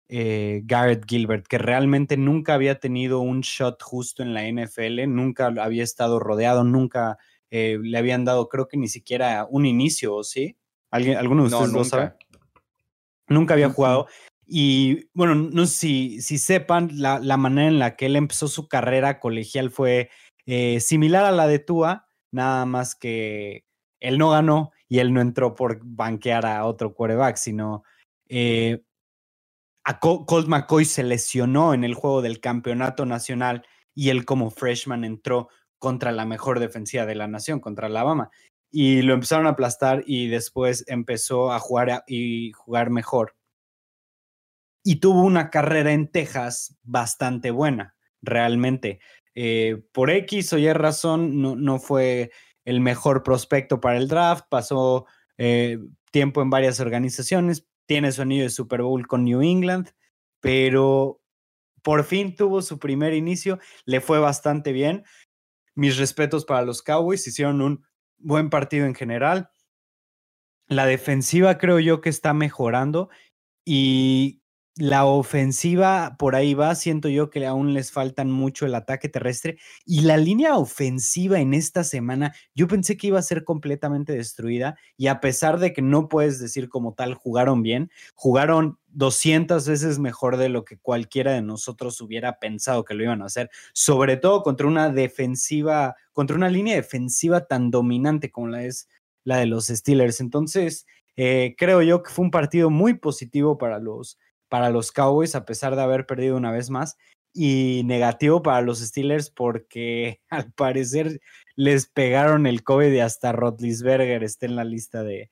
eh, 0.09 0.62
Garrett 0.64 1.05
Gilbert, 1.07 1.47
que 1.47 1.59
realmente 1.59 2.16
nunca 2.16 2.55
había 2.55 2.79
tenido 2.79 3.20
un 3.20 3.41
shot 3.41 3.83
justo 3.83 4.22
en 4.22 4.33
la 4.33 4.47
NFL, 4.47 5.07
nunca 5.09 5.47
había 5.47 5.83
estado 5.83 6.20
rodeado, 6.20 6.64
nunca 6.64 7.18
eh, 7.51 7.79
le 7.83 7.99
habían 7.99 8.25
dado, 8.25 8.49
creo 8.49 8.68
que 8.68 8.77
ni 8.77 8.89
siquiera 8.89 9.47
un 9.51 9.66
inicio, 9.66 10.22
¿sí? 10.22 10.57
¿Alguien, 10.91 11.16
¿Alguno 11.16 11.43
de 11.43 11.55
ustedes 11.55 11.72
lo 11.72 11.85
sabe? 11.85 12.14
Nunca 13.29 13.55
había 13.55 13.70
jugado. 13.70 14.07
Y 14.47 15.09
bueno, 15.14 15.34
no 15.34 15.66
sé 15.66 15.74
si, 15.74 16.22
si 16.22 16.38
sepan, 16.38 16.90
la, 16.92 17.18
la, 17.18 17.36
manera 17.36 17.68
en 17.68 17.78
la 17.78 17.97
que 17.97 18.07
él 18.07 18.16
empezó 18.16 18.49
su 18.49 18.68
carrera 18.68 19.20
colegial 19.20 19.70
fue 19.70 20.11
eh, 20.47 20.80
similar 20.80 21.24
a 21.24 21.32
la 21.32 21.47
de 21.47 21.59
Tua, 21.59 22.07
nada 22.30 22.66
más 22.66 22.95
que 22.95 23.64
él 24.01 24.18
no 24.18 24.30
ganó 24.30 24.72
y 24.88 24.99
él 24.99 25.12
no 25.14 25.20
entró 25.20 25.55
por 25.55 25.80
banquear 25.82 26.45
a 26.45 26.66
otro 26.66 26.95
quarterback, 26.95 27.36
sino 27.36 27.84
eh, 28.28 28.82
a 29.84 29.99
Colt 29.99 30.49
McCoy 30.49 30.84
se 30.84 31.03
lesionó 31.03 31.74
en 31.74 31.84
el 31.84 31.95
juego 31.95 32.22
del 32.22 32.40
campeonato 32.40 33.07
nacional 33.07 33.64
y 33.95 34.11
él 34.11 34.24
como 34.24 34.51
freshman 34.51 35.05
entró 35.05 35.49
contra 35.78 36.12
la 36.12 36.24
mejor 36.24 36.61
defensiva 36.61 37.07
de 37.07 37.14
la 37.14 37.28
nación, 37.28 37.61
contra 37.61 37.86
Alabama. 37.86 38.30
Y 38.70 39.03
lo 39.03 39.14
empezaron 39.14 39.47
a 39.47 39.51
aplastar 39.51 40.03
y 40.07 40.28
después 40.28 40.84
empezó 40.88 41.53
a 41.53 41.61
jugar 41.61 42.05
y 42.07 42.53
jugar 42.53 42.90
mejor. 42.90 43.36
Y 44.85 44.97
tuvo 44.97 45.22
una 45.22 45.51
carrera 45.51 45.93
en 45.93 46.12
Texas 46.12 46.76
bastante 46.82 47.51
buena, 47.51 47.97
realmente. 48.22 49.01
Eh, 49.35 49.82
por 49.93 50.11
X 50.11 50.53
o 50.53 50.59
Y 50.59 50.72
razón, 50.72 51.41
no, 51.41 51.57
no, 51.57 51.80
fue 51.80 52.30
el 52.64 52.80
mejor 52.80 53.22
prospecto 53.22 53.80
para 53.80 53.99
el 53.99 54.07
draft, 54.07 54.45
pasó 54.49 55.07
eh, 55.39 55.78
tiempo 56.12 56.43
en 56.43 56.51
varias 56.51 56.78
organizaciones, 56.78 57.66
tiene 57.87 58.12
su 58.12 58.22
anillo 58.22 58.45
de 58.45 58.51
Super 58.51 58.82
Bowl 58.82 59.07
con 59.07 59.24
New 59.24 59.43
England, 59.43 59.91
pero 60.41 61.20
por 61.82 62.05
fin 62.05 62.37
tuvo 62.37 62.62
su 62.62 62.78
primer 62.78 63.12
inicio, 63.12 63.59
le 63.85 64.01
fue 64.01 64.18
bastante 64.18 64.72
bien. 64.72 65.05
Mis 65.74 65.99
respetos 65.99 66.45
para 66.45 66.62
los 66.62 66.82
Cowboys, 66.82 67.26
hicieron 67.26 67.61
un 67.61 67.85
buen 68.16 68.49
partido 68.49 68.87
en 68.87 68.95
general. 68.95 69.51
La 70.66 70.87
defensiva 70.87 71.59
creo 71.59 71.80
yo 71.80 72.01
que 72.01 72.09
está 72.09 72.32
mejorando 72.32 73.11
y 73.66 74.43
la 74.77 75.05
ofensiva 75.05 76.16
por 76.18 76.35
ahí 76.35 76.55
va, 76.55 76.75
siento 76.75 77.09
yo 77.09 77.31
que 77.31 77.47
aún 77.47 77.75
les 77.75 77.93
faltan 77.93 78.31
mucho 78.31 78.66
el 78.66 78.75
ataque 78.75 79.09
terrestre 79.09 79.59
y 79.87 80.01
la 80.01 80.16
línea 80.16 80.57
ofensiva 80.57 81.39
en 81.39 81.55
esta 81.55 81.85
semana, 81.85 82.35
yo 82.55 82.66
pensé 82.66 82.97
que 82.97 83.07
iba 83.07 83.18
a 83.18 83.22
ser 83.22 83.45
completamente 83.45 84.12
destruida 84.14 84.77
y 84.97 85.07
a 85.07 85.20
pesar 85.20 85.61
de 85.61 85.72
que 85.72 85.81
no 85.81 86.09
puedes 86.09 86.41
decir 86.41 86.68
como 86.68 86.93
tal 86.95 87.14
jugaron 87.14 87.62
bien, 87.62 87.91
jugaron 88.14 88.79
200 88.89 89.68
veces 89.68 89.99
mejor 90.01 90.39
de 90.39 90.49
lo 90.49 90.64
que 90.64 90.77
cualquiera 90.77 91.33
de 91.33 91.43
nosotros 91.43 92.01
hubiera 92.01 92.41
pensado 92.41 92.85
que 92.85 92.95
lo 92.95 93.05
iban 93.05 93.22
a 93.22 93.27
hacer, 93.27 93.51
sobre 93.72 94.16
todo 94.16 94.43
contra 94.43 94.66
una 94.66 94.91
defensiva, 94.91 95.95
contra 96.12 96.37
una 96.37 96.49
línea 96.49 96.75
defensiva 96.75 97.47
tan 97.47 97.70
dominante 97.70 98.33
como 98.33 98.49
la 98.49 98.64
es 98.64 98.89
la 99.22 99.39
de 99.39 99.47
los 99.47 99.66
Steelers. 99.68 100.20
Entonces, 100.20 100.87
eh, 101.16 101.55
creo 101.57 101.81
yo 101.83 102.03
que 102.03 102.11
fue 102.11 102.25
un 102.25 102.31
partido 102.31 102.70
muy 102.70 102.95
positivo 102.95 103.57
para 103.57 103.79
los 103.79 104.18
para 104.49 104.70
los 104.70 104.92
Cowboys 104.92 105.34
a 105.34 105.45
pesar 105.45 105.76
de 105.76 105.82
haber 105.82 106.07
perdido 106.07 106.36
una 106.36 106.53
vez 106.53 106.70
más 106.70 106.97
y 107.32 107.82
negativo 107.84 108.42
para 108.42 108.62
los 108.62 108.78
Steelers 108.78 109.30
porque 109.30 110.20
al 110.30 110.53
parecer 110.53 111.20
les 111.57 111.86
pegaron 111.88 112.47
el 112.47 112.62
COVID 112.62 112.92
y 112.92 113.01
hasta 113.01 113.32
Rotlisberger 113.32 114.22
está 114.22 114.47
en 114.47 114.57
la 114.57 114.64
lista 114.64 115.03
de, 115.03 115.30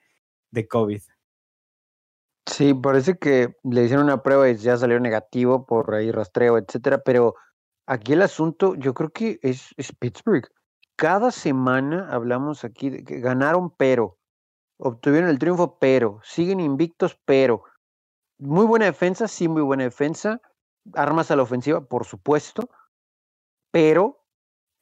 de 0.51 0.69
COVID. 0.69 1.03
Sí, 2.47 2.75
parece 2.75 3.17
que 3.19 3.57
le 3.63 3.85
hicieron 3.85 4.05
una 4.05 4.23
prueba 4.23 4.51
y 4.51 4.57
ya 4.57 4.77
salió 4.77 4.99
negativo 4.99 5.65
por 5.65 5.95
ahí 5.95 6.11
rastreo, 6.11 6.59
etcétera, 6.59 7.03
pero 7.05 7.37
aquí 7.87 8.15
el 8.15 8.23
asunto 8.23 8.75
yo 8.75 8.95
creo 8.95 9.11
que 9.11 9.39
es, 9.43 9.69
es 9.77 9.93
Pittsburgh. 9.95 10.49
Cada 10.97 11.31
semana 11.31 12.09
hablamos 12.11 12.65
aquí 12.65 12.91
de 12.91 13.05
que 13.05 13.21
ganaron 13.21 13.71
pero, 13.77 14.19
obtuvieron 14.77 15.31
el 15.31 15.39
triunfo 15.39 15.79
pero, 15.79 16.21
siguen 16.25 16.59
invictos 16.59 17.19
pero, 17.25 17.63
muy 18.43 18.67
buena 18.67 18.87
defensa, 18.87 19.29
sí, 19.29 19.49
muy 19.49 19.63
buena 19.63 19.85
defensa. 19.85 20.41
Armas 20.95 21.31
a 21.31 21.37
la 21.37 21.43
ofensiva, 21.43 21.81
por 21.81 22.05
supuesto. 22.05 22.69
Pero 23.71 24.23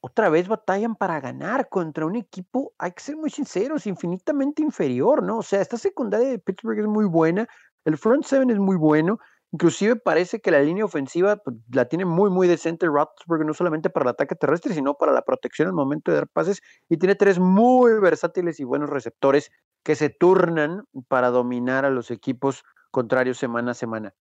otra 0.02 0.30
vez 0.30 0.48
batallan 0.48 0.96
para 0.96 1.20
ganar 1.20 1.68
contra 1.68 2.06
un 2.06 2.16
equipo, 2.16 2.72
hay 2.78 2.92
que 2.92 3.02
ser 3.02 3.16
muy 3.16 3.30
sinceros, 3.30 3.86
infinitamente 3.86 4.62
inferior, 4.62 5.22
¿no? 5.22 5.38
O 5.38 5.42
sea, 5.42 5.60
esta 5.60 5.76
secundaria 5.76 6.28
de 6.28 6.38
Pittsburgh 6.38 6.78
es 6.80 6.86
muy 6.86 7.04
buena, 7.04 7.46
el 7.84 7.98
front 7.98 8.24
seven 8.24 8.50
es 8.50 8.58
muy 8.58 8.76
bueno, 8.76 9.18
inclusive 9.52 9.96
parece 9.96 10.40
que 10.40 10.50
la 10.50 10.60
línea 10.60 10.86
ofensiva 10.86 11.36
pues, 11.36 11.56
la 11.70 11.84
tiene 11.84 12.06
muy, 12.06 12.30
muy 12.30 12.48
decente 12.48 12.86
Roethlisberger, 12.86 13.46
no 13.46 13.52
solamente 13.52 13.90
para 13.90 14.04
el 14.04 14.10
ataque 14.10 14.34
terrestre, 14.36 14.72
sino 14.72 14.94
para 14.94 15.12
la 15.12 15.22
protección 15.22 15.68
al 15.68 15.74
momento 15.74 16.10
de 16.10 16.18
dar 16.18 16.28
pases, 16.28 16.62
y 16.88 16.96
tiene 16.96 17.14
tres 17.14 17.38
muy 17.38 17.92
versátiles 18.00 18.58
y 18.58 18.64
buenos 18.64 18.88
receptores 18.88 19.50
que 19.84 19.96
se 19.96 20.08
turnan 20.08 20.84
para 21.08 21.28
dominar 21.28 21.84
a 21.84 21.90
los 21.90 22.10
equipos 22.10 22.64
contrario 22.90 23.34
semana 23.34 23.72
a 23.72 23.74
semana. 23.74 24.14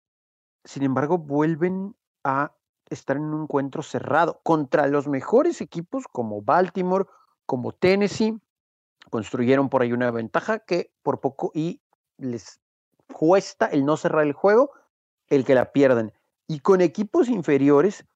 Sin 0.64 0.82
embargo, 0.82 1.18
vuelven 1.18 1.96
a 2.24 2.54
estar 2.90 3.16
en 3.16 3.24
un 3.24 3.42
encuentro 3.42 3.82
cerrado 3.82 4.40
contra 4.42 4.86
los 4.86 5.06
mejores 5.08 5.60
equipos 5.60 6.04
como 6.10 6.42
Baltimore, 6.42 7.06
como 7.46 7.72
Tennessee. 7.72 8.38
Construyeron 9.10 9.68
por 9.68 9.82
ahí 9.82 9.92
una 9.92 10.10
ventaja 10.10 10.58
que 10.60 10.92
por 11.02 11.20
poco 11.20 11.50
y 11.54 11.80
les 12.18 12.60
cuesta 13.12 13.66
el 13.66 13.84
no 13.84 13.96
cerrar 13.96 14.26
el 14.26 14.32
juego, 14.32 14.72
el 15.28 15.44
que 15.44 15.54
la 15.54 15.72
pierdan. 15.72 16.12
Y 16.46 16.60
con 16.60 16.80
equipos 16.80 17.28
inferiores, 17.28 18.06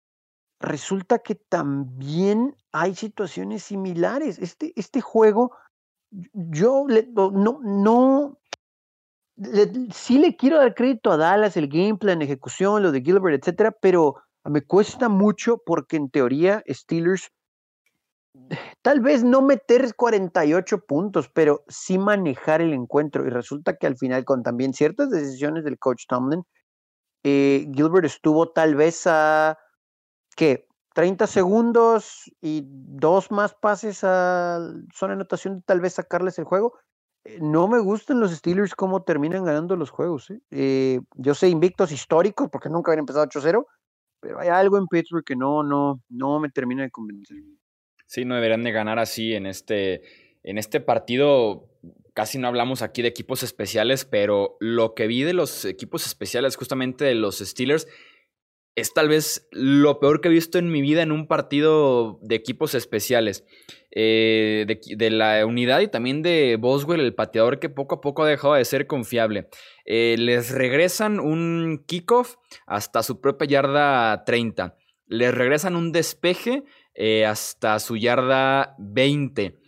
resulta 0.60 1.18
que 1.18 1.34
también 1.34 2.56
hay 2.72 2.94
situaciones 2.94 3.64
similares. 3.64 4.38
Este, 4.38 4.72
este 4.76 5.00
juego, 5.00 5.52
yo 6.10 6.86
no, 6.88 7.60
no, 7.62 8.38
sí 9.92 10.18
le 10.18 10.36
quiero 10.36 10.58
dar 10.58 10.74
crédito 10.74 11.10
a 11.10 11.16
Dallas, 11.16 11.56
el 11.56 11.68
game 11.68 11.96
plan, 11.96 12.22
ejecución, 12.22 12.82
lo 12.82 12.92
de 12.92 13.02
Gilbert, 13.02 13.40
etcétera, 13.40 13.72
pero 13.80 14.16
me 14.44 14.62
cuesta 14.62 15.08
mucho 15.08 15.58
porque 15.64 15.96
en 15.96 16.10
teoría 16.10 16.62
Steelers 16.68 17.30
tal 18.82 19.00
vez 19.00 19.24
no 19.24 19.42
meter 19.42 19.94
48 19.94 20.86
puntos, 20.86 21.28
pero 21.28 21.64
sí 21.68 21.98
manejar 21.98 22.60
el 22.60 22.72
encuentro. 22.72 23.26
Y 23.26 23.30
resulta 23.30 23.76
que 23.76 23.86
al 23.86 23.96
final, 23.96 24.24
con 24.24 24.42
también 24.42 24.72
ciertas 24.72 25.10
decisiones 25.10 25.64
del 25.64 25.78
coach 25.78 26.04
Tomlin, 26.08 26.44
eh, 27.24 27.68
Gilbert 27.74 28.06
estuvo 28.06 28.50
tal 28.50 28.74
vez 28.74 29.06
a, 29.06 29.58
¿qué? 30.36 30.66
30 30.94 31.26
segundos 31.26 32.30
y 32.40 32.64
dos 32.66 33.30
más 33.30 33.54
pases 33.54 34.04
a 34.04 34.58
zona 34.94 35.12
de 35.14 35.20
anotación, 35.20 35.62
tal 35.62 35.80
vez 35.80 35.94
sacarles 35.94 36.38
el 36.38 36.44
juego. 36.44 36.74
Eh, 37.24 37.38
no 37.40 37.68
me 37.68 37.78
gustan 37.78 38.20
los 38.20 38.32
Steelers 38.32 38.74
cómo 38.74 39.02
terminan 39.02 39.44
ganando 39.44 39.76
los 39.76 39.90
juegos. 39.90 40.30
¿eh? 40.30 40.40
Eh, 40.50 41.00
yo 41.14 41.34
sé 41.34 41.48
invictos 41.48 41.92
históricos 41.92 42.48
porque 42.50 42.68
nunca 42.68 42.90
habían 42.90 43.00
empezado 43.00 43.26
8-0, 43.26 43.66
pero 44.20 44.40
hay 44.40 44.48
algo 44.48 44.78
en 44.78 44.86
Pittsburgh 44.86 45.24
que 45.24 45.36
no, 45.36 45.62
no, 45.62 46.02
no 46.08 46.40
me 46.40 46.50
termina 46.50 46.82
de 46.82 46.90
convencer. 46.90 47.38
Sí, 48.06 48.24
no 48.24 48.34
deberían 48.34 48.62
de 48.62 48.72
ganar 48.72 48.98
así 48.98 49.34
en 49.34 49.46
este, 49.46 50.02
en 50.42 50.58
este 50.58 50.80
partido. 50.80 51.68
Casi 52.14 52.38
no 52.38 52.48
hablamos 52.48 52.82
aquí 52.82 53.00
de 53.00 53.08
equipos 53.08 53.42
especiales, 53.42 54.04
pero 54.04 54.56
lo 54.60 54.94
que 54.94 55.06
vi 55.06 55.22
de 55.22 55.32
los 55.32 55.64
equipos 55.64 56.06
especiales, 56.06 56.56
justamente 56.56 57.04
de 57.04 57.14
los 57.14 57.38
Steelers, 57.38 57.88
es 58.74 58.94
tal 58.94 59.08
vez 59.08 59.48
lo 59.52 60.00
peor 60.00 60.20
que 60.20 60.28
he 60.28 60.32
visto 60.32 60.58
en 60.58 60.70
mi 60.70 60.80
vida 60.80 61.02
en 61.02 61.12
un 61.12 61.26
partido 61.26 62.18
de 62.22 62.36
equipos 62.36 62.74
especiales. 62.74 63.44
Eh, 63.94 64.80
de, 64.96 65.10
la 65.10 65.44
unidad 65.44 65.80
y 65.80 65.88
también 65.88 66.22
de 66.22 66.56
Boswell, 66.58 67.00
el 67.00 67.14
pateador 67.14 67.58
que 67.58 67.68
poco 67.68 67.96
a 67.96 68.00
poco 68.00 68.22
ha 68.22 68.28
dejado 68.28 68.54
de 68.54 68.64
ser 68.64 68.86
confiable. 68.86 69.48
Eh, 69.84 70.16
les 70.18 70.50
regresan 70.50 71.20
un 71.20 71.84
kickoff 71.86 72.36
hasta 72.66 73.02
su 73.02 73.20
propia 73.20 73.46
yarda 73.46 74.24
30. 74.24 74.76
Les 75.06 75.34
regresan 75.34 75.76
un 75.76 75.92
despeje 75.92 76.64
eh, 76.94 77.26
hasta 77.26 77.78
su 77.80 77.96
yarda 77.96 78.74
20. 78.78 79.58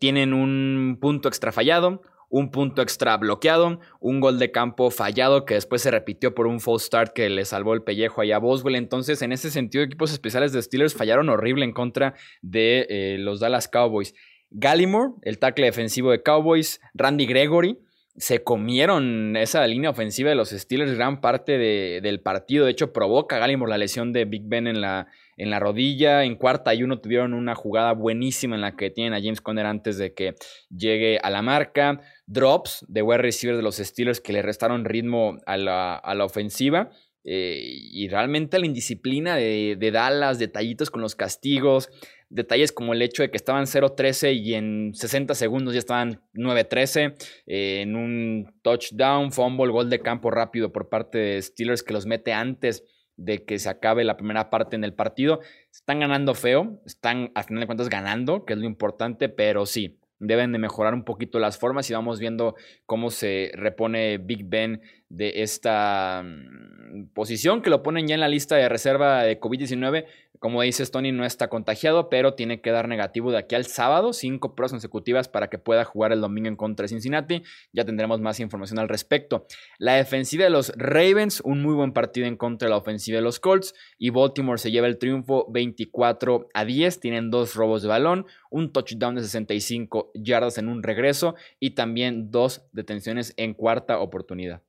tienen 0.00 0.34
un 0.34 0.98
punto 1.00 1.28
extra 1.28 1.52
fallado, 1.52 2.02
un 2.28 2.50
punto 2.50 2.82
extra 2.82 3.16
bloqueado, 3.16 3.80
un 4.00 4.20
gol 4.20 4.38
de 4.38 4.50
campo 4.50 4.90
fallado 4.90 5.44
que 5.44 5.54
después 5.54 5.82
se 5.82 5.90
repitió 5.90 6.34
por 6.34 6.46
un 6.46 6.60
false 6.60 6.86
start 6.86 7.12
que 7.12 7.28
le 7.30 7.44
salvó 7.44 7.74
el 7.74 7.82
pellejo 7.82 8.20
allá 8.20 8.36
a 8.36 8.40
Boswell. 8.40 8.76
Entonces, 8.76 9.22
en 9.22 9.32
ese 9.32 9.50
sentido, 9.50 9.84
equipos 9.84 10.12
especiales 10.12 10.52
de 10.52 10.62
Steelers 10.62 10.94
fallaron 10.94 11.28
horrible 11.28 11.64
en 11.64 11.72
contra 11.72 12.14
de 12.42 12.86
eh, 12.88 13.16
los 13.18 13.40
Dallas 13.40 13.68
Cowboys. 13.68 14.14
Gallimore, 14.50 15.14
el 15.22 15.38
tackle 15.38 15.66
defensivo 15.66 16.10
de 16.10 16.22
Cowboys, 16.22 16.80
Randy 16.94 17.26
Gregory, 17.26 17.78
se 18.16 18.42
comieron 18.42 19.36
esa 19.36 19.66
línea 19.66 19.90
ofensiva 19.90 20.30
de 20.30 20.36
los 20.36 20.50
Steelers 20.50 20.94
gran 20.94 21.20
parte 21.20 21.58
del 21.58 22.20
partido. 22.20 22.64
De 22.64 22.70
hecho, 22.70 22.92
provoca 22.92 23.38
Gallimore 23.38 23.70
la 23.70 23.78
lesión 23.78 24.12
de 24.12 24.24
Big 24.24 24.44
Ben 24.46 24.66
en 24.66 24.80
la, 24.80 25.08
en 25.36 25.50
la 25.50 25.60
rodilla. 25.60 26.24
En 26.24 26.36
cuarta 26.36 26.74
y 26.74 26.82
uno 26.82 27.00
tuvieron 27.00 27.34
una 27.34 27.54
jugada 27.54 27.92
buenísima 27.92 28.54
en 28.54 28.62
la 28.62 28.76
que 28.76 28.90
tienen 28.90 29.14
a 29.14 29.20
James 29.20 29.40
Conner 29.40 29.66
antes 29.66 29.98
de 29.98 30.14
que 30.14 30.34
llegue 30.70 31.18
a 31.22 31.30
la 31.30 31.42
marca 31.42 32.00
drops 32.26 32.84
de 32.88 33.02
wide 33.02 33.18
receiver 33.18 33.56
de 33.56 33.62
los 33.62 33.76
Steelers 33.76 34.20
que 34.20 34.32
le 34.32 34.42
restaron 34.42 34.84
ritmo 34.84 35.38
a 35.46 35.56
la, 35.56 36.24
ofensiva. 36.24 36.90
Eh, 37.28 37.60
y 37.60 38.08
realmente 38.08 38.58
la 38.58 38.66
indisciplina 38.66 39.34
de, 39.34 39.90
Dallas, 39.92 40.38
detallitos 40.38 40.92
con 40.92 41.02
los 41.02 41.16
castigos, 41.16 41.88
detalles 42.28 42.70
como 42.70 42.92
el 42.92 43.02
hecho 43.02 43.24
de 43.24 43.30
que 43.30 43.36
estaban 43.36 43.64
0-13 43.64 44.36
y 44.36 44.54
en 44.54 44.94
60 44.94 45.34
segundos 45.34 45.74
ya 45.74 45.80
estaban 45.80 46.22
9-13, 46.34 47.16
eh, 47.46 47.80
en 47.80 47.96
un 47.96 48.54
touchdown, 48.62 49.32
fumble, 49.32 49.72
gol 49.72 49.90
de 49.90 49.98
campo 49.98 50.30
rápido 50.30 50.70
por 50.70 50.88
parte 50.88 51.18
de 51.18 51.42
Steelers 51.42 51.82
que 51.82 51.94
los 51.94 52.06
mete 52.06 52.32
antes 52.32 52.84
de 53.16 53.44
que 53.44 53.58
se 53.58 53.68
acabe 53.68 54.04
la 54.04 54.16
primera 54.16 54.50
parte 54.50 54.76
en 54.76 54.84
el 54.84 54.94
partido. 54.94 55.40
Están 55.70 56.00
ganando 56.00 56.34
feo, 56.34 56.80
están 56.84 57.32
a 57.34 57.42
final 57.42 57.60
de 57.60 57.66
cuentas 57.66 57.88
ganando, 57.88 58.44
que 58.44 58.52
es 58.52 58.58
lo 58.58 58.66
importante, 58.66 59.28
pero 59.28 59.66
sí, 59.66 59.98
deben 60.18 60.52
de 60.52 60.58
mejorar 60.58 60.94
un 60.94 61.04
poquito 61.04 61.38
las 61.38 61.58
formas 61.58 61.90
y 61.90 61.94
vamos 61.94 62.20
viendo 62.20 62.54
cómo 62.86 63.10
se 63.10 63.50
repone 63.54 64.18
Big 64.18 64.44
Ben 64.44 64.80
de 65.08 65.42
esta 65.42 66.22
mm, 66.24 66.75
posición 67.14 67.62
que 67.62 67.70
lo 67.70 67.82
ponen 67.82 68.06
ya 68.06 68.14
en 68.14 68.20
la 68.20 68.28
lista 68.28 68.56
de 68.56 68.68
reserva 68.68 69.22
de 69.22 69.40
COVID-19. 69.40 70.06
Como 70.38 70.62
dices, 70.62 70.90
Tony 70.90 71.12
no 71.12 71.24
está 71.24 71.48
contagiado, 71.48 72.08
pero 72.08 72.34
tiene 72.34 72.60
que 72.60 72.70
dar 72.70 72.88
negativo 72.88 73.30
de 73.30 73.38
aquí 73.38 73.54
al 73.54 73.66
sábado, 73.66 74.12
cinco 74.12 74.54
pruebas 74.54 74.72
consecutivas 74.72 75.28
para 75.28 75.48
que 75.48 75.58
pueda 75.58 75.84
jugar 75.84 76.12
el 76.12 76.20
domingo 76.20 76.48
en 76.48 76.56
contra 76.56 76.84
de 76.84 76.88
Cincinnati. 76.88 77.42
Ya 77.72 77.84
tendremos 77.84 78.20
más 78.20 78.40
información 78.40 78.78
al 78.78 78.88
respecto. 78.88 79.46
La 79.78 79.94
defensiva 79.94 80.44
de 80.44 80.50
los 80.50 80.72
Ravens, 80.76 81.40
un 81.40 81.62
muy 81.62 81.74
buen 81.74 81.92
partido 81.92 82.26
en 82.26 82.36
contra 82.36 82.66
de 82.66 82.70
la 82.70 82.76
ofensiva 82.76 83.16
de 83.16 83.22
los 83.22 83.40
Colts. 83.40 83.74
Y 83.98 84.10
Baltimore 84.10 84.58
se 84.58 84.70
lleva 84.70 84.86
el 84.86 84.98
triunfo 84.98 85.46
24 85.50 86.48
a 86.52 86.64
10. 86.64 87.00
Tienen 87.00 87.30
dos 87.30 87.54
robos 87.54 87.82
de 87.82 87.88
balón, 87.88 88.26
un 88.50 88.72
touchdown 88.72 89.14
de 89.14 89.22
65 89.22 90.10
yardas 90.14 90.58
en 90.58 90.68
un 90.68 90.82
regreso 90.82 91.34
y 91.58 91.70
también 91.70 92.30
dos 92.30 92.66
detenciones 92.72 93.32
en 93.36 93.54
cuarta 93.54 93.98
oportunidad 94.00 94.62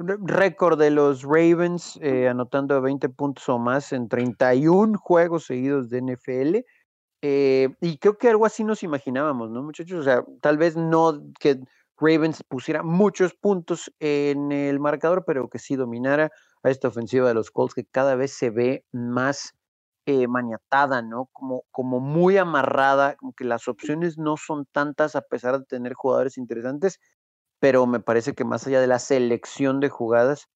récord 0.00 0.78
de 0.78 0.90
los 0.90 1.22
Ravens 1.22 1.98
eh, 2.02 2.28
anotando 2.28 2.80
20 2.80 3.08
puntos 3.10 3.48
o 3.48 3.58
más 3.58 3.92
en 3.92 4.08
31 4.08 4.98
juegos 4.98 5.46
seguidos 5.46 5.90
de 5.90 6.00
NFL. 6.02 6.56
Eh, 7.22 7.68
y 7.80 7.98
creo 7.98 8.16
que 8.16 8.28
algo 8.28 8.46
así 8.46 8.64
nos 8.64 8.82
imaginábamos, 8.82 9.50
¿no, 9.50 9.62
muchachos? 9.62 10.00
O 10.00 10.02
sea, 10.02 10.24
tal 10.40 10.56
vez 10.56 10.76
no 10.76 11.20
que 11.38 11.60
Ravens 11.98 12.42
pusiera 12.44 12.82
muchos 12.82 13.34
puntos 13.34 13.92
en 14.00 14.52
el 14.52 14.80
marcador, 14.80 15.24
pero 15.26 15.48
que 15.48 15.58
sí 15.58 15.76
dominara 15.76 16.30
a 16.62 16.70
esta 16.70 16.88
ofensiva 16.88 17.28
de 17.28 17.34
los 17.34 17.50
Colts 17.50 17.74
que 17.74 17.84
cada 17.84 18.14
vez 18.14 18.32
se 18.32 18.50
ve 18.50 18.84
más 18.92 19.54
eh, 20.06 20.26
maniatada, 20.26 21.02
¿no? 21.02 21.28
Como, 21.32 21.64
como 21.70 22.00
muy 22.00 22.38
amarrada, 22.38 23.16
como 23.16 23.34
que 23.34 23.44
las 23.44 23.68
opciones 23.68 24.16
no 24.16 24.36
son 24.38 24.66
tantas 24.72 25.14
a 25.14 25.20
pesar 25.20 25.58
de 25.58 25.66
tener 25.66 25.92
jugadores 25.92 26.38
interesantes 26.38 26.98
pero 27.60 27.86
me 27.86 28.00
parece 28.00 28.34
que 28.34 28.44
más 28.44 28.66
allá 28.66 28.80
de 28.80 28.86
la 28.88 28.98
selección 28.98 29.80
de 29.80 29.90
jugadas, 29.90 30.48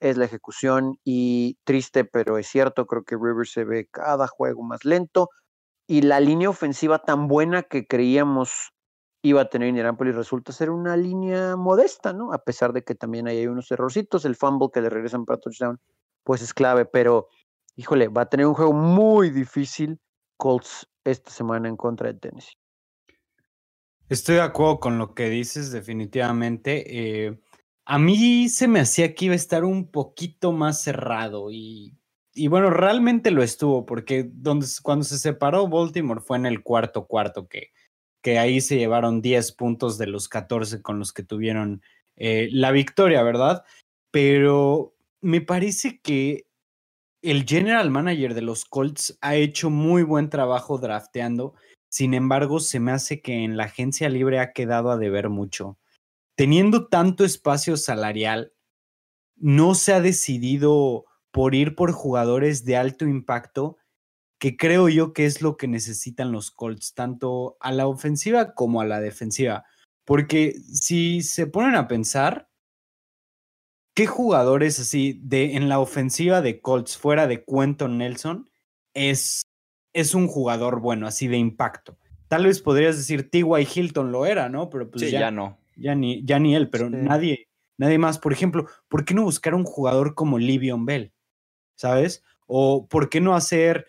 es 0.00 0.16
la 0.16 0.24
ejecución 0.26 0.98
y 1.04 1.58
triste, 1.64 2.04
pero 2.04 2.38
es 2.38 2.48
cierto, 2.48 2.86
creo 2.86 3.04
que 3.04 3.16
Rivers 3.16 3.52
se 3.52 3.64
ve 3.64 3.88
cada 3.90 4.26
juego 4.28 4.62
más 4.64 4.84
lento 4.84 5.30
y 5.88 6.02
la 6.02 6.20
línea 6.20 6.50
ofensiva 6.50 7.00
tan 7.00 7.28
buena 7.28 7.62
que 7.62 7.86
creíamos 7.86 8.72
iba 9.22 9.42
a 9.42 9.48
tener 9.48 9.68
Indianapolis 9.68 10.16
resulta 10.16 10.52
ser 10.52 10.70
una 10.70 10.96
línea 10.96 11.56
modesta, 11.56 12.12
¿no? 12.12 12.32
A 12.32 12.38
pesar 12.38 12.72
de 12.72 12.82
que 12.82 12.94
también 12.96 13.28
hay 13.28 13.46
unos 13.46 13.70
errorcitos, 13.70 14.24
el 14.24 14.36
fumble 14.36 14.68
que 14.72 14.80
le 14.80 14.90
regresan 14.90 15.24
para 15.24 15.38
touchdown, 15.38 15.78
pues 16.24 16.42
es 16.42 16.52
clave, 16.54 16.84
pero 16.86 17.28
híjole, 17.76 18.08
va 18.08 18.22
a 18.22 18.28
tener 18.28 18.46
un 18.46 18.54
juego 18.54 18.72
muy 18.72 19.30
difícil 19.30 20.00
Colts 20.36 20.88
esta 21.04 21.30
semana 21.30 21.68
en 21.68 21.76
contra 21.76 22.12
de 22.12 22.18
Tennessee. 22.18 22.61
Estoy 24.12 24.34
de 24.34 24.42
acuerdo 24.42 24.78
con 24.78 24.98
lo 24.98 25.14
que 25.14 25.30
dices, 25.30 25.72
definitivamente. 25.72 27.24
Eh, 27.24 27.38
a 27.86 27.98
mí 27.98 28.50
se 28.50 28.68
me 28.68 28.80
hacía 28.80 29.14
que 29.14 29.24
iba 29.24 29.32
a 29.32 29.36
estar 29.36 29.64
un 29.64 29.90
poquito 29.90 30.52
más 30.52 30.82
cerrado 30.82 31.50
y, 31.50 31.96
y 32.34 32.48
bueno, 32.48 32.68
realmente 32.68 33.30
lo 33.30 33.42
estuvo, 33.42 33.86
porque 33.86 34.28
donde, 34.30 34.66
cuando 34.82 35.06
se 35.06 35.16
separó 35.16 35.66
Baltimore 35.66 36.20
fue 36.20 36.36
en 36.36 36.44
el 36.44 36.62
cuarto 36.62 37.06
cuarto, 37.06 37.48
que, 37.48 37.72
que 38.20 38.38
ahí 38.38 38.60
se 38.60 38.76
llevaron 38.76 39.22
10 39.22 39.52
puntos 39.52 39.96
de 39.96 40.08
los 40.08 40.28
14 40.28 40.82
con 40.82 40.98
los 40.98 41.14
que 41.14 41.22
tuvieron 41.22 41.80
eh, 42.16 42.50
la 42.52 42.70
victoria, 42.70 43.22
¿verdad? 43.22 43.64
Pero 44.10 44.94
me 45.22 45.40
parece 45.40 46.02
que 46.02 46.46
el 47.22 47.46
general 47.46 47.90
manager 47.90 48.34
de 48.34 48.42
los 48.42 48.66
Colts 48.66 49.16
ha 49.22 49.36
hecho 49.36 49.70
muy 49.70 50.02
buen 50.02 50.28
trabajo 50.28 50.76
drafteando 50.76 51.54
sin 51.92 52.14
embargo, 52.14 52.58
se 52.58 52.80
me 52.80 52.90
hace 52.90 53.20
que 53.20 53.44
en 53.44 53.58
la 53.58 53.64
agencia 53.64 54.08
libre 54.08 54.38
ha 54.40 54.54
quedado 54.54 54.90
a 54.90 54.96
deber 54.96 55.28
mucho. 55.28 55.78
Teniendo 56.36 56.88
tanto 56.88 57.22
espacio 57.22 57.76
salarial, 57.76 58.54
no 59.36 59.74
se 59.74 59.92
ha 59.92 60.00
decidido 60.00 61.04
por 61.32 61.54
ir 61.54 61.74
por 61.74 61.92
jugadores 61.92 62.64
de 62.64 62.78
alto 62.78 63.04
impacto, 63.04 63.76
que 64.38 64.56
creo 64.56 64.88
yo 64.88 65.12
que 65.12 65.26
es 65.26 65.42
lo 65.42 65.58
que 65.58 65.68
necesitan 65.68 66.32
los 66.32 66.50
Colts, 66.50 66.94
tanto 66.94 67.58
a 67.60 67.72
la 67.72 67.86
ofensiva 67.86 68.54
como 68.54 68.80
a 68.80 68.86
la 68.86 68.98
defensiva. 68.98 69.66
Porque 70.06 70.54
si 70.72 71.20
se 71.20 71.46
ponen 71.46 71.74
a 71.74 71.88
pensar, 71.88 72.48
¿qué 73.94 74.06
jugadores 74.06 74.80
así 74.80 75.20
de 75.22 75.56
en 75.56 75.68
la 75.68 75.78
ofensiva 75.78 76.40
de 76.40 76.62
Colts 76.62 76.96
fuera 76.96 77.26
de 77.26 77.44
Quentin 77.44 77.98
Nelson 77.98 78.50
es 78.94 79.42
es 79.92 80.14
un 80.14 80.28
jugador 80.28 80.80
bueno, 80.80 81.06
así 81.06 81.28
de 81.28 81.36
impacto. 81.36 81.96
Tal 82.28 82.46
vez 82.46 82.62
podrías 82.62 82.96
decir 82.96 83.30
T.Y. 83.30 83.68
Hilton 83.74 84.10
lo 84.10 84.24
era, 84.24 84.48
¿no? 84.48 84.70
Pero 84.70 84.90
pues 84.90 85.10
ya, 85.10 85.30
no. 85.30 85.58
Ya 85.76 85.94
ni, 85.94 86.24
ya 86.24 86.38
ni 86.38 86.54
él, 86.54 86.70
pero 86.70 86.88
nadie, 86.88 87.48
nadie 87.76 87.98
más. 87.98 88.18
Por 88.18 88.32
ejemplo, 88.32 88.66
¿por 88.88 89.04
qué 89.04 89.14
no 89.14 89.24
buscar 89.24 89.54
un 89.54 89.64
jugador 89.64 90.14
como 90.14 90.38
Livion 90.38 90.86
Bell? 90.86 91.12
¿Sabes? 91.74 92.22
O 92.46 92.86
¿por 92.86 93.08
qué 93.08 93.20
no 93.20 93.34
hacer 93.34 93.86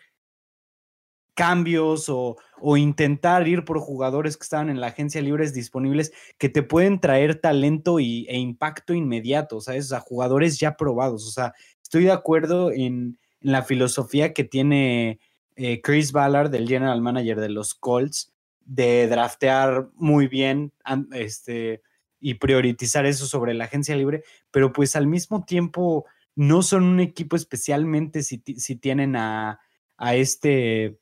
cambios 1.36 2.10
o, 2.10 2.38
o, 2.60 2.78
intentar 2.78 3.48
ir 3.48 3.66
por 3.66 3.80
jugadores 3.80 4.38
que 4.38 4.44
estaban 4.44 4.70
en 4.70 4.80
la 4.80 4.88
agencia 4.88 5.22
libres 5.22 5.52
disponibles 5.54 6.14
que 6.38 6.48
te 6.48 6.62
pueden 6.62 7.00
traer 7.00 7.42
talento 7.42 8.00
y, 8.00 8.28
e 8.30 8.38
impacto 8.38 8.94
inmediato, 8.94 9.60
¿sabes? 9.60 9.86
O 9.86 9.90
sea, 9.90 10.00
jugadores 10.00 10.60
ya 10.60 10.78
probados. 10.78 11.28
O 11.28 11.32
sea, 11.32 11.54
estoy 11.82 12.04
de 12.04 12.12
acuerdo 12.12 12.72
en, 12.72 13.18
en 13.42 13.52
la 13.52 13.64
filosofía 13.64 14.34
que 14.34 14.44
tiene 14.44 15.20
eh, 15.56 15.82
Chris 15.82 16.12
Ballard, 16.12 16.54
el 16.56 16.68
general 16.68 17.02
manager 17.02 17.40
de 17.40 17.50
los 17.50 17.74
Colts, 17.74 18.34
de 18.66 19.08
draftear 19.08 19.90
muy 19.96 20.28
bien 20.28 20.72
este, 21.12 21.82
y 22.20 22.36
priorizar 22.36 23.06
eso 23.06 23.26
sobre 23.26 23.54
la 23.54 23.66
agencia 23.66 23.96
libre, 23.96 24.24
pero 24.52 24.72
pues 24.72 24.96
al 24.96 25.08
mismo 25.08 25.44
tiempo 25.44 26.06
no 26.36 26.62
son 26.62 26.84
un 26.84 27.00
equipo 27.00 27.36
especialmente 27.36 28.24
si, 28.24 28.42
si 28.58 28.76
tienen 28.76 29.16
a, 29.16 29.60
a 29.98 30.16
este 30.16 30.98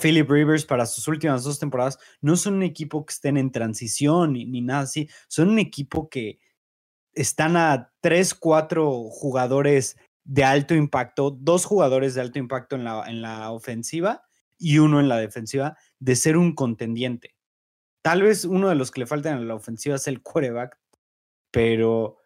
Philip 0.00 0.30
Rivers 0.30 0.64
para 0.64 0.86
sus 0.86 1.08
últimas 1.08 1.44
dos 1.44 1.58
temporadas, 1.58 1.98
no 2.20 2.36
son 2.36 2.54
un 2.54 2.62
equipo 2.62 3.04
que 3.04 3.12
estén 3.12 3.36
en 3.36 3.50
transición 3.50 4.34
ni, 4.34 4.44
ni 4.44 4.60
nada 4.60 4.82
así, 4.82 5.08
son 5.28 5.48
un 5.48 5.58
equipo 5.58 6.08
que 6.08 6.38
están 7.12 7.56
a 7.56 7.92
tres, 8.00 8.34
cuatro 8.34 9.08
jugadores 9.10 9.96
de 10.26 10.44
alto 10.44 10.74
impacto, 10.74 11.30
dos 11.30 11.64
jugadores 11.64 12.14
de 12.14 12.20
alto 12.20 12.38
impacto 12.38 12.76
en 12.76 12.84
la, 12.84 13.04
en 13.06 13.22
la 13.22 13.52
ofensiva 13.52 14.24
y 14.58 14.78
uno 14.78 15.00
en 15.00 15.08
la 15.08 15.18
defensiva, 15.18 15.76
de 15.98 16.16
ser 16.16 16.36
un 16.36 16.54
contendiente. 16.54 17.36
Tal 18.02 18.22
vez 18.22 18.44
uno 18.44 18.68
de 18.68 18.74
los 18.74 18.90
que 18.90 19.00
le 19.00 19.06
faltan 19.06 19.38
en 19.38 19.48
la 19.48 19.54
ofensiva 19.54 19.96
es 19.96 20.08
el 20.08 20.22
quarterback, 20.22 20.78
pero 21.50 22.18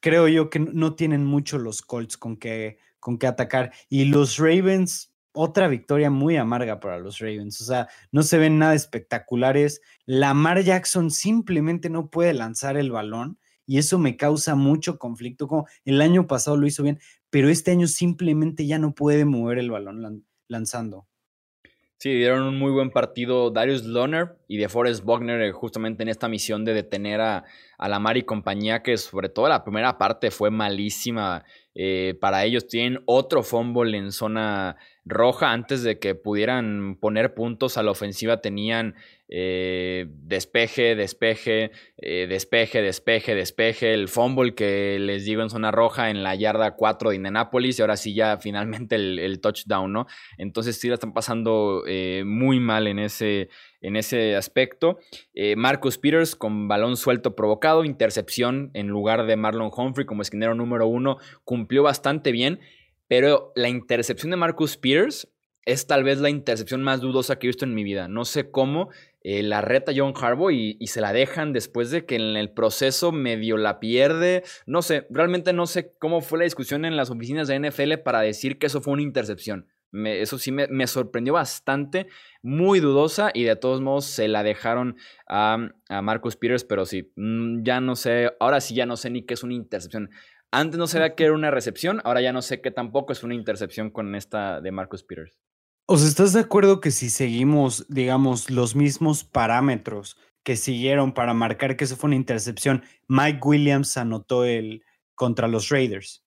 creo 0.00 0.28
yo 0.28 0.50
que 0.50 0.58
no 0.58 0.94
tienen 0.96 1.24
mucho 1.24 1.58
los 1.58 1.80
Colts 1.80 2.18
con 2.18 2.36
que, 2.36 2.78
con 3.00 3.18
atacar. 3.26 3.72
Y 3.88 4.04
los 4.04 4.36
Ravens, 4.36 5.14
otra 5.32 5.68
victoria 5.68 6.10
muy 6.10 6.36
amarga 6.36 6.78
para 6.78 6.98
los 6.98 7.20
Ravens. 7.20 7.60
O 7.62 7.64
sea, 7.64 7.88
no 8.12 8.22
se 8.22 8.38
ven 8.38 8.58
nada 8.58 8.74
espectaculares. 8.74 9.80
Lamar 10.04 10.62
Jackson 10.62 11.10
simplemente 11.10 11.88
no 11.88 12.10
puede 12.10 12.34
lanzar 12.34 12.76
el 12.76 12.90
balón 12.90 13.38
y 13.66 13.78
eso 13.78 13.98
me 13.98 14.16
causa 14.16 14.54
mucho 14.54 14.98
conflicto. 14.98 15.48
Como 15.48 15.66
el 15.84 16.00
año 16.00 16.26
pasado 16.26 16.56
lo 16.56 16.66
hizo 16.66 16.82
bien, 16.82 16.98
pero 17.30 17.48
este 17.48 17.70
año 17.70 17.86
simplemente 17.86 18.66
ya 18.66 18.78
no 18.78 18.94
puede 18.94 19.24
mover 19.24 19.58
el 19.58 19.70
balón 19.70 20.24
lanzando. 20.48 21.06
Sí, 21.98 22.12
dieron 22.12 22.42
un 22.42 22.58
muy 22.58 22.70
buen 22.70 22.90
partido 22.90 23.50
Darius 23.50 23.84
Lohner 23.84 24.36
y 24.46 24.58
de 24.58 24.68
Forrest 24.68 25.04
Wagner 25.06 25.40
eh, 25.40 25.52
justamente 25.52 26.02
en 26.02 26.10
esta 26.10 26.28
misión 26.28 26.64
de 26.64 26.74
detener 26.74 27.20
a, 27.22 27.44
a 27.78 27.88
Lamar 27.88 28.18
y 28.18 28.24
compañía, 28.24 28.82
que 28.82 28.98
sobre 28.98 29.30
todo 29.30 29.48
la 29.48 29.64
primera 29.64 29.96
parte 29.96 30.30
fue 30.30 30.50
malísima 30.50 31.44
eh, 31.74 32.14
para 32.20 32.44
ellos. 32.44 32.66
Tienen 32.68 33.02
otro 33.06 33.42
fumble 33.42 33.96
en 33.96 34.12
zona 34.12 34.76
roja 35.06 35.50
antes 35.50 35.82
de 35.82 35.98
que 35.98 36.14
pudieran 36.14 36.96
poner 37.00 37.32
puntos 37.32 37.78
a 37.78 37.82
la 37.82 37.92
ofensiva. 37.92 38.40
Tenían 38.40 38.96
eh, 39.28 40.06
despeje, 40.08 40.94
despeje, 40.94 41.70
eh, 41.96 42.26
despeje, 42.28 42.82
despeje, 42.82 43.34
despeje. 43.34 43.94
El 43.94 44.08
fumble 44.08 44.54
que 44.54 44.98
les 45.00 45.24
digo 45.24 45.42
en 45.42 45.50
zona 45.50 45.70
roja 45.70 46.10
en 46.10 46.22
la 46.22 46.34
yarda 46.34 46.76
4 46.76 47.10
de 47.10 47.16
Indianapolis 47.16 47.78
y 47.78 47.82
ahora 47.82 47.96
sí 47.96 48.14
ya 48.14 48.36
finalmente 48.38 48.96
el, 48.96 49.40
touchdown, 49.40 49.92
¿no? 49.92 50.06
Entonces 50.38 50.78
sí 50.78 50.88
la 50.88 50.94
están 50.94 51.12
pasando 51.12 51.82
muy 52.24 52.60
mal 52.60 52.86
en 52.86 52.98
ese, 52.98 53.48
en 53.80 53.96
ese 53.96 54.36
aspecto. 54.36 54.98
Marcus 55.56 55.98
Peters 55.98 56.36
con 56.36 56.68
balón 56.68 56.96
suelto 56.96 57.34
provocado, 57.34 57.84
intercepción 57.84 58.70
en 58.74 58.88
lugar 58.88 59.26
de 59.26 59.36
Marlon 59.36 59.70
Humphrey 59.74 60.06
como 60.06 60.22
esquinero 60.22 60.54
número 60.54 60.86
uno, 60.86 61.18
cumplió 61.44 61.82
bastante 61.82 62.32
bien, 62.32 62.60
pero 63.08 63.52
la 63.54 63.68
intercepción 63.68 64.30
de 64.30 64.36
Marcus 64.36 64.76
Pierce 64.76 65.28
es 65.66 65.86
tal 65.86 66.04
vez 66.04 66.20
la 66.20 66.30
intercepción 66.30 66.82
más 66.82 67.00
dudosa 67.00 67.38
que 67.38 67.46
he 67.46 67.48
visto 67.48 67.64
en 67.64 67.74
mi 67.74 67.84
vida. 67.84 68.08
No 68.08 68.24
sé 68.24 68.50
cómo 68.50 68.90
eh, 69.22 69.42
la 69.42 69.62
reta 69.62 69.92
John 69.96 70.12
Harbaugh 70.14 70.50
y, 70.50 70.76
y, 70.78 70.88
se 70.88 71.00
la 71.00 71.12
dejan 71.12 71.52
después 71.52 71.90
de 71.90 72.04
que 72.04 72.16
en 72.16 72.36
el 72.36 72.50
proceso 72.50 73.12
medio 73.12 73.56
la 73.56 73.80
pierde. 73.80 74.44
No 74.66 74.82
sé, 74.82 75.06
realmente 75.10 75.52
no 75.52 75.66
sé 75.66 75.94
cómo 75.98 76.20
fue 76.20 76.38
la 76.38 76.44
discusión 76.44 76.84
en 76.84 76.96
las 76.96 77.10
oficinas 77.10 77.48
de 77.48 77.58
NFL 77.58 77.94
para 78.04 78.20
decir 78.20 78.58
que 78.58 78.66
eso 78.66 78.82
fue 78.82 78.92
una 78.92 79.02
intercepción. 79.02 79.66
eso 79.92 80.38
sí 80.38 80.52
me, 80.52 80.86
sorprendió 80.86 81.32
bastante, 81.32 82.08
muy 82.42 82.80
dudosa 82.80 83.30
y 83.32 83.44
de 83.44 83.56
todos 83.56 83.80
modos 83.80 84.04
se 84.04 84.28
la 84.28 84.42
dejaron 84.42 84.96
a, 85.26 85.70
a, 85.88 86.02
Marcus 86.02 86.36
Peters, 86.36 86.64
pero 86.64 86.84
sí, 86.84 87.12
mm, 87.16 87.62
ya 87.62 87.80
no 87.80 87.96
sé, 87.96 88.32
ahora 88.40 88.60
sí 88.60 88.74
ya 88.74 88.86
no 88.86 88.96
sé 88.96 89.08
ni 89.08 89.22
qué 89.24 89.34
es 89.34 89.42
una 89.42 89.54
intercepción. 89.54 90.10
Antes 90.50 90.78
no 90.78 90.86
sabía 90.86 91.14
que 91.14 91.24
era 91.24 91.32
una 91.32 91.50
recepción, 91.50 92.00
ahora 92.04 92.20
ya 92.20 92.32
no 92.32 92.42
sé 92.42 92.60
qué 92.60 92.70
tampoco 92.70 93.12
es 93.12 93.24
una 93.24 93.34
intercepción 93.34 93.90
con 93.90 94.14
esta 94.14 94.60
de 94.60 94.70
Marcus 94.70 95.02
Peters. 95.02 95.38
¿Os 95.86 96.02
estás 96.02 96.32
de 96.32 96.40
acuerdo 96.40 96.80
que 96.80 96.90
si 96.90 97.10
seguimos, 97.10 97.86
digamos, 97.88 98.48
los 98.48 98.74
mismos 98.74 99.22
parámetros 99.22 100.16
que 100.42 100.56
siguieron 100.56 101.12
para 101.12 101.34
marcar 101.34 101.76
que 101.76 101.84
eso 101.84 101.96
fue 101.96 102.08
una 102.08 102.16
intercepción, 102.16 102.84
Mike 103.06 103.40
Williams 103.42 103.96
anotó 103.98 104.44
el 104.44 104.82
contra 105.14 105.46
los 105.46 105.68
Raiders? 105.68 106.24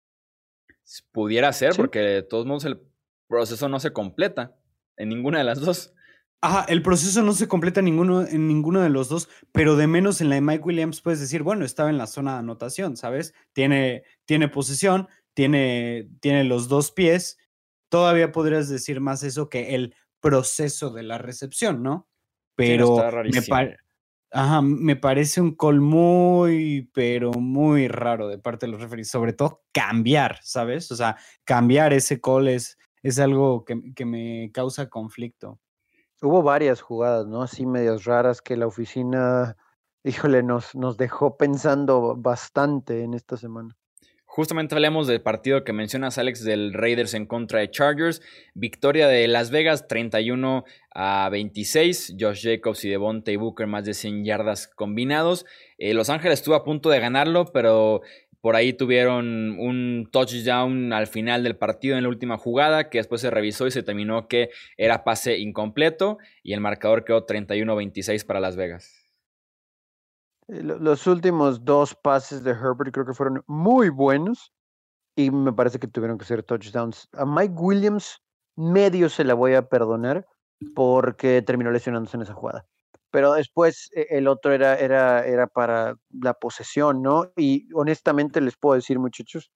Pudiera 1.12 1.52
ser, 1.54 1.76
porque 1.76 2.00
de 2.00 2.24
todos 2.24 2.46
modos 2.46 2.66
el 2.66 2.80
proceso 3.28 3.68
no 3.68 3.80
se 3.80 3.92
completa 3.92 4.56
en 4.96 5.10
ninguna 5.10 5.40
de 5.40 5.44
las 5.44 5.60
dos. 5.60 5.94
Ajá, 6.40 6.66
el 6.70 6.84
proceso 6.84 7.24
no 7.24 7.34
se 7.34 7.48
completa 7.48 7.80
en 7.80 7.86
ninguno, 7.86 8.22
en 8.28 8.48
ninguno 8.48 8.82
de 8.82 8.90
los 8.90 9.10
dos, 9.10 9.28
pero 9.52 9.76
de 9.76 9.88
menos 9.88 10.22
en 10.22 10.30
la 10.30 10.36
de 10.36 10.42
Mike 10.42 10.64
Williams 10.64 11.02
puedes 11.02 11.20
decir, 11.20 11.42
bueno, 11.42 11.66
estaba 11.66 11.90
en 11.90 11.98
la 11.98 12.06
zona 12.06 12.34
de 12.34 12.40
anotación, 12.40 12.96
¿sabes? 12.96 13.34
Tiene, 13.54 14.04
tiene 14.26 14.48
posesión, 14.48 15.08
tiene, 15.34 16.10
tiene 16.20 16.44
los 16.44 16.68
dos 16.68 16.92
pies. 16.92 17.40
Todavía 17.90 18.32
podrías 18.32 18.70
decir 18.70 19.02
más 19.02 19.24
eso 19.24 19.50
que 19.50 19.76
el 19.76 19.96
proceso 20.20 20.90
de 20.90 21.04
la 21.04 21.18
recepción, 21.18 21.84
¿no? 21.84 22.08
Pero 22.56 22.98
me, 23.24 23.42
Ajá, 24.32 24.62
me 24.62 24.98
parece 24.98 25.40
un 25.40 25.56
call 25.56 25.80
muy, 25.80 26.90
pero 26.94 27.32
muy 27.32 27.88
raro 27.88 28.28
de 28.28 28.38
parte 28.38 28.66
de 28.66 28.74
los 28.74 28.82
referees, 28.82 29.10
sobre 29.10 29.32
todo 29.32 29.64
cambiar, 29.72 30.40
¿sabes? 30.44 30.92
O 30.92 30.96
sea, 30.98 31.16
cambiar 31.46 31.94
ese 31.94 32.20
call 32.20 32.50
es, 32.50 32.78
es 33.04 33.20
algo 33.20 33.64
que, 33.64 33.94
que 33.96 34.06
me 34.06 34.52
causa 34.54 34.90
conflicto. 34.90 35.60
Hubo 36.22 36.44
varias 36.44 36.82
jugadas, 36.82 37.26
¿no? 37.26 37.42
Así 37.42 37.66
medias 37.66 38.04
raras 38.04 38.42
que 38.42 38.58
la 38.58 38.68
oficina, 38.68 39.56
híjole, 40.04 40.44
nos, 40.44 40.76
nos 40.76 40.98
dejó 40.98 41.38
pensando 41.38 42.16
bastante 42.18 43.04
en 43.04 43.14
esta 43.14 43.38
semana. 43.38 43.78
Justamente 44.38 44.76
hablemos 44.76 45.08
del 45.08 45.20
partido 45.20 45.64
que 45.64 45.74
mencionas, 45.74 46.20
Alex, 46.20 46.44
del 46.44 46.72
Raiders 46.72 47.16
en 47.16 47.26
contra 47.26 47.60
de 47.60 47.72
Chargers. 47.72 48.22
Victoria 48.54 49.08
de 49.08 49.28
Las 49.28 49.50
Vegas, 49.50 49.88
31 49.88 50.64
a 50.94 51.28
26. 51.32 52.18
Josh 52.20 52.44
Jacobs 52.44 52.86
y 52.86 52.90
Devontae 52.90 53.36
Booker, 53.38 53.66
más 53.66 53.84
de 53.84 53.96
100 53.96 54.26
yardas 54.26 54.68
combinados. 54.68 55.48
Eh, 55.80 55.96
Los 55.96 56.12
Ángeles 56.12 56.38
estuvo 56.38 56.54
a 56.54 56.64
punto 56.64 56.92
de 56.92 57.00
ganarlo, 57.00 57.46
pero 57.52 58.02
por 58.40 58.56
ahí 58.56 58.74
tuvieron 58.74 59.58
un 59.60 60.08
touchdown 60.12 60.94
al 60.94 61.08
final 61.08 61.42
del 61.42 61.56
partido 61.56 61.98
en 61.98 62.04
la 62.04 62.10
última 62.10 62.38
jugada, 62.38 62.92
que 62.92 63.00
después 63.00 63.22
se 63.22 63.32
revisó 63.32 63.66
y 63.66 63.72
se 63.72 63.82
terminó 63.82 64.28
que 64.28 64.52
era 64.78 65.04
pase 65.04 65.40
incompleto. 65.40 66.20
Y 66.44 66.54
el 66.54 66.62
marcador 66.62 67.06
quedó 67.06 67.26
31-26 67.26 68.24
para 68.24 68.40
Las 68.40 68.56
Vegas. 68.56 68.97
Eh, 70.48 70.64
los 70.64 71.08
últimos 71.08 71.64
dos 71.64 71.96
pases 71.96 72.44
de 72.44 72.52
Herbert 72.52 72.94
creo 72.94 73.06
que 73.06 73.14
fueron 73.14 73.44
muy 73.48 73.90
buenos 73.90 74.54
y 75.16 75.32
me 75.32 75.52
parece 75.54 75.80
que 75.80 75.88
tuvieron 75.88 76.18
que 76.18 76.26
ser 76.26 76.44
touchdowns. 76.44 77.10
A 77.14 77.26
Mike 77.26 77.56
Williams 77.58 78.22
medio 78.56 79.10
se 79.10 79.24
la 79.24 79.34
voy 79.34 79.56
a 79.56 79.68
perdonar 79.68 80.26
porque 80.76 81.42
terminó 81.42 81.72
lesionándose 81.72 82.18
en 82.18 82.24
esa 82.24 82.34
jugada. 82.34 82.66
Pero 83.12 83.34
después 83.34 83.90
eh, 83.96 84.08
el 84.12 84.28
otro 84.28 84.52
era, 84.52 84.76
era, 84.76 85.26
era 85.26 85.48
para 85.48 85.96
la 86.22 86.34
posesión, 86.34 87.02
¿no? 87.02 87.32
Y 87.36 87.68
honestamente 87.74 88.42
les 88.42 88.58
puedo 88.58 88.76
decir, 88.76 89.00
muchachos, 89.00 89.52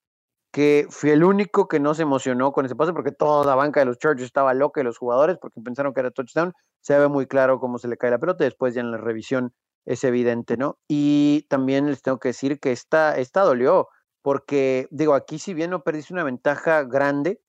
que 0.51 0.87
fui 0.89 1.11
el 1.11 1.23
único 1.23 1.67
que 1.67 1.79
no 1.79 1.93
se 1.93 2.03
emocionó 2.03 2.51
con 2.51 2.65
ese 2.65 2.75
pase 2.75 2.93
porque 2.93 3.11
toda 3.11 3.45
la 3.45 3.55
banca 3.55 3.79
de 3.79 3.85
los 3.85 3.97
Chargers 3.97 4.25
estaba 4.25 4.53
loca 4.53 4.81
y 4.81 4.83
los 4.83 4.97
jugadores 4.97 5.37
porque 5.39 5.61
pensaron 5.61 5.93
que 5.93 6.01
era 6.01 6.11
touchdown. 6.11 6.53
Se 6.81 6.97
ve 6.97 7.07
muy 7.07 7.27
claro 7.27 7.59
cómo 7.59 7.77
se 7.77 7.87
le 7.87 7.97
cae 7.97 8.11
la 8.11 8.19
pelota 8.19 8.43
después 8.43 8.73
ya 8.73 8.81
en 8.81 8.91
la 8.91 8.97
revisión 8.97 9.53
es 9.85 10.03
evidente, 10.03 10.57
¿no? 10.57 10.77
Y 10.87 11.45
también 11.49 11.87
les 11.87 12.01
tengo 12.01 12.19
que 12.19 12.29
decir 12.29 12.59
que 12.59 12.71
esta, 12.71 13.17
esta 13.17 13.41
dolió, 13.41 13.89
porque 14.21 14.87
digo, 14.91 15.13
aquí 15.13 15.39
si 15.39 15.53
bien 15.53 15.71
no 15.71 15.83
perdiste 15.83 16.13
una 16.13 16.23
ventaja 16.23 16.83
grande, 16.83 17.41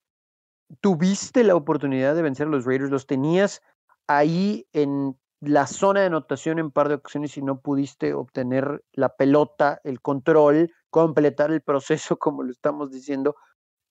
tuviste 0.80 1.44
la 1.44 1.54
oportunidad 1.54 2.14
de 2.14 2.22
vencer 2.22 2.46
a 2.46 2.50
los 2.50 2.64
Raiders, 2.64 2.90
los 2.90 3.06
tenías 3.06 3.60
ahí 4.06 4.66
en 4.72 5.16
la 5.40 5.66
zona 5.66 6.00
de 6.00 6.06
anotación 6.06 6.58
en 6.58 6.70
par 6.70 6.88
de 6.88 6.94
ocasiones 6.94 7.36
y 7.36 7.42
no 7.42 7.60
pudiste 7.60 8.14
obtener 8.14 8.84
la 8.92 9.16
pelota, 9.16 9.80
el 9.84 10.00
control, 10.00 10.72
completar 10.90 11.50
el 11.50 11.62
proceso, 11.62 12.16
como 12.18 12.42
lo 12.42 12.52
estamos 12.52 12.90
diciendo, 12.90 13.36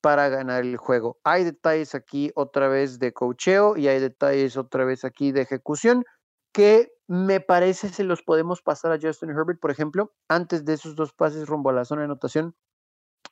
para 0.02 0.30
ganar 0.30 0.64
el 0.64 0.78
juego. 0.78 1.20
Hay 1.24 1.44
detalles 1.44 1.94
aquí 1.94 2.32
otra 2.36 2.68
vez 2.68 2.98
de 3.00 3.14
cocheo 3.14 3.78
y 3.78 3.88
hay 3.88 4.00
detalles 4.00 4.58
otra 4.58 4.84
vez 4.86 5.06
aquí 5.06 5.32
de 5.32 5.42
ejecución 5.42 6.04
que 6.52 6.92
me 7.08 7.40
parece 7.40 7.90
se 7.90 8.04
los 8.04 8.22
podemos 8.24 8.62
pasar 8.62 8.92
a 8.92 9.00
Justin 9.02 9.32
Herbert, 9.32 9.60
por 9.60 9.72
ejemplo, 9.72 10.14
antes 10.30 10.64
de 10.66 10.74
esos 10.74 10.96
dos 10.96 11.14
pases 11.14 11.48
rumbo 11.48 11.70
a 11.70 11.74
la 11.74 11.86
zona 11.86 12.02
de 12.02 12.06
anotación. 12.06 12.56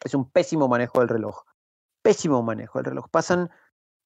Es 0.04 0.14
un 0.14 0.30
pésimo 0.30 0.68
manejo 0.68 1.00
del 1.00 1.10
reloj. 1.10 1.44
Pésimo 2.02 2.44
manejo 2.44 2.80
del 2.80 2.86
reloj. 2.86 3.08
Pasan 3.10 3.50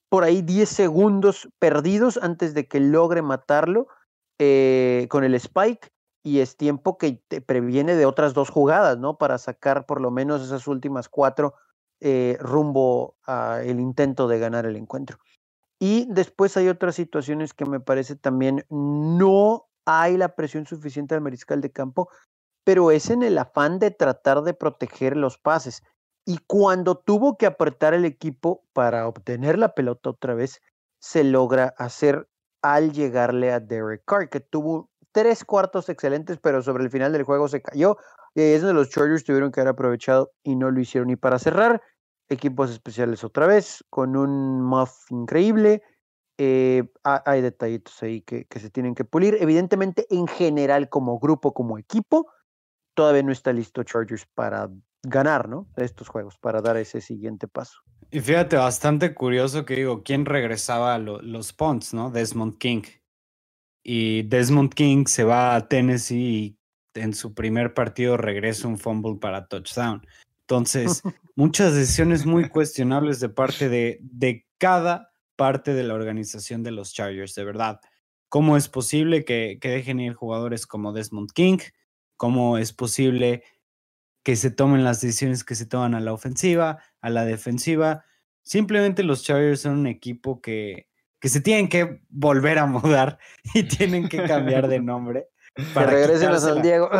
por 0.09 0.23
ahí 0.23 0.41
10 0.41 0.69
segundos 0.69 1.49
perdidos 1.59 2.19
antes 2.21 2.53
de 2.53 2.67
que 2.67 2.79
logre 2.79 3.21
matarlo 3.21 3.87
eh, 4.39 5.07
con 5.09 5.23
el 5.23 5.33
spike 5.35 5.91
y 6.23 6.39
es 6.39 6.55
tiempo 6.55 6.97
que 6.97 7.23
te 7.27 7.41
previene 7.41 7.95
de 7.95 8.05
otras 8.05 8.33
dos 8.33 8.49
jugadas, 8.49 8.97
¿no? 8.97 9.17
Para 9.17 9.37
sacar 9.37 9.85
por 9.85 10.01
lo 10.01 10.11
menos 10.11 10.41
esas 10.41 10.67
últimas 10.67 11.09
cuatro 11.09 11.55
eh, 11.99 12.37
rumbo 12.39 13.17
al 13.23 13.79
intento 13.79 14.27
de 14.27 14.39
ganar 14.39 14.65
el 14.65 14.75
encuentro. 14.75 15.17
Y 15.85 16.05
después 16.09 16.55
hay 16.55 16.69
otras 16.69 16.95
situaciones 16.95 17.53
que 17.53 17.65
me 17.65 17.81
parece 17.81 18.15
también 18.15 18.65
no 18.69 19.65
hay 19.85 20.15
la 20.15 20.33
presión 20.33 20.65
suficiente 20.65 21.13
al 21.13 21.19
mariscal 21.19 21.59
de 21.59 21.73
campo, 21.73 22.07
pero 22.63 22.89
es 22.89 23.09
en 23.09 23.21
el 23.21 23.37
afán 23.37 23.79
de 23.79 23.91
tratar 23.91 24.43
de 24.43 24.53
proteger 24.53 25.17
los 25.17 25.37
pases. 25.37 25.83
Y 26.25 26.37
cuando 26.47 26.95
tuvo 26.95 27.35
que 27.35 27.47
apretar 27.47 27.93
el 27.93 28.05
equipo 28.05 28.63
para 28.71 29.09
obtener 29.09 29.59
la 29.59 29.75
pelota 29.75 30.11
otra 30.11 30.35
vez, 30.35 30.61
se 31.01 31.25
logra 31.25 31.73
hacer 31.77 32.29
al 32.61 32.93
llegarle 32.93 33.51
a 33.51 33.59
Derek 33.59 34.05
Carr, 34.05 34.29
que 34.29 34.39
tuvo 34.39 34.89
tres 35.11 35.43
cuartos 35.43 35.89
excelentes, 35.89 36.39
pero 36.41 36.61
sobre 36.61 36.85
el 36.85 36.91
final 36.91 37.11
del 37.11 37.23
juego 37.23 37.49
se 37.49 37.61
cayó. 37.61 37.97
Y 38.35 38.39
ahí 38.39 38.53
es 38.53 38.61
donde 38.61 38.75
los 38.75 38.89
Chargers 38.89 39.25
tuvieron 39.25 39.51
que 39.51 39.59
haber 39.59 39.73
aprovechado 39.73 40.31
y 40.43 40.55
no 40.55 40.71
lo 40.71 40.79
hicieron. 40.79 41.09
Y 41.09 41.17
para 41.17 41.39
cerrar, 41.39 41.81
equipos 42.33 42.69
especiales 42.71 43.23
otra 43.23 43.47
vez, 43.47 43.83
con 43.89 44.15
un 44.15 44.61
muff 44.61 45.11
increíble. 45.11 45.81
Eh, 46.37 46.83
hay 47.03 47.41
detallitos 47.41 48.01
ahí 48.01 48.21
que, 48.21 48.47
se 48.49 48.69
tienen 48.69 48.95
que 48.95 49.05
pulir. 49.05 49.37
Evidentemente, 49.39 50.05
en 50.09 50.27
general, 50.27 50.89
como 50.89 51.19
grupo, 51.19 51.53
como 51.53 51.77
equipo, 51.77 52.27
todavía 52.95 53.23
no 53.23 53.31
está 53.31 53.53
listo 53.53 53.83
Chargers 53.83 54.25
para 54.33 54.69
ganar, 55.03 55.47
¿no? 55.47 55.67
Estos 55.75 56.07
juegos, 56.07 56.37
para 56.37 56.61
dar 56.61 56.77
ese 56.77 57.01
siguiente 57.01 57.47
paso. 57.47 57.79
Y 58.09 58.19
fíjate, 58.19 58.57
bastante 58.57 59.13
curioso 59.13 59.65
que 59.65 59.75
digo, 59.75 60.03
¿quién 60.03 60.25
regresaba 60.25 60.95
a 60.95 60.99
los 60.99 61.53
Ponts, 61.53 61.93
no? 61.93 62.11
Desmond 62.11 62.57
King. 62.57 62.83
Y 63.83 64.23
Desmond 64.23 64.73
King 64.73 65.05
se 65.05 65.23
va 65.23 65.55
a 65.55 65.67
Tennessee 65.67 66.15
y 66.15 66.57
en 66.99 67.13
su 67.13 67.33
primer 67.33 67.73
partido 67.73 68.17
regresa 68.17 68.67
un 68.67 68.77
fumble 68.77 69.15
para 69.19 69.47
touchdown. 69.47 70.05
Entonces, 70.53 71.01
muchas 71.35 71.73
decisiones 71.73 72.27
muy 72.27 72.47
cuestionables 72.47 73.19
de 73.19 73.29
parte 73.29 73.69
de, 73.69 73.97
de 74.01 74.45
cada 74.59 75.11
parte 75.35 75.73
de 75.73 75.83
la 75.83 75.95
organización 75.95 76.61
de 76.61 76.69
los 76.69 76.93
Chargers, 76.93 77.33
de 77.33 77.43
verdad. 77.43 77.79
¿Cómo 78.29 78.55
es 78.55 78.69
posible 78.69 79.25
que, 79.25 79.57
que 79.59 79.69
dejen 79.69 79.99
ir 79.99 80.13
jugadores 80.13 80.67
como 80.67 80.93
Desmond 80.93 81.31
King? 81.31 81.57
¿Cómo 82.17 82.59
es 82.59 82.71
posible 82.71 83.43
que 84.23 84.35
se 84.35 84.51
tomen 84.51 84.83
las 84.83 85.01
decisiones 85.01 85.43
que 85.43 85.55
se 85.55 85.65
toman 85.65 85.95
a 85.95 85.99
la 85.99 86.13
ofensiva, 86.13 86.77
a 87.01 87.09
la 87.09 87.25
defensiva? 87.25 88.05
Simplemente 88.43 89.01
los 89.01 89.23
Chargers 89.23 89.61
son 89.61 89.79
un 89.79 89.87
equipo 89.87 90.39
que, 90.39 90.87
que 91.19 91.29
se 91.29 91.41
tienen 91.41 91.67
que 91.67 92.03
volver 92.09 92.59
a 92.59 92.67
mudar 92.67 93.17
y 93.55 93.63
tienen 93.63 94.07
que 94.07 94.21
cambiar 94.21 94.67
de 94.67 94.79
nombre. 94.81 95.29
Para 95.73 95.89
que 95.89 95.95
regresen 95.95 96.29
a 96.29 96.39
San 96.39 96.61
Diego. 96.61 96.91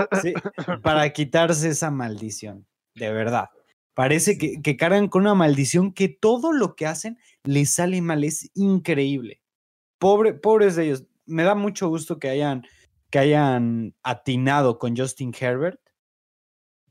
para 0.82 1.08
quitarse 1.14 1.70
esa 1.70 1.92
maldición 1.92 2.68
de 2.96 3.12
verdad. 3.12 3.50
Parece 3.94 4.38
que, 4.38 4.62
que, 4.62 4.76
cargan 4.76 5.08
con 5.08 5.22
una 5.22 5.36
maldición 5.36 5.94
que 5.94 6.08
todo 6.10 6.52
lo 6.52 6.76
que 6.76 6.88
hacen 6.88 7.20
les 7.44 7.74
sale 7.74 8.02
mal, 8.02 8.24
es 8.24 8.50
increíble. 8.56 9.42
Pobre, 10.00 10.34
pobres 10.34 10.76
de 10.76 10.86
ellos. 10.86 11.06
Me 11.26 11.44
da 11.44 11.56
mucho 11.56 11.88
gusto 11.90 12.20
que 12.20 12.30
hayan, 12.30 12.66
que 13.10 13.20
hayan 13.20 13.94
atinado 14.04 14.80
con 14.80 14.98
Justin 14.98 15.34
Herbert, 15.40 15.80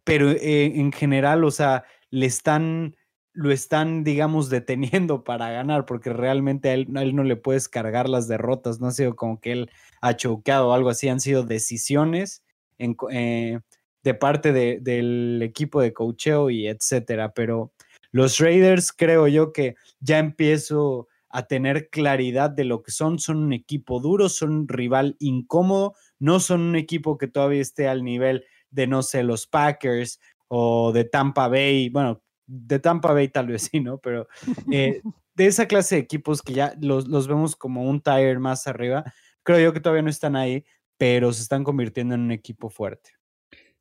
pero 0.04 0.30
eh, 0.30 0.72
en 0.76 0.92
general, 0.92 1.44
o 1.44 1.50
sea, 1.50 1.84
le 2.10 2.26
están, 2.26 2.96
lo 3.32 3.50
están, 3.50 4.04
digamos, 4.04 4.48
deteniendo 4.50 5.24
para 5.24 5.50
ganar, 5.50 5.86
porque 5.86 6.12
realmente 6.12 6.70
a 6.70 6.74
él, 6.74 6.86
no 6.90 7.24
le 7.24 7.36
puedes 7.36 7.68
cargar 7.68 8.08
las 8.08 8.28
derrotas, 8.28 8.80
no 8.80 8.88
ha 8.88 8.92
sido 8.92 9.16
como 9.16 9.40
que 9.40 9.52
él 9.52 9.70
ha 10.00 10.16
choqueado 10.16 10.68
o 10.68 10.72
algo 10.72 10.90
así, 10.90 11.08
han 11.08 11.20
sido 11.20 11.42
decisiones 11.42 12.42
eh, 12.78 13.60
de 14.02 14.14
parte 14.14 14.52
del 14.52 15.40
equipo 15.42 15.80
de 15.80 15.92
cocheo 15.92 16.50
y 16.50 16.66
etcétera. 16.68 17.32
Pero 17.32 17.72
los 18.10 18.38
Raiders 18.38 18.92
creo 18.92 19.28
yo 19.28 19.52
que 19.52 19.76
ya 20.00 20.18
empiezo 20.18 21.08
a 21.32 21.46
tener 21.46 21.88
claridad 21.88 22.50
de 22.50 22.64
lo 22.64 22.82
que 22.82 22.92
son. 22.92 23.18
Son 23.18 23.38
un 23.38 23.52
equipo 23.52 24.00
duro, 24.00 24.28
son 24.28 24.52
un 24.52 24.68
rival 24.68 25.16
incómodo, 25.18 25.94
no 26.18 26.40
son 26.40 26.60
un 26.60 26.76
equipo 26.76 27.16
que 27.16 27.26
todavía 27.26 27.62
esté 27.62 27.88
al 27.88 28.04
nivel 28.04 28.44
de, 28.70 28.86
no 28.86 29.02
sé, 29.02 29.22
los 29.22 29.46
Packers 29.46 30.20
o 30.48 30.92
de 30.92 31.04
Tampa 31.04 31.48
Bay. 31.48 31.88
Bueno, 31.88 32.22
de 32.46 32.78
Tampa 32.78 33.12
Bay 33.12 33.28
tal 33.28 33.46
vez 33.46 33.70
sí, 33.70 33.80
¿no? 33.80 33.98
Pero 33.98 34.28
eh, 34.70 35.00
de 35.34 35.46
esa 35.46 35.66
clase 35.66 35.96
de 35.96 36.02
equipos 36.02 36.42
que 36.42 36.52
ya 36.52 36.74
los, 36.80 37.08
los 37.08 37.26
vemos 37.26 37.56
como 37.56 37.84
un 37.88 38.02
tire 38.02 38.38
más 38.38 38.66
arriba, 38.66 39.04
creo 39.42 39.58
yo 39.58 39.72
que 39.72 39.80
todavía 39.80 40.02
no 40.02 40.10
están 40.10 40.36
ahí, 40.36 40.64
pero 40.98 41.32
se 41.32 41.42
están 41.42 41.64
convirtiendo 41.64 42.14
en 42.14 42.20
un 42.20 42.32
equipo 42.32 42.68
fuerte. 42.68 43.10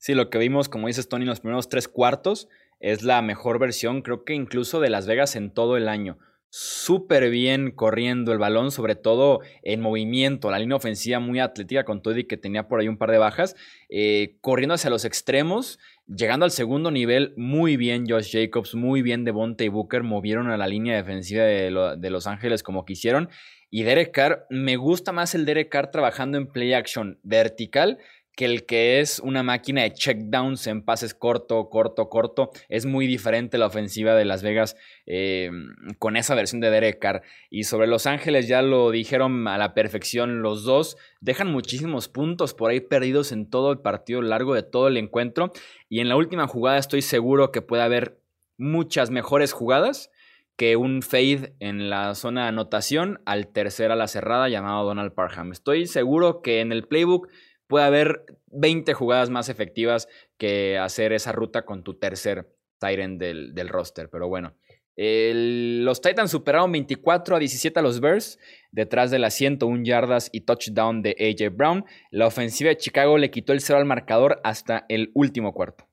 Sí, 0.02 0.16
lo 0.16 0.32
que 0.32 0.40
vimos, 0.40 0.68
como 0.68 0.88
dices 0.88 1.08
Tony, 1.08 1.26
en 1.26 1.30
los 1.30 1.42
primeros 1.42 1.70
tres 1.70 1.88
cuartos 1.88 2.50
es 2.80 3.04
la 3.04 3.22
mejor 3.22 3.60
versión, 3.60 4.02
creo 4.02 4.26
que 4.26 4.34
incluso 4.34 4.80
de 4.80 4.90
Las 4.90 5.06
Vegas 5.06 5.36
en 5.36 5.54
todo 5.54 5.78
el 5.78 5.88
año 5.88 6.18
súper 6.50 7.30
bien 7.30 7.70
corriendo 7.70 8.32
el 8.32 8.40
balón, 8.40 8.72
sobre 8.72 8.96
todo 8.96 9.42
en 9.62 9.80
movimiento, 9.80 10.50
la 10.50 10.58
línea 10.58 10.76
ofensiva 10.76 11.20
muy 11.20 11.40
atlética 11.40 11.86
con 11.86 12.02
Toddy 12.02 12.24
que 12.24 12.36
tenía 12.36 12.68
por 12.68 12.80
ahí 12.80 12.88
un 12.88 12.98
par 12.98 13.12
de 13.12 13.20
bajas, 13.20 13.56
eh, 13.90 14.38
corriendo 14.42 14.74
hacia 14.74 14.90
los 14.90 15.06
extremos, 15.06 15.78
llegando 16.08 16.46
al 16.46 16.52
segundo 16.52 16.90
nivel 16.90 17.36
muy 17.38 17.78
bien 17.78 18.10
Josh 18.10 18.32
Jacobs, 18.32 18.74
muy 18.74 19.04
bien 19.04 19.24
Devontae 19.24 19.70
Booker, 19.70 20.02
movieron 20.02 20.50
a 20.50 20.58
la 20.58 20.66
línea 20.66 20.96
defensiva 20.96 21.44
de, 21.44 21.96
de 21.98 22.10
Los 22.10 22.26
Ángeles 22.26 22.64
como 22.64 22.86
quisieron. 22.86 23.30
Y 23.74 23.84
Derek 23.84 24.12
Carr, 24.12 24.48
me 24.50 24.76
gusta 24.76 25.14
más 25.14 25.36
el 25.36 25.46
Derek 25.46 25.70
Carr 25.70 25.92
trabajando 25.92 26.40
en 26.40 26.48
play 26.48 26.74
action 26.74 27.20
vertical 27.24 28.00
que 28.36 28.46
el 28.46 28.66
que 28.66 29.00
es 29.00 29.20
una 29.20 29.44
máquina 29.44 29.84
de 29.84 29.94
checkdowns 29.94 30.68
en 30.68 30.84
pases 30.84 31.14
corto, 31.14 31.70
corto, 31.70 32.10
corto. 32.10 32.52
Es 32.70 32.86
muy 32.86 33.08
diferente 33.08 33.58
la 33.58 33.68
ofensiva 33.68 34.16
de 34.16 34.26
Las 34.26 34.42
Vegas 34.42 34.78
eh, 35.06 35.52
con 36.00 36.16
esa 36.16 36.36
versión 36.36 36.62
de 36.62 36.70
Derek 36.70 37.00
Carr. 37.00 37.24
Y 37.50 37.66
sobre 37.66 37.88
Los 37.88 38.08
Ángeles 38.08 38.48
ya 38.48 38.62
lo 38.62 38.92
dijeron 38.92 39.48
a 39.48 39.58
la 39.58 39.74
perfección 39.74 40.42
los 40.42 40.64
dos. 40.64 40.98
Dejan 41.20 41.52
muchísimos 41.52 42.08
puntos 42.08 42.54
por 42.54 42.72
ahí 42.72 42.80
perdidos 42.80 43.32
en 43.32 43.50
todo 43.50 43.72
el 43.72 43.80
partido 43.80 44.22
largo 44.22 44.56
de 44.56 44.64
todo 44.64 44.88
el 44.88 44.98
encuentro. 44.98 45.52
Y 45.90 46.00
en 46.00 46.10
la 46.10 46.16
última 46.16 46.48
jugada 46.48 46.78
estoy 46.78 47.02
seguro 47.02 47.52
que 47.52 47.62
puede 47.62 47.84
haber 47.84 48.18
muchas 48.58 49.10
mejores 49.10 49.54
jugadas 49.54 50.12
que 50.56 50.76
un 50.76 51.02
fade 51.02 51.56
en 51.60 51.90
la 51.90 52.14
zona 52.14 52.44
de 52.44 52.50
anotación 52.50 53.20
al 53.26 53.48
tercer 53.48 53.92
a 53.92 53.96
la 53.96 54.08
cerrada 54.08 54.48
llamado 54.48 54.86
Donald 54.86 55.14
Parham. 55.14 55.52
Estoy 55.52 55.88
seguro 55.88 56.42
que 56.44 56.60
en 56.62 56.72
el 56.72 56.84
playbook 56.84 57.30
puede 57.72 57.86
haber 57.86 58.26
20 58.48 58.94
jugadas 58.94 59.30
más 59.30 59.48
efectivas 59.48 60.10
que 60.38 60.78
hacer 60.78 61.14
esa 61.14 61.32
ruta 61.32 61.64
con 61.64 61.84
tu 61.84 61.98
tercer 61.98 62.54
Tyrant 62.80 63.18
del, 63.18 63.56
del 63.56 63.70
roster. 63.70 64.10
Pero 64.10 64.28
bueno, 64.28 64.58
los 64.98 66.02
Titans 66.02 66.32
superaron 66.32 66.70
24 66.74 67.38
a 67.38 67.40
17 67.40 67.80
a 67.80 67.82
los 67.82 68.02
Bears, 68.02 68.38
detrás 68.72 69.10
de 69.10 69.20
las 69.20 69.36
101 69.36 69.86
yardas 69.86 70.30
y 70.34 70.42
touchdown 70.42 71.02
de 71.02 71.16
AJ 71.18 71.56
Brown. 71.56 71.86
La 72.12 72.28
ofensiva 72.28 72.72
de 72.72 72.78
Chicago 72.78 73.18
le 73.18 73.32
quitó 73.32 73.54
el 73.54 73.62
cero 73.62 73.80
al 73.80 73.86
marcador 73.86 74.42
hasta 74.44 74.86
el 74.90 75.12
último 75.14 75.54
cuarto. 75.54 75.88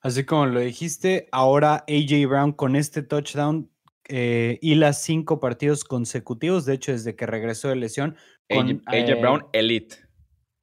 Así 0.00 0.24
como 0.24 0.46
lo 0.46 0.60
dijiste, 0.60 1.28
ahora 1.32 1.84
AJ 1.86 2.26
Brown 2.26 2.52
con 2.52 2.76
este 2.76 3.02
touchdown 3.02 3.70
eh, 4.08 4.58
y 4.62 4.76
las 4.76 5.02
cinco 5.02 5.38
partidos 5.38 5.84
consecutivos, 5.84 6.64
de 6.64 6.72
hecho 6.72 6.92
desde 6.92 7.14
que 7.14 7.26
regresó 7.26 7.68
de 7.68 7.76
lesión. 7.76 8.16
Con, 8.48 8.82
AJ, 8.86 9.20
Brown 9.20 9.40
eh, 9.52 9.58
Elite. 9.58 10.07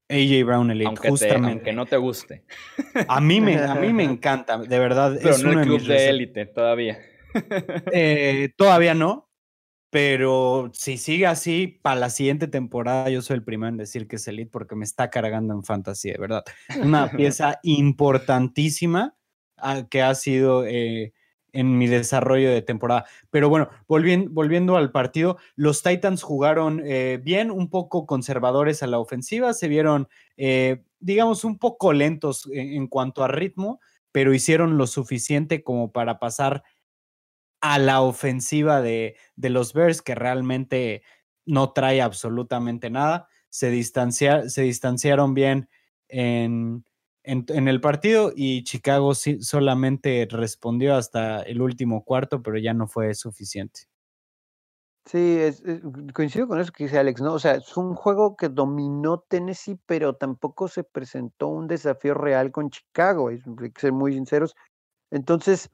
AJ 0.09 0.45
Brown 0.45 0.71
Elite, 0.71 0.87
aunque 0.87 1.09
justamente. 1.09 1.49
aunque 1.49 1.73
no 1.73 1.85
te 1.85 1.97
guste. 1.97 2.43
A 3.07 3.19
mí 3.19 3.41
me, 3.41 3.57
a 3.57 3.75
mí 3.75 3.93
me 3.93 4.03
encanta, 4.05 4.57
de 4.57 4.79
verdad. 4.79 5.17
Pero 5.21 5.37
no 5.39 5.59
el 5.59 5.65
club 5.65 5.81
de 5.81 6.09
élite 6.09 6.45
todavía. 6.45 6.99
Eh, 7.91 8.53
todavía 8.55 8.93
no, 8.93 9.29
pero 9.95 10.71
si 10.73 10.97
sigue 10.97 11.25
así, 11.25 11.79
para 11.81 11.99
la 11.99 12.09
siguiente 12.09 12.49
temporada 12.49 13.09
yo 13.09 13.21
soy 13.21 13.35
el 13.35 13.43
primero 13.43 13.69
en 13.69 13.77
decir 13.77 14.09
que 14.09 14.17
es 14.17 14.27
Elite 14.27 14.51
porque 14.51 14.75
me 14.75 14.83
está 14.83 15.09
cargando 15.09 15.53
en 15.53 15.63
fantasía, 15.63 16.11
de 16.11 16.19
verdad. 16.19 16.43
Una 16.81 17.09
pieza 17.11 17.59
importantísima 17.63 19.15
ah, 19.55 19.87
que 19.89 20.01
ha 20.01 20.13
sido 20.15 20.65
eh, 20.65 21.13
en 21.55 21.77
mi 21.77 21.87
desarrollo 21.87 22.51
de 22.51 22.61
temporada. 22.61 23.05
Pero 23.31 23.49
bueno, 23.49 23.69
volviendo, 23.87 24.29
volviendo 24.31 24.75
al 24.75 24.91
partido, 24.91 25.37
los 25.55 25.81
Titans 25.81 26.21
jugaron 26.21 26.81
eh, 26.85 27.19
bien, 27.23 27.49
un 27.49 27.69
poco 27.69 28.05
conservadores 28.05 28.83
a 28.83 28.87
la 28.87 28.99
ofensiva, 28.99 29.53
se 29.53 29.67
vieron, 29.67 30.07
eh, 30.37 30.83
digamos, 30.99 31.43
un 31.45 31.57
poco 31.57 31.93
lentos 31.93 32.47
en, 32.51 32.87
cuanto 32.87 33.23
a 33.23 33.29
ritmo, 33.29 33.79
pero 34.11 34.33
hicieron 34.33 34.77
lo 34.77 34.85
suficiente 34.85 35.63
como 35.63 35.91
para 35.91 36.19
pasar 36.19 36.63
a 37.61 37.79
la 37.79 38.01
ofensiva 38.01 38.81
de, 38.81 39.15
de 39.35 39.49
los 39.49 39.73
Bears, 39.73 40.01
que 40.01 40.13
realmente 40.13 41.03
no 41.45 41.71
trae 41.71 42.01
absolutamente 42.01 42.89
nada. 42.89 43.27
Se, 43.49 43.83
se 43.83 44.61
distanciaron 44.61 45.33
bien 45.33 45.69
en, 46.09 46.83
en, 47.25 47.67
el 47.67 47.81
partido 47.81 48.31
y 48.35 48.63
Chicago 48.63 49.13
solamente 49.15 50.27
respondió 50.29 50.95
hasta 50.95 51.41
el 51.41 51.61
último 51.61 52.03
cuarto, 52.03 52.41
pero 52.41 52.57
ya 52.57 52.73
no 52.73 52.87
fue 52.87 53.13
suficiente. 53.13 53.81
Sí, 55.05 55.39
coincido 56.15 56.47
con 56.47 56.59
eso 56.59 56.71
que 56.71 56.85
dice 56.85 56.97
Alex, 56.97 57.21
¿no? 57.21 57.33
O 57.33 57.39
sea, 57.39 57.55
es 57.55 57.77
un 57.77 57.93
juego 57.93 58.35
que 58.35 58.49
dominó 58.49 59.19
Tennessee, 59.19 59.79
pero 59.85 60.15
tampoco 60.15 60.67
se 60.67 60.83
presentó 60.83 61.47
un 61.47 61.67
desafío 61.67 62.15
real 62.15 62.51
con 62.51 62.71
Chicago, 62.71 63.29
hay 63.29 63.39
que 63.39 63.81
ser 63.81 63.91
muy 63.91 64.13
sinceros. 64.13 64.55
Entonces, 65.11 65.69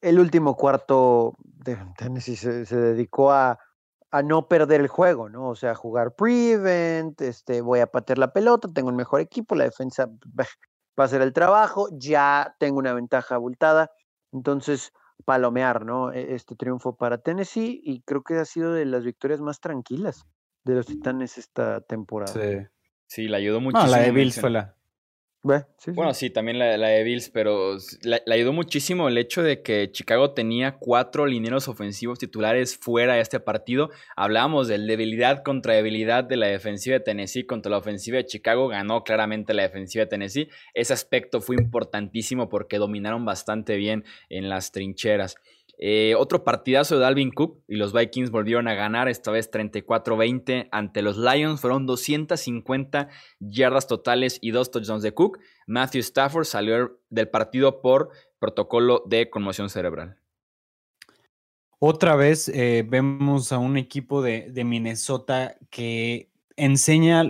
el 0.00 0.18
último 0.18 0.56
cuarto 0.56 1.36
de 1.44 1.76
Tennessee 1.98 2.36
se, 2.36 2.64
dedicó 2.64 3.30
a, 3.30 3.58
a, 4.10 4.22
no 4.22 4.48
perder 4.48 4.80
el 4.80 4.88
juego, 4.88 5.28
¿no? 5.28 5.50
O 5.50 5.54
sea, 5.54 5.74
jugar 5.74 6.14
prevent, 6.14 7.20
este, 7.20 7.60
voy 7.60 7.80
a 7.80 7.86
patear 7.86 8.18
la 8.18 8.32
pelota, 8.32 8.68
tengo 8.72 8.88
el 8.88 8.96
mejor 8.96 9.20
equipo, 9.20 9.54
la 9.54 9.64
defensa 9.64 10.10
va 10.98 11.04
a 11.04 11.06
hacer 11.06 11.22
el 11.22 11.32
trabajo, 11.32 11.88
ya 11.92 12.54
tengo 12.58 12.78
una 12.78 12.92
ventaja 12.92 13.34
abultada, 13.34 13.90
entonces 14.32 14.92
palomear, 15.24 15.84
¿no? 15.84 16.12
E, 16.12 16.34
este 16.34 16.56
triunfo 16.56 16.96
para 16.96 17.18
Tennessee 17.18 17.80
y 17.82 18.02
creo 18.02 18.22
que 18.22 18.34
ha 18.34 18.44
sido 18.44 18.72
de 18.72 18.84
las 18.84 19.04
victorias 19.04 19.40
más 19.40 19.60
tranquilas 19.60 20.26
de 20.64 20.74
los 20.74 20.86
Titanes 20.86 21.38
esta 21.38 21.80
temporada. 21.80 22.32
Sí, 22.32 22.66
sí 23.06 23.28
le 23.28 23.36
ayudó 23.36 23.60
muchísimo. 23.60 23.90
la 23.90 23.98
de 23.98 24.10
Bills 24.10 24.40
fue 24.40 24.50
la, 24.50 24.76
bueno, 25.88 26.14
sí, 26.14 26.30
también 26.30 26.58
la, 26.60 26.76
de 26.76 27.02
Bills, 27.02 27.28
pero 27.30 27.76
le, 28.02 28.22
ayudó 28.32 28.52
muchísimo 28.52 29.08
el 29.08 29.18
hecho 29.18 29.42
de 29.42 29.60
que 29.60 29.90
Chicago 29.90 30.34
tenía 30.34 30.76
cuatro 30.78 31.26
lineros 31.26 31.66
ofensivos 31.66 32.20
titulares 32.20 32.76
fuera 32.76 33.14
de 33.14 33.22
este 33.22 33.40
partido. 33.40 33.90
Hablábamos 34.14 34.68
de 34.68 34.78
debilidad 34.78 35.42
contra 35.42 35.74
debilidad 35.74 36.22
de 36.22 36.36
la 36.36 36.46
defensiva 36.46 36.94
de 36.94 37.00
Tennessee 37.00 37.44
contra 37.44 37.70
la 37.70 37.78
ofensiva 37.78 38.18
de 38.18 38.26
Chicago. 38.26 38.68
Ganó 38.68 39.02
claramente 39.02 39.52
la 39.52 39.64
defensiva 39.64 40.04
de 40.04 40.10
Tennessee. 40.10 40.48
Ese 40.74 40.92
aspecto 40.92 41.40
fue 41.40 41.56
importantísimo 41.56 42.48
porque 42.48 42.78
dominaron 42.78 43.24
bastante 43.24 43.76
bien 43.76 44.04
en 44.28 44.48
las 44.48 44.70
trincheras. 44.70 45.34
Eh, 45.78 46.14
otro 46.16 46.44
partidazo 46.44 46.94
de 46.94 47.00
Dalvin 47.00 47.32
Cook 47.32 47.62
y 47.66 47.76
los 47.76 47.92
Vikings 47.92 48.30
volvieron 48.30 48.68
a 48.68 48.74
ganar, 48.74 49.08
esta 49.08 49.30
vez 49.30 49.50
34-20 49.50 50.68
ante 50.70 51.02
los 51.02 51.16
Lions. 51.18 51.60
Fueron 51.60 51.86
250 51.86 53.08
yardas 53.40 53.86
totales 53.86 54.38
y 54.40 54.52
dos 54.52 54.70
touchdowns 54.70 55.02
de 55.02 55.12
Cook. 55.12 55.40
Matthew 55.66 56.00
Stafford 56.00 56.44
salió 56.44 57.00
del 57.10 57.28
partido 57.28 57.80
por 57.80 58.10
protocolo 58.38 59.02
de 59.06 59.28
conmoción 59.30 59.70
cerebral. 59.70 60.18
Otra 61.78 62.14
vez 62.14 62.48
eh, 62.48 62.84
vemos 62.88 63.50
a 63.50 63.58
un 63.58 63.76
equipo 63.76 64.22
de, 64.22 64.50
de 64.50 64.64
Minnesota 64.64 65.56
que 65.68 66.30
enseña 66.56 67.24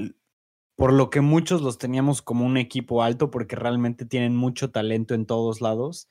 por 0.76 0.92
lo 0.92 1.10
que 1.10 1.20
muchos 1.20 1.62
los 1.62 1.78
teníamos 1.78 2.22
como 2.22 2.44
un 2.44 2.56
equipo 2.56 3.02
alto, 3.02 3.30
porque 3.30 3.56
realmente 3.56 4.04
tienen 4.04 4.36
mucho 4.36 4.70
talento 4.70 5.14
en 5.14 5.26
todos 5.26 5.60
lados. 5.60 6.08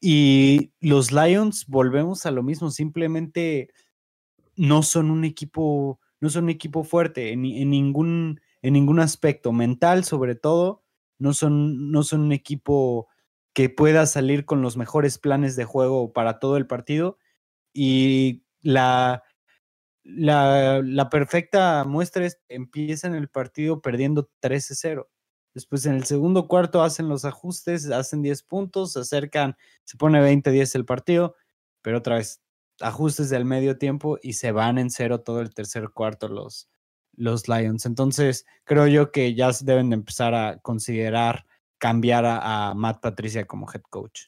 Y 0.00 0.72
los 0.80 1.10
Lions, 1.12 1.66
volvemos 1.66 2.24
a 2.26 2.30
lo 2.30 2.42
mismo, 2.42 2.70
simplemente 2.70 3.70
no 4.56 4.82
son 4.82 5.10
un 5.10 5.24
equipo, 5.24 6.00
no 6.20 6.30
son 6.30 6.44
un 6.44 6.50
equipo 6.50 6.84
fuerte 6.84 7.32
en, 7.32 7.42
ningún, 7.42 8.40
en 8.62 8.74
ningún 8.74 9.00
aspecto, 9.00 9.52
mental 9.52 10.04
sobre 10.04 10.34
todo, 10.36 10.84
no 11.18 11.32
son, 11.32 11.90
no 11.90 12.02
son 12.04 12.20
un 12.22 12.32
equipo 12.32 13.08
que 13.52 13.70
pueda 13.70 14.06
salir 14.06 14.44
con 14.44 14.62
los 14.62 14.76
mejores 14.76 15.18
planes 15.18 15.56
de 15.56 15.64
juego 15.64 16.12
para 16.12 16.38
todo 16.38 16.56
el 16.56 16.66
partido. 16.68 17.18
Y 17.72 18.44
la, 18.62 19.24
la, 20.04 20.80
la 20.84 21.10
perfecta 21.10 21.84
muestra 21.84 22.24
es 22.24 22.40
empiezan 22.48 23.14
el 23.16 23.28
partido 23.28 23.80
perdiendo 23.82 24.30
13-0. 24.40 25.08
Después 25.58 25.84
en 25.86 25.94
el 25.94 26.04
segundo 26.04 26.46
cuarto 26.46 26.84
hacen 26.84 27.08
los 27.08 27.24
ajustes, 27.24 27.90
hacen 27.90 28.22
10 28.22 28.44
puntos, 28.44 28.92
se 28.92 29.00
acercan, 29.00 29.56
se 29.82 29.96
pone 29.96 30.20
20-10 30.22 30.76
el 30.76 30.84
partido, 30.84 31.34
pero 31.82 31.98
otra 31.98 32.14
vez 32.14 32.40
ajustes 32.80 33.28
del 33.28 33.44
medio 33.44 33.76
tiempo 33.76 34.18
y 34.22 34.34
se 34.34 34.52
van 34.52 34.78
en 34.78 34.88
cero 34.88 35.22
todo 35.22 35.40
el 35.40 35.52
tercer 35.52 35.90
cuarto 35.90 36.28
los, 36.28 36.70
los 37.16 37.48
Lions. 37.48 37.86
Entonces 37.86 38.46
creo 38.62 38.86
yo 38.86 39.10
que 39.10 39.34
ya 39.34 39.50
deben 39.62 39.90
de 39.90 39.94
empezar 39.94 40.32
a 40.32 40.58
considerar 40.58 41.44
cambiar 41.78 42.24
a, 42.24 42.72
Matt 42.76 43.00
Patricia 43.00 43.44
como 43.44 43.66
head 43.68 43.82
coach. 43.90 44.26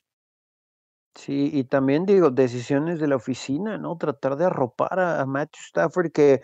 Sí, 1.14 1.48
y 1.52 1.62
también 1.62 2.06
digo, 2.06 2.30
decisiones 2.30 2.98
de 2.98 3.06
la 3.06 3.14
oficina, 3.14 3.78
¿no? 3.78 3.96
Tratar 3.98 4.34
de 4.34 4.46
arropar 4.46 4.98
a, 4.98 5.24
Matthew 5.26 5.62
Stafford, 5.68 6.10
que 6.10 6.40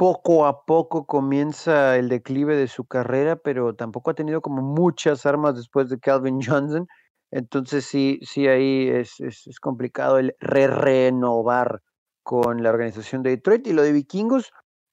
poco 0.00 0.46
a 0.46 0.64
poco 0.64 1.04
comienza 1.04 1.98
el 1.98 2.08
declive 2.08 2.56
de 2.56 2.68
su 2.68 2.86
carrera, 2.86 3.36
pero 3.36 3.74
tampoco 3.74 4.10
ha 4.10 4.14
tenido 4.14 4.40
como 4.40 4.62
muchas 4.62 5.26
armas 5.26 5.56
después 5.56 5.90
de 5.90 6.00
Calvin 6.00 6.40
Johnson. 6.46 6.88
Entonces 7.30 7.84
sí, 7.84 8.18
sí 8.22 8.48
ahí 8.48 8.88
es, 8.88 9.20
es, 9.20 9.60
complicado 9.60 10.16
el 10.18 10.34
re 10.40 10.68
renovar 10.68 11.82
con 12.22 12.62
la 12.62 12.70
organización 12.70 13.22
de 13.22 13.28
Detroit. 13.28 13.66
Y 13.66 13.74
lo 13.74 13.82
de 13.82 13.92
Vikingos, 13.92 14.52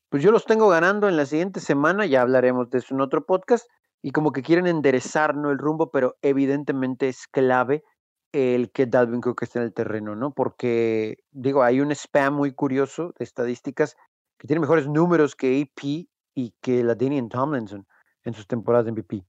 pues 0.09 0.21
yo 0.21 0.31
los 0.33 0.43
tengo 0.43 0.67
ganando 0.67 1.07
en 1.07 1.15
la 1.15 1.25
siguiente 1.25 1.61
semana, 1.61 2.05
ya 2.05 2.21
hablaremos 2.21 2.69
de 2.69 2.79
eso 2.79 2.93
en 2.93 2.99
otro 2.99 3.25
podcast, 3.25 3.65
y 4.01 4.11
como 4.11 4.33
que 4.33 4.43
quieren 4.43 4.67
enderezar 4.67 5.37
¿no? 5.37 5.51
el 5.51 5.57
rumbo, 5.57 5.89
pero 5.89 6.17
evidentemente 6.21 7.07
es 7.07 7.27
clave 7.27 7.81
el 8.33 8.71
que 8.73 8.87
Dalvin 8.87 9.21
Cook 9.21 9.41
esté 9.43 9.59
en 9.59 9.65
el 9.65 9.73
terreno, 9.73 10.17
¿no? 10.17 10.33
Porque, 10.33 11.15
digo, 11.31 11.63
hay 11.63 11.79
un 11.79 11.93
spam 11.93 12.33
muy 12.33 12.51
curioso 12.51 13.13
de 13.17 13.23
estadísticas 13.23 13.95
que 14.37 14.47
tiene 14.47 14.59
mejores 14.59 14.87
números 14.87 15.35
que 15.35 15.61
AP 15.61 16.07
y 16.35 16.53
que 16.61 16.83
la 16.83 16.95
Daniel 16.95 17.29
Tomlinson 17.29 17.87
en 18.23 18.33
sus 18.33 18.47
temporadas 18.47 18.85
de 18.85 18.91
MVP. 18.91 19.25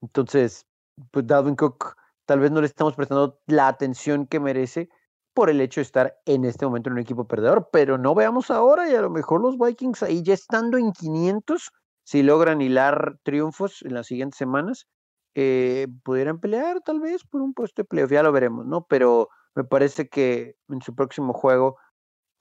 Entonces, 0.00 0.66
pues 1.10 1.26
Dalvin 1.26 1.56
Cook 1.56 1.96
tal 2.26 2.40
vez 2.40 2.50
no 2.50 2.60
le 2.60 2.66
estamos 2.66 2.94
prestando 2.94 3.40
la 3.46 3.68
atención 3.68 4.26
que 4.26 4.40
merece 4.40 4.88
por 5.34 5.48
el 5.50 5.60
hecho 5.60 5.80
de 5.80 5.84
estar 5.84 6.16
en 6.26 6.44
este 6.44 6.66
momento 6.66 6.90
en 6.90 6.94
un 6.94 6.98
equipo 7.00 7.26
perdedor, 7.26 7.68
pero 7.72 7.98
no 7.98 8.14
veamos 8.14 8.50
ahora 8.50 8.90
y 8.90 8.94
a 8.94 9.00
lo 9.00 9.10
mejor 9.10 9.40
los 9.40 9.58
Vikings 9.58 10.02
ahí 10.02 10.22
ya 10.22 10.34
estando 10.34 10.76
en 10.76 10.92
500, 10.92 11.70
si 12.04 12.22
logran 12.22 12.60
hilar 12.60 13.18
triunfos 13.22 13.82
en 13.82 13.94
las 13.94 14.06
siguientes 14.06 14.36
semanas, 14.36 14.86
eh, 15.34 15.88
pudieran 16.04 16.38
pelear 16.40 16.80
tal 16.82 17.00
vez 17.00 17.24
por 17.24 17.40
un 17.40 17.54
puesto 17.54 17.82
de 17.82 17.86
playoff, 17.86 18.10
ya 18.10 18.22
lo 18.22 18.32
veremos, 18.32 18.66
¿no? 18.66 18.86
Pero 18.86 19.30
me 19.54 19.64
parece 19.64 20.08
que 20.08 20.56
en 20.68 20.82
su 20.82 20.94
próximo 20.94 21.32
juego, 21.32 21.78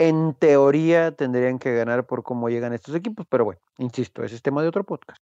en 0.07 0.33
teoría, 0.33 1.11
tendrían 1.11 1.59
que 1.59 1.73
ganar 1.75 2.07
por 2.07 2.23
cómo 2.23 2.49
llegan 2.49 2.73
estos 2.73 2.95
equipos, 2.95 3.27
pero 3.29 3.45
bueno, 3.45 3.61
insisto, 3.77 4.23
ese 4.23 4.35
es 4.35 4.41
tema 4.41 4.61
de 4.63 4.67
otro 4.67 4.83
podcast. 4.83 5.21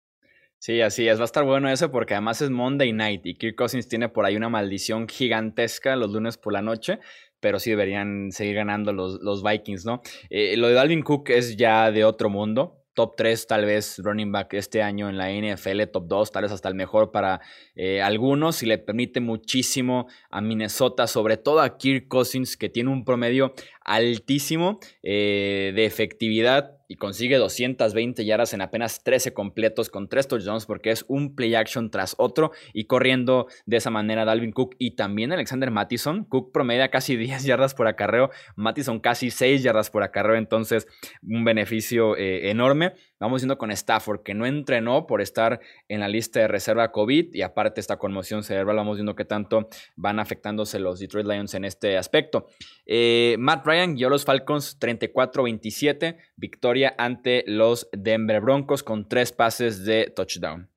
Sí, 0.59 0.81
así 0.81 1.09
es, 1.09 1.19
va 1.19 1.23
a 1.23 1.25
estar 1.25 1.45
bueno 1.45 1.69
eso 1.69 1.91
porque 1.91 2.15
además 2.15 2.41
es 2.41 2.49
Monday 2.49 2.93
Night 2.93 3.27
y 3.27 3.35
Kirk 3.35 3.57
Cousins 3.57 3.89
tiene 3.89 4.09
por 4.09 4.25
ahí 4.25 4.37
una 4.37 4.49
maldición 4.49 5.09
gigantesca 5.09 5.97
los 5.97 6.11
lunes 6.13 6.39
por 6.39 6.53
la 6.53 6.63
noche, 6.63 7.01
pero 7.41 7.59
sí 7.59 7.71
deberían 7.71 8.31
seguir 8.31 8.55
ganando 8.55 8.93
los, 8.93 9.21
los 9.21 9.43
Vikings, 9.43 9.85
¿no? 9.85 10.01
Eh, 10.31 10.57
lo 10.57 10.69
de 10.69 10.75
Dalvin 10.75 11.03
Cook 11.03 11.31
es 11.31 11.57
ya 11.57 11.91
de 11.91 12.05
otro 12.05 12.31
mundo 12.31 12.82
top 12.95 13.17
3 13.17 13.47
tal 13.47 13.65
vez 13.65 13.99
running 13.99 14.33
back 14.33 14.55
este 14.55 14.83
año 14.83 15.09
en 15.09 15.17
la 15.17 15.31
NFL, 15.31 15.85
top 15.93 16.07
2, 16.07 16.33
tal 16.33 16.43
vez 16.43 16.53
hasta 16.53 16.69
el 16.69 16.75
mejor 16.75 17.11
para 17.11 17.41
eh, 17.75 18.03
algunos 18.03 18.63
y 18.63 18.67
le 18.67 18.79
permite 18.79 19.21
muchísimo 19.21 20.07
a 20.31 20.41
Minnesota, 20.41 21.07
sobre 21.07 21.37
todo 21.37 21.61
a 21.61 21.79
Kirk 21.79 22.09
Cousins 22.09 22.57
que 22.57 22.69
tiene 22.69 22.91
un 22.91 23.05
promedio 23.05 23.55
altísimo 23.81 24.79
eh, 25.03 25.73
de 25.75 25.85
efectividad 25.85 26.82
y 26.93 26.97
consigue 26.97 27.39
220 27.39 28.23
yardas 28.27 28.53
en 28.53 28.61
apenas 28.61 29.03
13 29.03 29.33
completos 29.33 29.89
con 29.89 30.11
3 30.11 30.29
touchdowns 30.29 30.67
porque 30.67 30.91
es 30.91 31.07
un 31.09 31.35
play 31.35 31.55
action 31.55 31.91
tras 31.91 32.15
otro 32.19 32.53
y 32.75 32.85
corriendo 32.85 33.47
de 33.65 33.79
esa 33.79 33.89
manera 33.89 34.27
Dalvin 34.27 34.53
Cook 34.53 34.77
y 34.79 34.91
también 34.91 35.33
Alexander 35.33 35.71
Mattison. 35.71 36.25
Cook 36.25 36.53
promedia 36.53 36.91
casi 36.91 37.17
10 37.23 37.45
yardas 37.45 37.73
por 37.73 37.87
acarreo, 37.87 38.29
Mattison 38.57 39.01
casi 39.01 39.31
6 39.31 39.63
yardas 39.63 39.89
por 39.89 40.03
acarreo, 40.03 40.37
entonces 40.37 40.87
un 41.23 41.45
beneficio 41.45 42.15
eh, 42.15 42.51
enorme. 42.51 42.93
Vamos 43.23 43.41
yendo 43.41 43.57
con 43.57 43.71
Stafford, 43.71 44.25
que 44.25 44.35
no 44.35 44.47
entrenó 44.47 45.07
por 45.07 45.21
estar 45.21 45.61
en 45.87 46.01
la 46.01 46.09
lista 46.09 46.41
de 46.41 46.49
reserva 46.49 46.91
COVID 46.91 47.33
y 47.33 47.43
aparte 47.43 47.81
esta 47.81 47.97
conmoción 47.97 48.43
cerebral, 48.43 48.75
vamos 48.75 48.97
viendo 48.97 49.15
qué 49.15 49.25
tanto 49.25 49.69
van 49.95 50.19
afectándose 50.19 50.81
los 50.81 50.99
Detroit 50.99 51.29
Lions 51.29 51.55
en 51.55 51.65
este 51.65 51.97
aspecto. 51.97 52.49
Eh, 52.85 53.37
Matt 53.39 53.65
Ryan 53.65 53.95
guió 53.95 54.11
los 54.11 54.25
Falcons 54.25 54.77
34-27, 54.81 56.17
victoria 56.35 56.97
ante 56.99 57.45
los 57.47 57.89
Denver 57.93 58.41
Broncos 58.41 58.83
con 58.83 59.09
tres 59.09 59.31
pases 59.31 59.85
de 59.85 60.13
touchdown. 60.17 60.69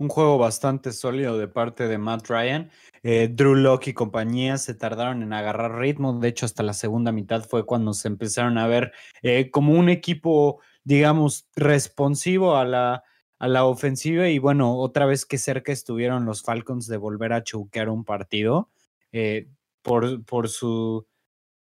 Un 0.00 0.10
juego 0.10 0.38
bastante 0.38 0.92
sólido 0.92 1.38
de 1.38 1.48
parte 1.48 1.88
de 1.88 1.98
Matt 1.98 2.28
Ryan. 2.28 2.70
Eh, 3.02 3.28
Drew 3.32 3.56
Locke 3.56 3.88
y 3.88 3.94
compañía 3.94 4.56
se 4.56 4.74
tardaron 4.74 5.24
en 5.24 5.32
agarrar 5.32 5.78
ritmo. 5.78 6.20
De 6.20 6.28
hecho, 6.28 6.46
hasta 6.46 6.62
la 6.62 6.72
segunda 6.72 7.10
mitad 7.10 7.42
fue 7.42 7.66
cuando 7.66 7.92
se 7.94 8.06
empezaron 8.06 8.58
a 8.58 8.68
ver 8.68 8.92
eh, 9.22 9.50
como 9.50 9.72
un 9.72 9.88
equipo 9.88 10.60
digamos, 10.88 11.46
responsivo 11.54 12.56
a 12.56 12.64
la, 12.64 13.04
a 13.38 13.46
la 13.46 13.66
ofensiva 13.66 14.30
y 14.30 14.38
bueno, 14.38 14.78
otra 14.78 15.04
vez 15.04 15.26
que 15.26 15.36
cerca 15.36 15.70
estuvieron 15.70 16.24
los 16.24 16.42
Falcons 16.42 16.86
de 16.86 16.96
volver 16.96 17.34
a 17.34 17.44
choquear 17.44 17.90
un 17.90 18.06
partido. 18.06 18.70
Eh, 19.12 19.50
por, 19.82 20.24
por, 20.24 20.48
su, 20.48 21.06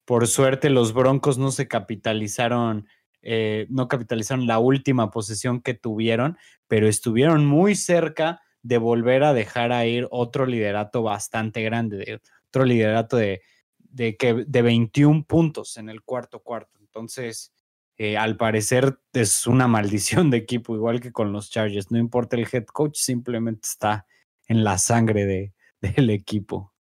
por 0.04 0.26
suerte 0.26 0.72
los 0.72 0.96
Broncos 0.96 1.38
no 1.38 1.52
se 1.52 1.68
capitalizaron, 1.68 2.88
eh, 3.22 3.68
no 3.70 3.88
capitalizaron 3.88 4.48
la 4.48 4.58
última 4.58 5.12
posesión 5.12 5.62
que 5.62 5.76
tuvieron, 5.76 6.36
pero 6.68 6.88
estuvieron 6.88 7.46
muy 7.46 7.76
cerca 7.76 8.42
de 8.64 8.80
volver 8.80 9.24
a 9.26 9.34
dejar 9.34 9.74
a 9.74 9.86
ir 9.86 10.08
otro 10.10 10.48
liderato 10.48 11.04
bastante 11.04 11.62
grande, 11.62 12.20
otro 12.48 12.66
liderato 12.66 13.18
de, 13.18 13.44
de, 13.78 14.18
que, 14.18 14.44
de 14.48 14.62
21 14.64 15.24
puntos 15.26 15.78
en 15.78 15.90
el 15.90 16.02
cuarto 16.02 16.40
cuarto. 16.40 16.80
Entonces, 16.80 17.53
eh, 17.98 18.18
al 18.18 18.38
parecer 18.38 19.00
es 19.14 19.46
una 19.46 19.68
maldición 19.68 20.30
de 20.30 20.38
equipo, 20.38 20.76
igual 20.76 21.00
que 21.00 21.12
con 21.12 21.32
los 21.32 21.50
Chargers. 21.50 21.92
No 21.92 21.98
importa 21.98 22.36
el 22.36 22.48
head 22.52 22.66
coach, 22.66 22.98
simplemente 22.98 23.68
está 23.68 24.08
en 24.48 24.64
la 24.64 24.78
sangre 24.78 25.26
de, 25.26 25.54
del 25.82 26.10
equipo. 26.10 26.74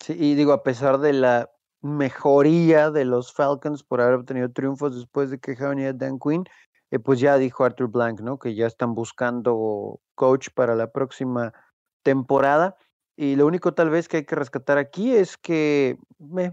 Sí, 0.00 0.14
y 0.18 0.34
digo, 0.34 0.52
a 0.52 0.62
pesar 0.62 0.98
de 0.98 1.12
la 1.12 1.50
mejoría 1.82 2.90
de 2.90 3.04
los 3.04 3.32
Falcons 3.32 3.82
por 3.82 4.00
haber 4.00 4.14
obtenido 4.14 4.50
triunfos 4.50 4.94
después 4.94 5.30
de 5.30 5.38
que 5.38 5.52
a 5.52 5.92
Dan 5.92 6.18
Quinn, 6.18 6.44
eh, 6.90 6.98
pues 6.98 7.20
ya 7.20 7.36
dijo 7.36 7.64
Arthur 7.64 7.88
Blank, 7.88 8.20
¿no? 8.20 8.38
Que 8.38 8.54
ya 8.54 8.66
están 8.66 8.94
buscando 8.94 10.00
coach 10.14 10.48
para 10.54 10.74
la 10.74 10.90
próxima 10.90 11.52
temporada. 12.02 12.76
Y 13.20 13.36
lo 13.36 13.46
único 13.46 13.74
tal 13.74 13.90
vez 13.90 14.08
que 14.08 14.16
hay 14.16 14.24
que 14.24 14.34
rescatar 14.34 14.78
aquí 14.78 15.14
es 15.14 15.36
que 15.36 15.98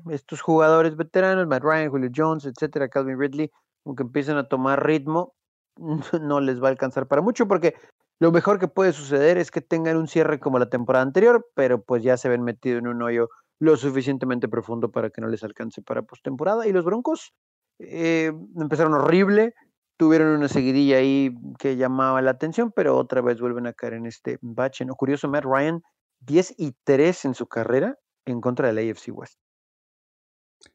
estos 0.09 0.41
jugadores 0.41 0.97
veteranos, 0.97 1.47
Matt 1.47 1.63
Ryan, 1.63 1.89
Julio 1.89 2.09
Jones, 2.13 2.43
etcétera, 2.43 2.89
Calvin 2.89 3.17
Ridley, 3.17 3.49
aunque 3.85 4.03
empiecen 4.03 4.35
a 4.35 4.49
tomar 4.49 4.85
ritmo, 4.85 5.33
no 6.21 6.41
les 6.41 6.61
va 6.61 6.67
a 6.67 6.71
alcanzar 6.71 7.07
para 7.07 7.21
mucho 7.21 7.47
porque 7.47 7.75
lo 8.19 8.33
mejor 8.33 8.59
que 8.59 8.67
puede 8.67 8.91
suceder 8.91 9.37
es 9.37 9.49
que 9.49 9.61
tengan 9.61 9.95
un 9.95 10.09
cierre 10.09 10.41
como 10.41 10.59
la 10.59 10.69
temporada 10.69 11.03
anterior, 11.05 11.47
pero 11.55 11.81
pues 11.81 12.03
ya 12.03 12.17
se 12.17 12.27
ven 12.27 12.43
metido 12.43 12.79
en 12.79 12.87
un 12.87 13.01
hoyo 13.01 13.29
lo 13.59 13.77
suficientemente 13.77 14.49
profundo 14.49 14.91
para 14.91 15.09
que 15.09 15.21
no 15.21 15.29
les 15.29 15.45
alcance 15.45 15.81
para 15.81 16.01
postemporada. 16.01 16.67
Y 16.67 16.73
los 16.73 16.83
Broncos 16.83 17.31
eh, 17.79 18.33
empezaron 18.57 18.93
horrible, 18.93 19.53
tuvieron 19.95 20.35
una 20.35 20.49
seguidilla 20.49 20.97
ahí 20.97 21.33
que 21.59 21.77
llamaba 21.77 22.21
la 22.21 22.31
atención, 22.31 22.73
pero 22.75 22.97
otra 22.97 23.21
vez 23.21 23.39
vuelven 23.39 23.67
a 23.67 23.73
caer 23.73 23.93
en 23.93 24.05
este 24.05 24.37
bache. 24.41 24.83
¿no? 24.83 24.95
Curioso, 24.95 25.29
Matt 25.29 25.45
Ryan 25.45 25.81
10 26.19 26.55
y 26.57 26.73
3 26.83 27.25
en 27.25 27.33
su 27.35 27.47
carrera 27.47 27.97
en 28.25 28.41
contra 28.41 28.71
del 28.71 28.89
AFC 28.89 29.09
West. 29.13 29.39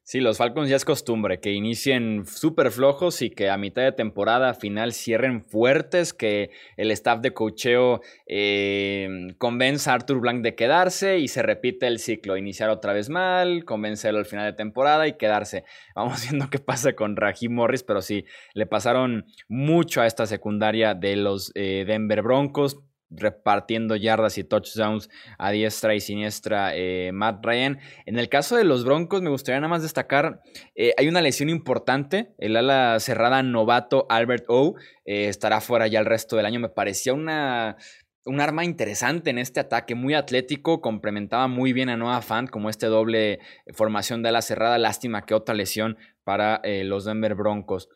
Sí, 0.05 0.21
los 0.21 0.39
Falcons 0.39 0.69
ya 0.69 0.77
es 0.77 0.85
costumbre 0.85 1.41
que 1.41 1.53
inicien 1.53 2.25
súper 2.27 2.71
flojos 2.71 3.21
y 3.23 3.31
que 3.31 3.51
a 3.51 3.57
mitad 3.57 3.83
de 3.83 3.93
temporada 3.93 4.55
final 4.55 4.93
cierren 4.93 5.43
fuertes, 5.43 6.13
que 6.13 6.51
el 6.77 6.91
staff 6.93 7.21
de 7.21 7.33
cocheo 7.33 8.01
eh, 8.27 9.09
convenza 9.39 9.91
a 9.91 9.95
Arthur 9.95 10.21
Blank 10.21 10.43
de 10.43 10.55
quedarse 10.55 11.19
y 11.19 11.29
se 11.29 11.43
repite 11.43 11.87
el 11.87 11.99
ciclo, 11.99 12.37
iniciar 12.37 12.71
otra 12.71 12.93
vez 12.93 13.11
mal, 13.11 13.65
convencerlo 13.65 14.21
al 14.21 14.27
final 14.27 14.47
de 14.47 14.57
temporada 14.57 15.09
y 15.09 15.17
quedarse. 15.17 15.65
Vamos 15.97 16.23
viendo 16.29 16.49
qué 16.49 16.59
pasa 16.59 16.95
con 16.95 17.17
Raheem 17.17 17.53
Morris, 17.53 17.83
pero 17.83 18.03
sí, 18.03 18.25
le 18.55 18.67
pasaron 18.67 19.27
mucho 19.49 20.01
a 20.01 20.07
esta 20.07 20.27
secundaria 20.27 20.95
de 20.95 21.17
los 21.17 21.51
eh, 21.55 21.85
Denver 21.87 22.23
Broncos 22.23 22.81
repartiendo 23.15 23.97
yardas 23.97 24.39
y 24.39 24.45
touchdowns 24.45 25.09
a 25.39 25.51
diestra 25.51 25.95
y 25.95 26.01
siniestra 26.01 26.75
eh, 26.75 27.11
Matt 27.13 27.45
Ryan. 27.45 27.79
En 28.07 28.19
el 28.19 28.29
caso 28.29 28.57
de 28.57 28.65
los 28.65 28.85
Broncos, 28.85 29.23
me 29.23 29.31
gustaría 29.31 29.61
nada 29.61 29.71
más 29.71 29.83
destacar, 29.83 30.41
eh, 30.75 30.93
hay 30.97 31.09
una 31.09 31.21
lesión 31.21 31.49
importante, 31.49 32.35
el 32.39 32.57
ala 32.57 32.99
cerrada 33.01 33.43
novato 33.43 34.07
Albert 34.09 34.45
O 34.49 34.75
eh, 35.05 35.29
estará 35.29 35.61
fuera 35.61 35.87
ya 35.87 36.01
el 36.01 36.07
resto 36.07 36.37
del 36.37 36.47
año, 36.47 36.61
me 36.61 36.69
parecía 36.69 37.15
una... 37.15 37.77
Un 38.25 38.41
arma 38.41 38.65
interesante 38.65 39.31
en 39.31 39.39
este 39.39 39.59
ataque, 39.59 39.97
muy 39.97 40.15
atlético, 40.15 40.81
complementaba 40.81 41.49
muy 41.49 41.73
bien 41.73 41.89
a 41.89 41.97
Noah 41.97 42.23
Fant 42.23 42.49
como 42.49 42.71
este 42.71 42.87
doble 42.87 43.41
formación 43.73 44.23
de 44.23 44.29
ala 44.29 44.43
cerrada. 44.43 44.79
Lástima 44.79 45.27
que 45.27 45.35
otra 45.35 45.57
lesión 45.57 45.99
para 46.23 46.63
los 46.65 47.05
Denver 47.05 47.35
Broncos. 47.35 47.89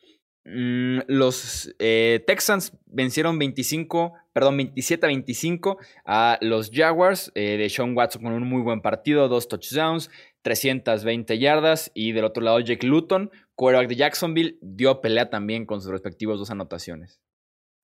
Mm, 0.49 1.01
los 1.09 1.74
eh, 1.80 2.22
Texans 2.24 2.72
vencieron 2.86 3.36
25, 3.36 4.14
perdón, 4.32 4.57
27 4.59 5.05
a 5.05 5.09
25 5.09 5.78
a 6.05 6.38
los 6.40 6.70
Jaguars 6.72 7.32
eh, 7.34 7.57
de 7.57 7.68
Sean 7.68 7.97
Watson 7.97 8.22
con 8.22 8.32
un 8.32 8.49
muy 8.49 8.62
buen 8.62 8.80
partido, 8.80 9.26
dos 9.26 9.49
touchdowns, 9.49 10.09
320 10.42 11.40
yardas 11.40 11.90
y 11.94 12.12
del 12.12 12.24
otro 12.24 12.44
lado 12.44 12.61
Jake 12.61 12.86
Luton, 12.86 13.32
quarterback 13.57 13.88
de 13.88 13.97
Jacksonville, 13.97 14.59
dio 14.62 15.01
pelea 15.01 15.30
también 15.30 15.66
con 15.66 15.80
sus 15.80 15.90
respectivos 15.90 16.38
dos 16.38 16.51
anotaciones. 16.53 17.18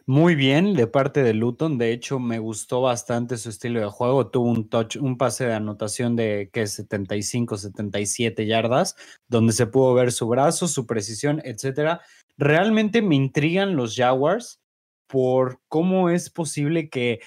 muy 0.07 0.35
bien 0.37 0.75
de 0.75 0.87
parte 0.87 1.23
de 1.23 1.35
Luton. 1.35 1.79
De 1.79 1.93
hecho, 1.93 2.19
me 2.21 2.39
gustó 2.39 2.81
bastante 2.81 3.39
su 3.39 3.49
estilo 3.51 3.81
de 3.81 3.87
juego. 3.87 4.31
Tuvo 4.31 4.47
un 4.51 4.69
touch, 4.69 4.97
un 4.97 5.17
pase 5.19 5.47
de 5.47 5.55
anotación 5.55 6.17
de 6.17 6.51
que 6.53 6.67
75, 6.67 7.57
77 7.57 8.47
yardas, 8.47 8.97
donde 9.29 9.53
se 9.53 9.67
pudo 9.67 9.95
ver 9.95 10.13
su 10.13 10.29
brazo, 10.29 10.69
su 10.69 10.87
precisión, 10.87 11.41
etcétera. 11.45 12.01
Realmente 12.37 13.03
me 13.03 13.15
intrigan 13.15 13.77
los 13.77 13.97
Jaguars 13.97 14.61
por 15.07 15.61
cómo 15.69 16.11
es 16.11 16.31
posible 16.31 16.89
que 16.89 17.21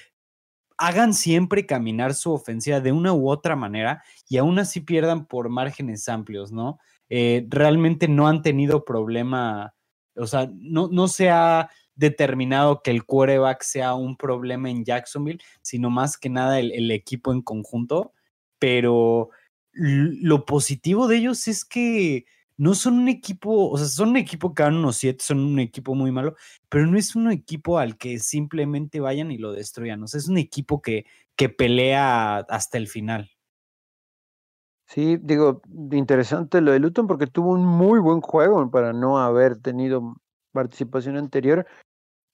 hagan 0.78 1.14
siempre 1.14 1.66
caminar 1.66 2.14
su 2.14 2.32
ofensiva 2.32 2.80
de 2.80 2.92
una 2.92 3.12
u 3.12 3.30
otra 3.30 3.56
manera 3.56 4.02
y 4.28 4.36
aún 4.36 4.58
así 4.58 4.80
pierdan 4.80 5.26
por 5.26 5.48
márgenes 5.48 6.08
amplios, 6.08 6.52
¿no? 6.52 6.78
Eh, 7.08 7.46
realmente 7.48 8.08
no 8.08 8.26
han 8.26 8.42
tenido 8.42 8.84
problema, 8.84 9.74
o 10.16 10.26
sea, 10.26 10.50
no, 10.52 10.88
no 10.88 11.08
se 11.08 11.30
ha 11.30 11.70
determinado 11.96 12.82
que 12.82 12.90
el 12.90 13.04
quarterback 13.04 13.62
sea 13.62 13.94
un 13.94 14.16
problema 14.16 14.70
en 14.70 14.84
Jacksonville, 14.84 15.42
sino 15.62 15.90
más 15.90 16.18
que 16.18 16.28
nada 16.28 16.60
el, 16.60 16.90
equipo 16.90 17.32
en 17.32 17.42
conjunto. 17.42 18.12
Pero 18.58 19.30
lo 19.72 20.44
positivo 20.44 21.08
de 21.08 21.16
ellos 21.16 21.48
es 21.48 21.64
que 21.64 22.26
no 22.58 22.74
son 22.74 22.98
un 22.98 23.08
equipo, 23.08 23.70
o 23.70 23.76
sea, 23.76 23.86
son 23.86 24.10
un 24.10 24.16
equipo 24.16 24.54
que 24.54 24.62
van 24.62 24.76
unos 24.76 24.96
siete, 24.96 25.22
son 25.22 25.40
un 25.40 25.58
equipo 25.58 25.94
muy 25.94 26.10
malo, 26.10 26.36
pero 26.68 26.86
no 26.86 26.96
es 26.96 27.14
un 27.14 27.30
equipo 27.30 27.78
al 27.78 27.96
que 27.96 28.18
simplemente 28.18 29.00
vayan 29.00 29.30
y 29.30 29.38
lo 29.38 29.52
destruyan. 29.52 30.02
O 30.02 30.06
sea, 30.06 30.18
es 30.18 30.28
un 30.28 30.38
equipo 30.38 30.80
que, 30.80 31.06
que 31.36 31.48
pelea 31.48 32.38
hasta 32.38 32.78
el 32.78 32.88
final. 32.88 33.30
Sí, 34.86 35.18
digo, 35.20 35.62
interesante 35.90 36.60
lo 36.60 36.72
de 36.72 36.78
Luton 36.78 37.06
porque 37.06 37.26
tuvo 37.26 37.52
un 37.52 37.64
muy 37.66 37.98
buen 37.98 38.20
juego 38.20 38.70
para 38.70 38.92
no 38.92 39.18
haber 39.18 39.60
tenido 39.60 40.16
participación 40.52 41.16
anterior. 41.16 41.66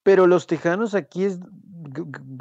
Pero 0.03 0.27
los 0.27 0.47
Tejanos 0.47 0.95
aquí 0.95 1.25
es, 1.25 1.41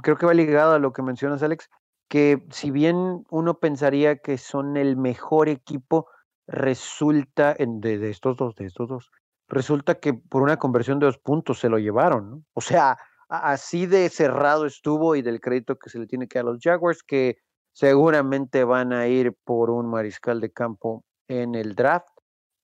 creo 0.03 0.17
que 0.17 0.25
va 0.25 0.33
ligado 0.33 0.73
a 0.73 0.79
lo 0.79 0.93
que 0.93 1.01
mencionas, 1.01 1.43
Alex, 1.43 1.69
que 2.09 2.43
si 2.49 2.71
bien 2.71 3.23
uno 3.29 3.59
pensaría 3.59 4.17
que 4.17 4.37
son 4.37 4.75
el 4.77 4.97
mejor 4.97 5.47
equipo, 5.47 6.07
resulta, 6.51 7.55
de, 7.57 8.09
estos 8.09 8.37
dos, 8.37 8.55
de 8.55 8.65
estos 8.65 8.87
dos, 8.87 9.11
resulta 9.47 9.95
que 9.95 10.13
por 10.13 10.41
una 10.41 10.57
conversión 10.57 10.99
de 10.99 11.07
dos 11.07 11.17
puntos 11.17 11.59
se 11.59 11.69
lo 11.69 11.79
llevaron, 11.79 12.29
¿no? 12.29 12.43
O 12.53 12.61
sea, 12.61 12.97
así 13.29 13.85
de 13.85 14.09
cerrado 14.09 14.65
estuvo 14.65 15.15
y 15.15 15.21
del 15.21 15.39
crédito 15.39 15.77
que 15.77 15.89
se 15.89 15.99
le 15.99 16.07
tiene 16.07 16.27
que 16.27 16.39
dar 16.39 16.47
a 16.47 16.51
los 16.51 16.59
Jaguars, 16.61 17.03
que 17.03 17.37
seguramente 17.73 18.63
van 18.63 18.93
a 18.93 19.07
ir 19.07 19.33
por 19.43 19.69
un 19.69 19.89
mariscal 19.89 20.41
de 20.41 20.51
campo 20.51 21.03
en 21.27 21.55
el 21.55 21.75
draft 21.75 22.09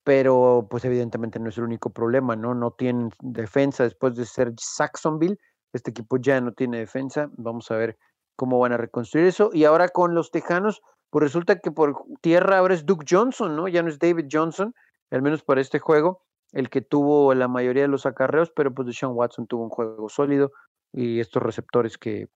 pero 0.07 0.65
pues 0.69 0.85
evidentemente 0.85 1.37
no 1.37 1.49
es 1.49 1.57
el 1.57 1.65
único 1.65 1.89
problema, 1.89 2.37
¿no? 2.37 2.53
No 2.53 2.71
tienen 2.71 3.09
defensa 3.19 3.83
después 3.83 4.15
de 4.15 4.25
ser 4.25 4.53
Saxonville, 4.57 5.37
este 5.73 5.91
equipo 5.91 6.15
ya 6.15 6.39
no 6.39 6.53
tiene 6.53 6.77
defensa, 6.77 7.29
vamos 7.35 7.69
a 7.71 7.75
ver 7.75 7.97
cómo 8.37 8.57
van 8.57 8.71
a 8.71 8.77
reconstruir 8.77 9.27
eso. 9.27 9.49
Y 9.51 9.65
ahora 9.65 9.89
con 9.89 10.15
los 10.15 10.31
Tejanos, 10.31 10.81
pues 11.09 11.23
resulta 11.23 11.59
que 11.59 11.71
por 11.71 12.03
tierra 12.21 12.59
ahora 12.59 12.73
es 12.73 12.85
Duke 12.85 13.05
Johnson, 13.09 13.55
¿no? 13.55 13.67
Ya 13.67 13.81
no 13.81 13.89
es 13.89 13.99
David 13.99 14.25
Johnson, 14.31 14.73
al 15.11 15.21
menos 15.21 15.43
para 15.43 15.61
este 15.61 15.79
juego, 15.79 16.21
el 16.51 16.69
que 16.69 16.81
tuvo 16.81 17.33
la 17.33 17.47
mayoría 17.47 17.83
de 17.83 17.87
los 17.87 18.05
acarreos, 18.05 18.51
pero 18.55 18.73
pues 18.73 18.87
Deshaun 18.87 19.15
Watson 19.15 19.47
tuvo 19.47 19.63
un 19.63 19.69
juego 19.69 20.09
sólido 20.09 20.51
y 20.93 21.19
estos 21.19 21.43
receptores 21.43 21.97
que 21.97 22.27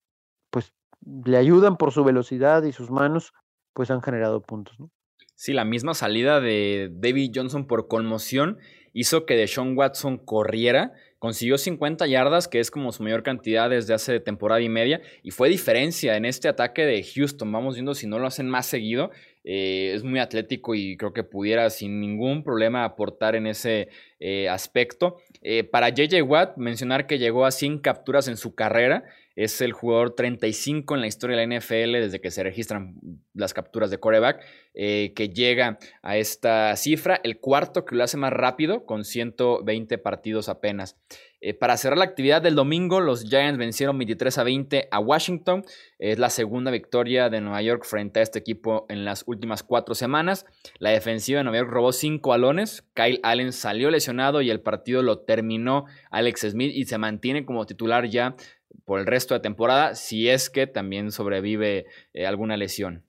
pues 0.49 0.73
le 1.05 1.37
ayudan 1.37 1.77
por 1.77 1.91
su 1.91 2.03
velocidad 2.03 2.63
y 2.63 2.71
sus 2.71 2.91
manos, 2.91 3.33
pues 3.73 3.89
han 3.91 4.01
generado 4.01 4.41
puntos, 4.41 4.79
¿no? 4.79 4.89
Sí, 5.35 5.53
la 5.53 5.65
misma 5.65 5.95
salida 5.95 6.39
de 6.39 6.89
David 6.93 7.31
Johnson 7.33 7.65
por 7.65 7.87
conmoción 7.87 8.59
hizo 8.93 9.25
que 9.25 9.35
Deshaun 9.35 9.75
Watson 9.75 10.19
corriera. 10.19 10.91
Consiguió 11.21 11.59
50 11.59 12.07
yardas, 12.07 12.47
que 12.47 12.59
es 12.59 12.71
como 12.71 12.91
su 12.91 13.03
mayor 13.03 13.21
cantidad 13.21 13.69
desde 13.69 13.93
hace 13.93 14.19
temporada 14.19 14.59
y 14.59 14.69
media. 14.69 15.01
Y 15.21 15.29
fue 15.29 15.49
diferencia 15.49 16.17
en 16.17 16.25
este 16.25 16.47
ataque 16.47 16.83
de 16.83 17.03
Houston. 17.03 17.51
Vamos 17.51 17.75
viendo 17.75 17.93
si 17.93 18.07
no 18.07 18.17
lo 18.17 18.25
hacen 18.25 18.49
más 18.49 18.65
seguido. 18.65 19.11
Eh, 19.43 19.91
es 19.93 20.03
muy 20.03 20.19
atlético 20.19 20.73
y 20.73 20.97
creo 20.97 21.13
que 21.13 21.23
pudiera 21.23 21.69
sin 21.69 22.01
ningún 22.01 22.43
problema 22.43 22.85
aportar 22.85 23.35
en 23.35 23.45
ese 23.45 23.89
eh, 24.19 24.49
aspecto. 24.49 25.17
Eh, 25.43 25.63
para 25.63 25.89
JJ 25.89 26.23
Watt, 26.23 26.57
mencionar 26.57 27.05
que 27.05 27.19
llegó 27.19 27.45
a 27.45 27.51
100 27.51 27.77
capturas 27.81 28.27
en 28.27 28.35
su 28.35 28.55
carrera. 28.55 29.03
Es 29.35 29.61
el 29.61 29.71
jugador 29.71 30.15
35 30.15 30.95
en 30.95 31.01
la 31.01 31.07
historia 31.07 31.37
de 31.37 31.47
la 31.47 31.59
NFL 31.59 31.93
desde 31.93 32.21
que 32.21 32.31
se 32.31 32.43
registran 32.43 32.95
las 33.33 33.53
capturas 33.53 33.89
de 33.89 33.99
coreback, 33.99 34.43
eh, 34.73 35.13
que 35.15 35.29
llega 35.29 35.79
a 36.01 36.17
esta 36.17 36.75
cifra. 36.75 37.19
El 37.23 37.39
cuarto 37.39 37.85
que 37.85 37.95
lo 37.95 38.03
hace 38.03 38.17
más 38.17 38.33
rápido, 38.33 38.85
con 38.85 39.05
120 39.05 39.97
partidos 39.97 40.49
apenas. 40.49 40.97
Eh, 41.43 41.55
para 41.55 41.75
cerrar 41.75 41.97
la 41.97 42.03
actividad 42.03 42.41
del 42.41 42.53
domingo, 42.53 43.01
los 43.01 43.23
Giants 43.23 43.57
vencieron 43.57 43.97
23 43.97 44.37
a 44.37 44.43
20 44.43 44.87
a 44.91 44.99
Washington. 44.99 45.65
Es 45.97 46.19
la 46.19 46.29
segunda 46.29 46.69
victoria 46.69 47.29
de 47.29 47.41
Nueva 47.41 47.63
York 47.63 47.83
frente 47.83 48.19
a 48.19 48.23
este 48.23 48.37
equipo 48.37 48.85
en 48.89 49.05
las 49.05 49.23
últimas 49.25 49.63
cuatro 49.63 49.95
semanas. 49.95 50.45
La 50.77 50.91
defensiva 50.91 51.39
de 51.39 51.45
Nueva 51.45 51.57
York 51.59 51.71
robó 51.71 51.93
cinco 51.93 52.29
balones. 52.29 52.83
Kyle 52.93 53.19
Allen 53.23 53.53
salió 53.53 53.89
lesionado 53.89 54.41
y 54.41 54.51
el 54.51 54.61
partido 54.61 55.01
lo 55.01 55.19
terminó 55.19 55.85
Alex 56.11 56.41
Smith 56.51 56.73
y 56.75 56.85
se 56.85 56.99
mantiene 56.99 57.43
como 57.43 57.65
titular 57.65 58.07
ya 58.07 58.35
por 58.85 58.99
el 58.99 59.05
resto 59.05 59.33
de 59.33 59.39
temporada, 59.39 59.95
si 59.95 60.29
es 60.29 60.49
que 60.49 60.67
también 60.67 61.11
sobrevive 61.11 61.85
eh, 62.13 62.25
alguna 62.25 62.57
lesión. 62.57 63.03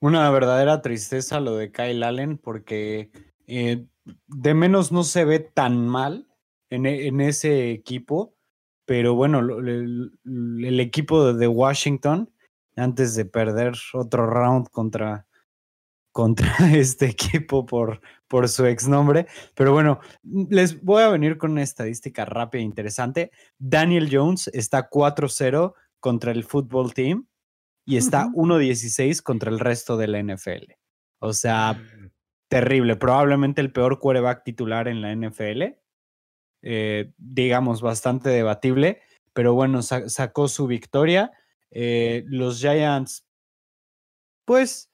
Una 0.00 0.30
verdadera 0.30 0.80
tristeza 0.80 1.40
lo 1.40 1.56
de 1.56 1.72
Kyle 1.72 2.02
Allen, 2.02 2.38
porque 2.38 3.10
eh, 3.46 3.86
de 4.26 4.54
menos 4.54 4.92
no 4.92 5.04
se 5.04 5.24
ve 5.24 5.40
tan 5.40 5.86
mal 5.86 6.26
en, 6.70 6.86
e, 6.86 7.28
ese 7.28 7.70
equipo, 7.70 8.34
pero 8.86 9.14
bueno, 9.14 9.40
el, 9.40 10.12
el, 10.24 10.80
equipo 10.80 11.32
de 11.32 11.46
Washington, 11.46 12.32
antes 12.76 13.14
de 13.14 13.26
perder 13.26 13.74
otro 13.92 14.26
round 14.26 14.68
contra 14.70 15.26
contra 16.12 16.52
este 16.74 17.06
equipo 17.06 17.66
por, 17.66 18.00
por 18.30 18.48
su 18.48 18.64
exnombre. 18.64 19.26
Pero 19.56 19.72
bueno, 19.72 19.98
les 20.22 20.80
voy 20.82 21.02
a 21.02 21.08
venir 21.08 21.36
con 21.36 21.50
una 21.50 21.64
estadística 21.64 22.24
rápida 22.24 22.60
e 22.60 22.64
interesante. 22.64 23.32
Daniel 23.58 24.08
Jones 24.10 24.48
está 24.54 24.88
4-0 24.88 25.74
contra 25.98 26.30
el 26.30 26.44
fútbol 26.44 26.94
team 26.94 27.26
y 27.84 27.96
está 27.96 28.28
1-16 28.28 29.20
contra 29.20 29.50
el 29.50 29.58
resto 29.58 29.96
de 29.96 30.06
la 30.06 30.22
NFL. 30.22 30.72
O 31.18 31.32
sea, 31.32 31.72
mm. 31.72 32.10
terrible. 32.48 32.94
Probablemente 32.94 33.60
el 33.60 33.72
peor 33.72 33.98
quarterback 33.98 34.44
titular 34.44 34.86
en 34.86 35.02
la 35.02 35.12
NFL. 35.12 35.76
Eh, 36.62 37.12
digamos, 37.18 37.82
bastante 37.82 38.30
debatible. 38.30 39.02
Pero 39.32 39.54
bueno, 39.54 39.82
sacó 39.82 40.46
su 40.46 40.68
victoria. 40.68 41.32
Eh, 41.72 42.22
los 42.28 42.60
Giants, 42.60 43.26
pues 44.44 44.89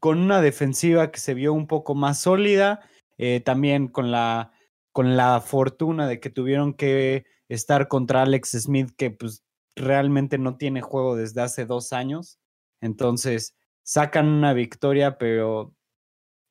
con 0.00 0.18
una 0.18 0.40
defensiva 0.40 1.10
que 1.10 1.20
se 1.20 1.34
vio 1.34 1.52
un 1.52 1.66
poco 1.66 1.94
más 1.94 2.20
sólida, 2.20 2.80
eh, 3.16 3.40
también 3.40 3.88
con 3.88 4.10
la, 4.10 4.52
con 4.92 5.16
la 5.16 5.40
fortuna 5.40 6.06
de 6.08 6.20
que 6.20 6.30
tuvieron 6.30 6.74
que 6.74 7.26
estar 7.48 7.88
contra 7.88 8.22
Alex 8.22 8.50
Smith, 8.50 8.90
que 8.96 9.10
pues 9.10 9.44
realmente 9.76 10.38
no 10.38 10.56
tiene 10.56 10.82
juego 10.82 11.16
desde 11.16 11.40
hace 11.40 11.66
dos 11.66 11.92
años. 11.92 12.38
Entonces, 12.80 13.56
sacan 13.82 14.28
una 14.28 14.52
victoria, 14.52 15.18
pero 15.18 15.74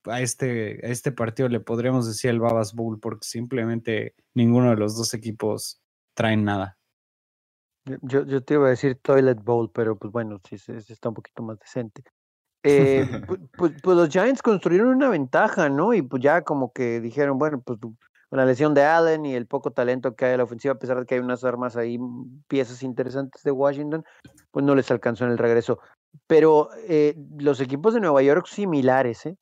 a 0.05 0.21
este, 0.21 0.79
a 0.83 0.89
este 0.89 1.11
partido 1.11 1.49
le 1.49 1.59
podríamos 1.59 2.07
decir 2.07 2.31
el 2.31 2.39
Babas 2.39 2.73
Bowl, 2.73 2.99
porque 2.99 3.27
simplemente 3.27 4.15
ninguno 4.33 4.71
de 4.71 4.77
los 4.77 4.97
dos 4.97 5.13
equipos 5.13 5.81
traen 6.13 6.43
nada. 6.43 6.77
Yo, 8.01 8.25
yo 8.25 8.43
te 8.43 8.55
iba 8.55 8.67
a 8.67 8.71
decir 8.71 8.99
Toilet 9.01 9.41
Bowl, 9.41 9.71
pero 9.71 9.97
pues 9.97 10.11
bueno, 10.11 10.41
sí, 10.49 10.57
sí 10.57 10.73
está 10.89 11.09
un 11.09 11.15
poquito 11.15 11.41
más 11.43 11.57
decente. 11.59 12.03
Eh, 12.63 13.05
pues, 13.57 13.71
pues, 13.81 13.97
los 13.97 14.09
Giants 14.09 14.41
construyeron 14.41 14.89
una 14.89 15.09
ventaja, 15.09 15.69
¿no? 15.69 15.93
Y 15.93 16.01
pues 16.01 16.21
ya 16.21 16.41
como 16.41 16.71
que 16.71 16.99
dijeron, 16.99 17.37
bueno, 17.37 17.61
pues 17.61 17.79
con 17.79 18.39
la 18.39 18.45
lesión 18.45 18.73
de 18.73 18.83
Allen 18.83 19.25
y 19.25 19.35
el 19.35 19.47
poco 19.47 19.71
talento 19.71 20.15
que 20.15 20.25
hay 20.25 20.31
en 20.33 20.39
la 20.39 20.43
ofensiva, 20.43 20.73
a 20.73 20.79
pesar 20.79 20.99
de 20.99 21.05
que 21.05 21.15
hay 21.15 21.21
unas 21.21 21.43
armas 21.43 21.77
ahí, 21.77 21.97
mm, 21.97 22.43
piezas 22.47 22.83
interesantes 22.83 23.43
de 23.43 23.51
Washington, 23.51 24.03
pues 24.51 24.65
no 24.65 24.75
les 24.75 24.91
alcanzó 24.91 25.25
en 25.25 25.31
el 25.31 25.37
regreso. 25.37 25.79
Pero 26.27 26.69
eh, 26.87 27.15
los 27.37 27.61
equipos 27.61 27.93
de 27.93 28.01
Nueva 28.01 28.21
York 28.21 28.47
similares, 28.47 29.25
¿eh? 29.25 29.37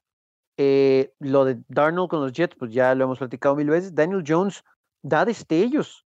¿eh? 0.58 1.14
Lo 1.20 1.46
de 1.46 1.60
Darnold 1.68 2.10
con 2.10 2.22
los 2.22 2.34
Jets, 2.34 2.56
pues 2.58 2.72
ya 2.72 2.94
lo 2.94 3.06
hemos 3.06 3.20
platicado 3.20 3.56
mil 3.56 3.70
veces. 3.70 3.96
Daniel 3.96 4.24
Jones 4.26 4.64
da 5.02 5.26
destellos 5.26 6.05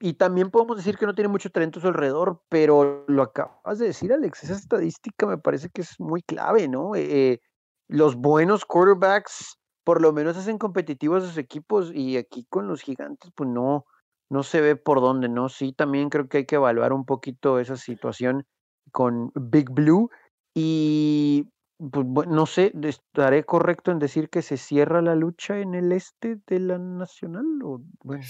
y 0.00 0.14
también 0.14 0.50
podemos 0.50 0.76
decir 0.76 0.98
que 0.98 1.06
no 1.06 1.14
tiene 1.14 1.28
mucho 1.28 1.50
talento 1.50 1.78
a 1.78 1.82
su 1.82 1.88
alrededor, 1.88 2.42
pero 2.48 3.04
lo 3.08 3.22
acabas 3.22 3.78
de 3.78 3.86
decir, 3.86 4.12
Alex, 4.12 4.44
esa 4.44 4.54
estadística 4.54 5.26
me 5.26 5.38
parece 5.38 5.70
que 5.70 5.82
es 5.82 5.98
muy 5.98 6.22
clave, 6.22 6.68
¿no? 6.68 6.94
Eh, 6.94 7.40
los 7.88 8.16
buenos 8.16 8.64
quarterbacks 8.64 9.58
por 9.86 10.02
lo 10.02 10.12
menos 10.12 10.36
hacen 10.36 10.58
competitivos 10.58 11.22
a 11.22 11.26
sus 11.28 11.38
equipos 11.38 11.92
y 11.94 12.16
aquí 12.16 12.44
con 12.48 12.66
los 12.66 12.82
gigantes, 12.82 13.30
pues 13.36 13.48
no, 13.48 13.86
no 14.28 14.42
se 14.42 14.60
ve 14.60 14.74
por 14.74 15.00
dónde, 15.00 15.28
¿no? 15.28 15.48
Sí, 15.48 15.72
también 15.72 16.10
creo 16.10 16.28
que 16.28 16.38
hay 16.38 16.44
que 16.44 16.56
evaluar 16.56 16.92
un 16.92 17.04
poquito 17.04 17.60
esa 17.60 17.76
situación 17.76 18.44
con 18.90 19.30
Big 19.36 19.70
Blue 19.70 20.10
y 20.54 21.48
pues, 21.78 22.26
no 22.28 22.46
sé, 22.46 22.72
¿estaré 22.82 23.44
correcto 23.44 23.90
en 23.90 23.98
decir 23.98 24.30
que 24.30 24.42
se 24.42 24.56
cierra 24.56 25.02
la 25.02 25.14
lucha 25.14 25.58
en 25.58 25.74
el 25.74 25.92
este 25.92 26.38
de 26.46 26.60
la 26.60 26.78
Nacional? 26.78 27.44
O, 27.62 27.82
bueno, 28.02 28.24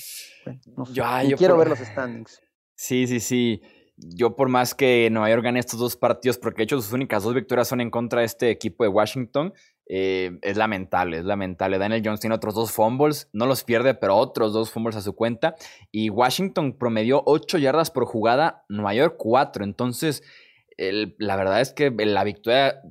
no 0.77 0.87
sé. 0.87 0.95
Yo, 0.95 1.37
quiero 1.37 1.57
ver 1.57 1.69
los 1.69 1.79
standings. 1.79 2.41
Sí, 2.75 3.07
sí, 3.07 3.21
sí. 3.21 3.63
Yo 3.97 4.37
por 4.37 4.49
más 4.49 4.75
que 4.75 5.09
Nueva 5.11 5.31
York 5.31 5.45
gane 5.45 5.59
estos 5.59 5.81
dos 5.81 5.97
partidos, 5.97 6.37
porque 6.39 6.59
de 6.59 6.65
hecho 6.65 6.81
sus 6.81 6.93
únicas 6.93 7.23
dos 7.23 7.35
victorias 7.35 7.69
son 7.69 7.81
en 7.81 7.91
contra 7.91 8.21
de 8.21 8.27
este 8.27 8.51
equipo 8.51 8.85
de 8.85 8.91
Washington, 8.91 9.55
eh, 9.89 10.39
es 10.43 10.57
lamentable, 10.57 11.19
es 11.19 11.25
lamentable. 11.25 11.79
Daniel 11.79 12.03
Jones 12.05 12.21
tiene 12.21 12.35
otros 12.35 12.55
dos 12.55 12.73
fumbles, 12.73 13.31
no 13.33 13.47
los 13.47 13.65
pierde, 13.65 13.95
pero 13.95 14.17
otros 14.17 14.53
dos 14.53 14.71
fumbles 14.71 14.97
a 14.97 15.01
su 15.01 15.15
cuenta. 15.15 15.55
Y 15.93 16.11
Washington 16.11 16.77
promedió 16.77 17.23
8 17.25 17.59
yardas 17.59 17.91
por 17.91 18.05
jugada, 18.05 18.65
Nueva 18.69 18.95
York 18.95 19.15
4. 19.17 19.65
Entonces, 19.65 20.23
la 20.79 21.37
verdad 21.37 21.61
es 21.61 21.72
que 21.72 21.91
la 21.91 22.22
victoria 22.24 22.83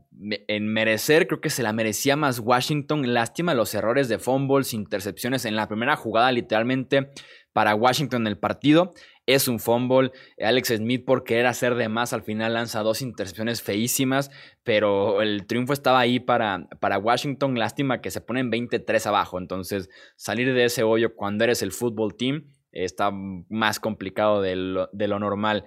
en 0.47 0.67
merecer, 0.67 1.27
creo 1.27 1.41
que 1.41 1.49
se 1.49 1.63
la 1.63 1.73
merecía 1.73 2.15
más 2.15 2.39
Washington. 2.39 3.13
Lástima 3.13 3.53
los 3.53 3.73
errores 3.75 4.07
de 4.09 4.17
fumbles, 4.17 4.73
intercepciones 4.73 5.45
en 5.45 5.55
la 5.55 5.67
primera 5.67 5.95
jugada, 5.95 6.31
literalmente 6.31 7.11
para 7.53 7.75
Washington 7.75 8.23
en 8.23 8.27
el 8.27 8.37
partido. 8.37 8.93
Es 9.27 9.47
un 9.47 9.59
fumble. 9.59 10.11
Alex 10.39 10.69
Smith, 10.77 11.05
por 11.05 11.23
querer 11.23 11.45
hacer 11.45 11.75
de 11.75 11.89
más, 11.89 12.13
al 12.13 12.23
final 12.23 12.53
lanza 12.53 12.81
dos 12.81 13.01
intercepciones 13.01 13.61
feísimas, 13.61 14.31
pero 14.63 15.21
el 15.21 15.45
triunfo 15.45 15.73
estaba 15.73 15.99
ahí 15.99 16.19
para, 16.19 16.67
para 16.79 16.97
Washington. 16.97 17.57
Lástima 17.57 18.01
que 18.01 18.11
se 18.11 18.21
ponen 18.21 18.49
23 18.49 19.05
abajo. 19.07 19.37
Entonces, 19.37 19.89
salir 20.15 20.53
de 20.53 20.65
ese 20.65 20.83
hoyo 20.83 21.15
cuando 21.15 21.43
eres 21.43 21.61
el 21.61 21.71
fútbol 21.71 22.15
team 22.15 22.45
está 22.71 23.11
más 23.11 23.79
complicado 23.79 24.41
de 24.41 24.55
lo 24.55 25.19
normal. 25.19 25.65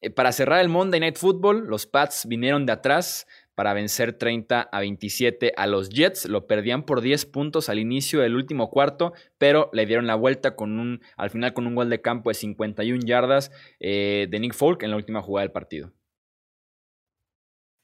Eh, 0.00 0.10
para 0.10 0.32
cerrar 0.32 0.60
el 0.60 0.68
Monday 0.68 1.00
Night 1.00 1.16
Football, 1.16 1.66
los 1.66 1.86
Pats 1.86 2.26
vinieron 2.26 2.66
de 2.66 2.72
atrás 2.72 3.26
para 3.54 3.74
vencer 3.74 4.12
30 4.12 4.60
a 4.60 4.80
27 4.80 5.52
a 5.56 5.66
los 5.66 5.88
Jets. 5.88 6.26
Lo 6.26 6.46
perdían 6.46 6.84
por 6.84 7.00
10 7.00 7.26
puntos 7.26 7.68
al 7.68 7.80
inicio 7.80 8.20
del 8.20 8.36
último 8.36 8.70
cuarto, 8.70 9.12
pero 9.36 9.70
le 9.72 9.86
dieron 9.86 10.06
la 10.06 10.14
vuelta 10.14 10.54
con 10.54 10.78
un, 10.78 11.00
al 11.16 11.30
final 11.30 11.52
con 11.52 11.66
un 11.66 11.74
gol 11.74 11.90
de 11.90 12.00
campo 12.00 12.30
de 12.30 12.34
51 12.34 13.00
yardas 13.04 13.50
eh, 13.80 14.28
de 14.30 14.38
Nick 14.40 14.54
Folk 14.54 14.82
en 14.84 14.90
la 14.90 14.96
última 14.96 15.22
jugada 15.22 15.42
del 15.42 15.52
partido. 15.52 15.92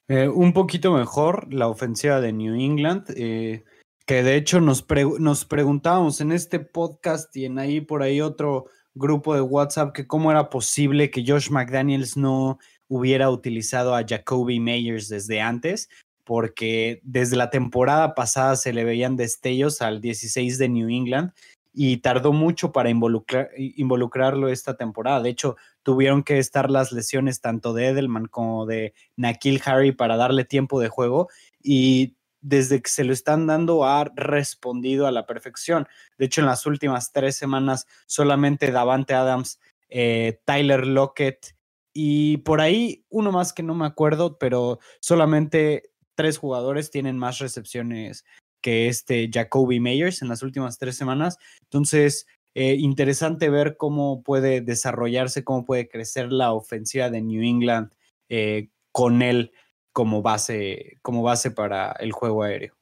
Eh, 0.06 0.28
un 0.28 0.52
poquito 0.52 0.92
mejor 0.92 1.52
la 1.52 1.66
ofensiva 1.66 2.20
de 2.20 2.32
New 2.32 2.54
England, 2.54 3.06
que 3.06 4.22
de 4.22 4.36
hecho 4.36 4.60
nos, 4.60 4.84
nos 5.18 5.44
preguntábamos 5.46 6.20
en 6.20 6.30
este 6.30 6.60
podcast 6.60 7.34
y 7.34 7.46
en 7.46 7.58
ahí 7.58 7.80
por 7.80 8.02
ahí 8.02 8.20
otro 8.20 8.66
grupo 8.94 9.34
de 9.34 9.40
WhatsApp 9.40 9.92
que 9.92 10.06
cómo 10.06 10.30
era 10.30 10.50
posible 10.50 11.10
que 11.10 11.24
Josh 11.26 11.50
McDaniels 11.50 12.16
no 12.16 12.58
hubiera 12.88 13.30
utilizado 13.30 13.94
a 13.94 14.04
Jacoby 14.06 14.60
Meyers 14.60 15.08
desde 15.08 15.40
antes, 15.40 15.88
porque 16.24 17.00
desde 17.02 17.36
la 17.36 17.50
temporada 17.50 18.14
pasada 18.14 18.56
se 18.56 18.72
le 18.72 18.84
veían 18.84 19.16
destellos 19.16 19.82
al 19.82 20.00
16 20.00 20.58
de 20.58 20.68
New 20.68 20.88
England 20.88 21.32
y 21.74 21.96
tardó 21.98 22.32
mucho 22.32 22.70
para 22.70 22.88
involucrarlo 22.88 24.48
esta 24.48 24.76
temporada. 24.76 25.20
De 25.20 25.30
hecho, 25.30 25.56
tuvieron 25.82 26.22
que 26.22 26.38
estar 26.38 26.70
las 26.70 26.92
lesiones 26.92 27.40
tanto 27.40 27.72
de 27.72 27.88
Edelman 27.88 28.26
como 28.26 28.64
de 28.64 28.94
Nakil 29.16 29.60
Harry 29.64 29.90
para 29.90 30.16
darle 30.16 30.44
tiempo 30.44 30.80
de 30.80 30.88
juego 30.88 31.28
y 31.60 32.14
desde 32.44 32.82
que 32.82 32.90
se 32.90 33.04
lo 33.04 33.12
están 33.14 33.46
dando 33.46 33.86
ha 33.86 34.04
respondido 34.14 35.06
a 35.06 35.10
la 35.10 35.26
perfección. 35.26 35.88
De 36.18 36.26
hecho, 36.26 36.42
en 36.42 36.46
las 36.46 36.66
últimas 36.66 37.10
tres 37.10 37.36
semanas 37.36 37.86
solamente 38.06 38.70
Davante 38.70 39.14
Adams, 39.14 39.58
eh, 39.88 40.40
Tyler 40.44 40.86
Lockett 40.86 41.56
y 41.94 42.38
por 42.38 42.60
ahí 42.60 43.06
uno 43.08 43.32
más 43.32 43.54
que 43.54 43.62
no 43.62 43.74
me 43.74 43.86
acuerdo, 43.86 44.36
pero 44.38 44.78
solamente 45.00 45.90
tres 46.14 46.36
jugadores 46.36 46.90
tienen 46.90 47.18
más 47.18 47.38
recepciones 47.38 48.24
que 48.60 48.88
este 48.88 49.30
Jacoby 49.32 49.80
Meyers 49.80 50.20
en 50.20 50.28
las 50.28 50.42
últimas 50.42 50.78
tres 50.78 50.96
semanas. 50.96 51.38
Entonces, 51.62 52.26
eh, 52.54 52.74
interesante 52.74 53.48
ver 53.48 53.78
cómo 53.78 54.22
puede 54.22 54.60
desarrollarse, 54.60 55.44
cómo 55.44 55.64
puede 55.64 55.88
crecer 55.88 56.30
la 56.30 56.52
ofensiva 56.52 57.08
de 57.08 57.22
New 57.22 57.42
England 57.42 57.90
eh, 58.28 58.68
con 58.92 59.22
él 59.22 59.52
como 59.94 60.20
base, 60.20 60.98
como 61.02 61.22
base 61.22 61.52
para 61.52 61.92
el 61.92 62.12
juego 62.12 62.42
aéreo. 62.42 62.74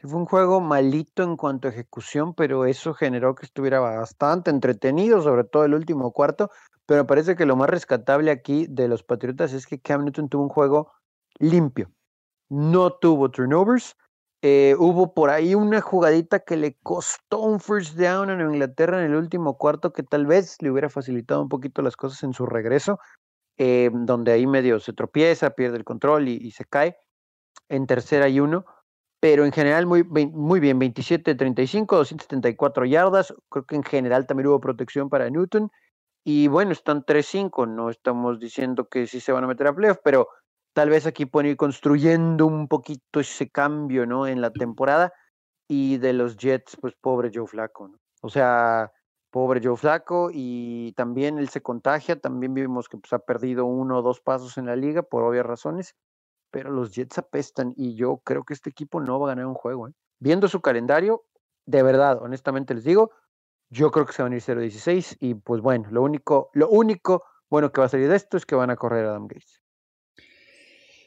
Fue 0.00 0.18
un 0.18 0.26
juego 0.26 0.60
malito 0.60 1.22
en 1.22 1.36
cuanto 1.36 1.68
a 1.68 1.70
ejecución, 1.70 2.34
pero 2.34 2.64
eso 2.64 2.94
generó 2.94 3.34
que 3.34 3.44
estuviera 3.44 3.80
bastante 3.80 4.50
entretenido, 4.50 5.20
sobre 5.20 5.44
todo 5.44 5.64
el 5.64 5.74
último 5.74 6.12
cuarto. 6.12 6.50
Pero 6.86 7.06
parece 7.06 7.36
que 7.36 7.46
lo 7.46 7.56
más 7.56 7.68
rescatable 7.68 8.30
aquí 8.30 8.66
de 8.68 8.88
los 8.88 9.02
Patriotas 9.02 9.52
es 9.52 9.66
que 9.66 9.80
Cam 9.80 10.04
Newton 10.04 10.28
tuvo 10.28 10.44
un 10.44 10.48
juego 10.48 10.92
limpio. 11.38 11.92
No 12.48 12.92
tuvo 12.92 13.30
turnovers. 13.30 13.96
Eh, 14.42 14.74
hubo 14.78 15.14
por 15.14 15.30
ahí 15.30 15.54
una 15.54 15.80
jugadita 15.80 16.40
que 16.40 16.56
le 16.56 16.76
costó 16.82 17.40
un 17.40 17.60
first 17.60 17.96
down 17.96 18.30
en 18.30 18.40
Inglaterra 18.40 18.98
en 18.98 19.12
el 19.12 19.16
último 19.16 19.56
cuarto 19.56 19.92
que 19.92 20.02
tal 20.02 20.26
vez 20.26 20.56
le 20.60 20.70
hubiera 20.70 20.88
facilitado 20.88 21.42
un 21.42 21.48
poquito 21.48 21.80
las 21.80 21.96
cosas 21.96 22.24
en 22.24 22.32
su 22.32 22.46
regreso, 22.46 22.98
eh, 23.58 23.90
donde 23.92 24.32
ahí 24.32 24.46
medio 24.46 24.80
se 24.80 24.92
tropieza, 24.92 25.50
pierde 25.50 25.76
el 25.76 25.84
control 25.84 26.28
y, 26.28 26.50
se 26.50 26.64
cae 26.64 26.96
en 27.68 27.86
tercera 27.86 28.28
y 28.28 28.40
uno, 28.40 28.64
pero 29.20 29.44
en 29.44 29.52
general 29.52 29.86
muy, 29.86 30.04
muy 30.04 30.60
bien, 30.60 30.80
27-35, 30.80 31.96
274 31.96 32.84
yardas, 32.86 33.34
creo 33.48 33.64
que 33.64 33.76
en 33.76 33.84
general 33.84 34.26
también 34.26 34.48
hubo 34.48 34.60
protección 34.60 35.08
para 35.08 35.30
Newton, 35.30 35.70
y 36.24 36.48
bueno, 36.48 36.72
están 36.72 37.04
3-5, 37.04 37.66
no 37.66 37.90
estamos 37.90 38.38
diciendo 38.38 38.88
que 38.88 39.06
sí 39.06 39.20
se 39.20 39.32
van 39.32 39.44
a 39.44 39.48
meter 39.48 39.66
a 39.66 39.74
playoff, 39.74 39.98
pero 40.04 40.28
tal 40.72 40.90
vez 40.90 41.06
aquí 41.06 41.26
pueden 41.26 41.50
ir 41.50 41.56
construyendo 41.56 42.46
un 42.46 42.68
poquito 42.68 43.20
ese 43.20 43.50
cambio, 43.50 44.06
¿no? 44.06 44.26
En 44.26 44.40
la 44.40 44.50
temporada, 44.50 45.12
y 45.68 45.98
de 45.98 46.12
los 46.12 46.36
Jets, 46.36 46.76
pues 46.80 46.94
pobre 47.00 47.30
Joe 47.34 47.46
Flaco, 47.46 47.88
¿no? 47.88 47.98
O 48.22 48.28
sea, 48.28 48.92
pobre 49.32 49.62
Joe 49.64 49.76
Flaco 49.76 50.30
y 50.30 50.92
también 50.92 51.38
él 51.38 51.48
se 51.48 51.62
contagia, 51.62 52.20
también 52.20 52.52
vimos 52.52 52.88
que 52.88 52.98
pues, 52.98 53.12
ha 53.14 53.18
perdido 53.18 53.64
uno 53.64 53.98
o 53.98 54.02
dos 54.02 54.20
pasos 54.20 54.58
en 54.58 54.66
la 54.66 54.76
liga 54.76 55.02
por 55.02 55.22
obvias 55.22 55.46
razones, 55.46 55.96
pero 56.50 56.70
los 56.70 56.94
Jets 56.94 57.16
apestan 57.16 57.72
y 57.74 57.94
yo 57.94 58.18
creo 58.18 58.44
que 58.44 58.52
este 58.52 58.68
equipo 58.68 59.00
no 59.00 59.18
va 59.18 59.28
a 59.28 59.30
ganar 59.30 59.46
un 59.46 59.54
juego. 59.54 59.88
¿eh? 59.88 59.92
Viendo 60.20 60.48
su 60.48 60.60
calendario, 60.60 61.24
de 61.64 61.82
verdad, 61.82 62.22
honestamente 62.22 62.74
les 62.74 62.84
digo, 62.84 63.10
yo 63.70 63.90
creo 63.90 64.04
que 64.04 64.12
se 64.12 64.22
van 64.22 64.32
a 64.32 64.36
ir 64.36 64.42
0-16 64.42 65.16
y 65.18 65.34
pues 65.34 65.62
bueno, 65.62 65.88
lo 65.90 66.02
único, 66.02 66.50
lo 66.52 66.68
único 66.68 67.24
bueno 67.48 67.72
que 67.72 67.80
va 67.80 67.86
a 67.86 67.90
salir 67.90 68.10
de 68.10 68.16
esto 68.16 68.36
es 68.36 68.44
que 68.44 68.54
van 68.54 68.68
a 68.68 68.76
correr 68.76 69.06
a 69.06 69.10
Adam 69.12 69.28
Gates. 69.28 69.62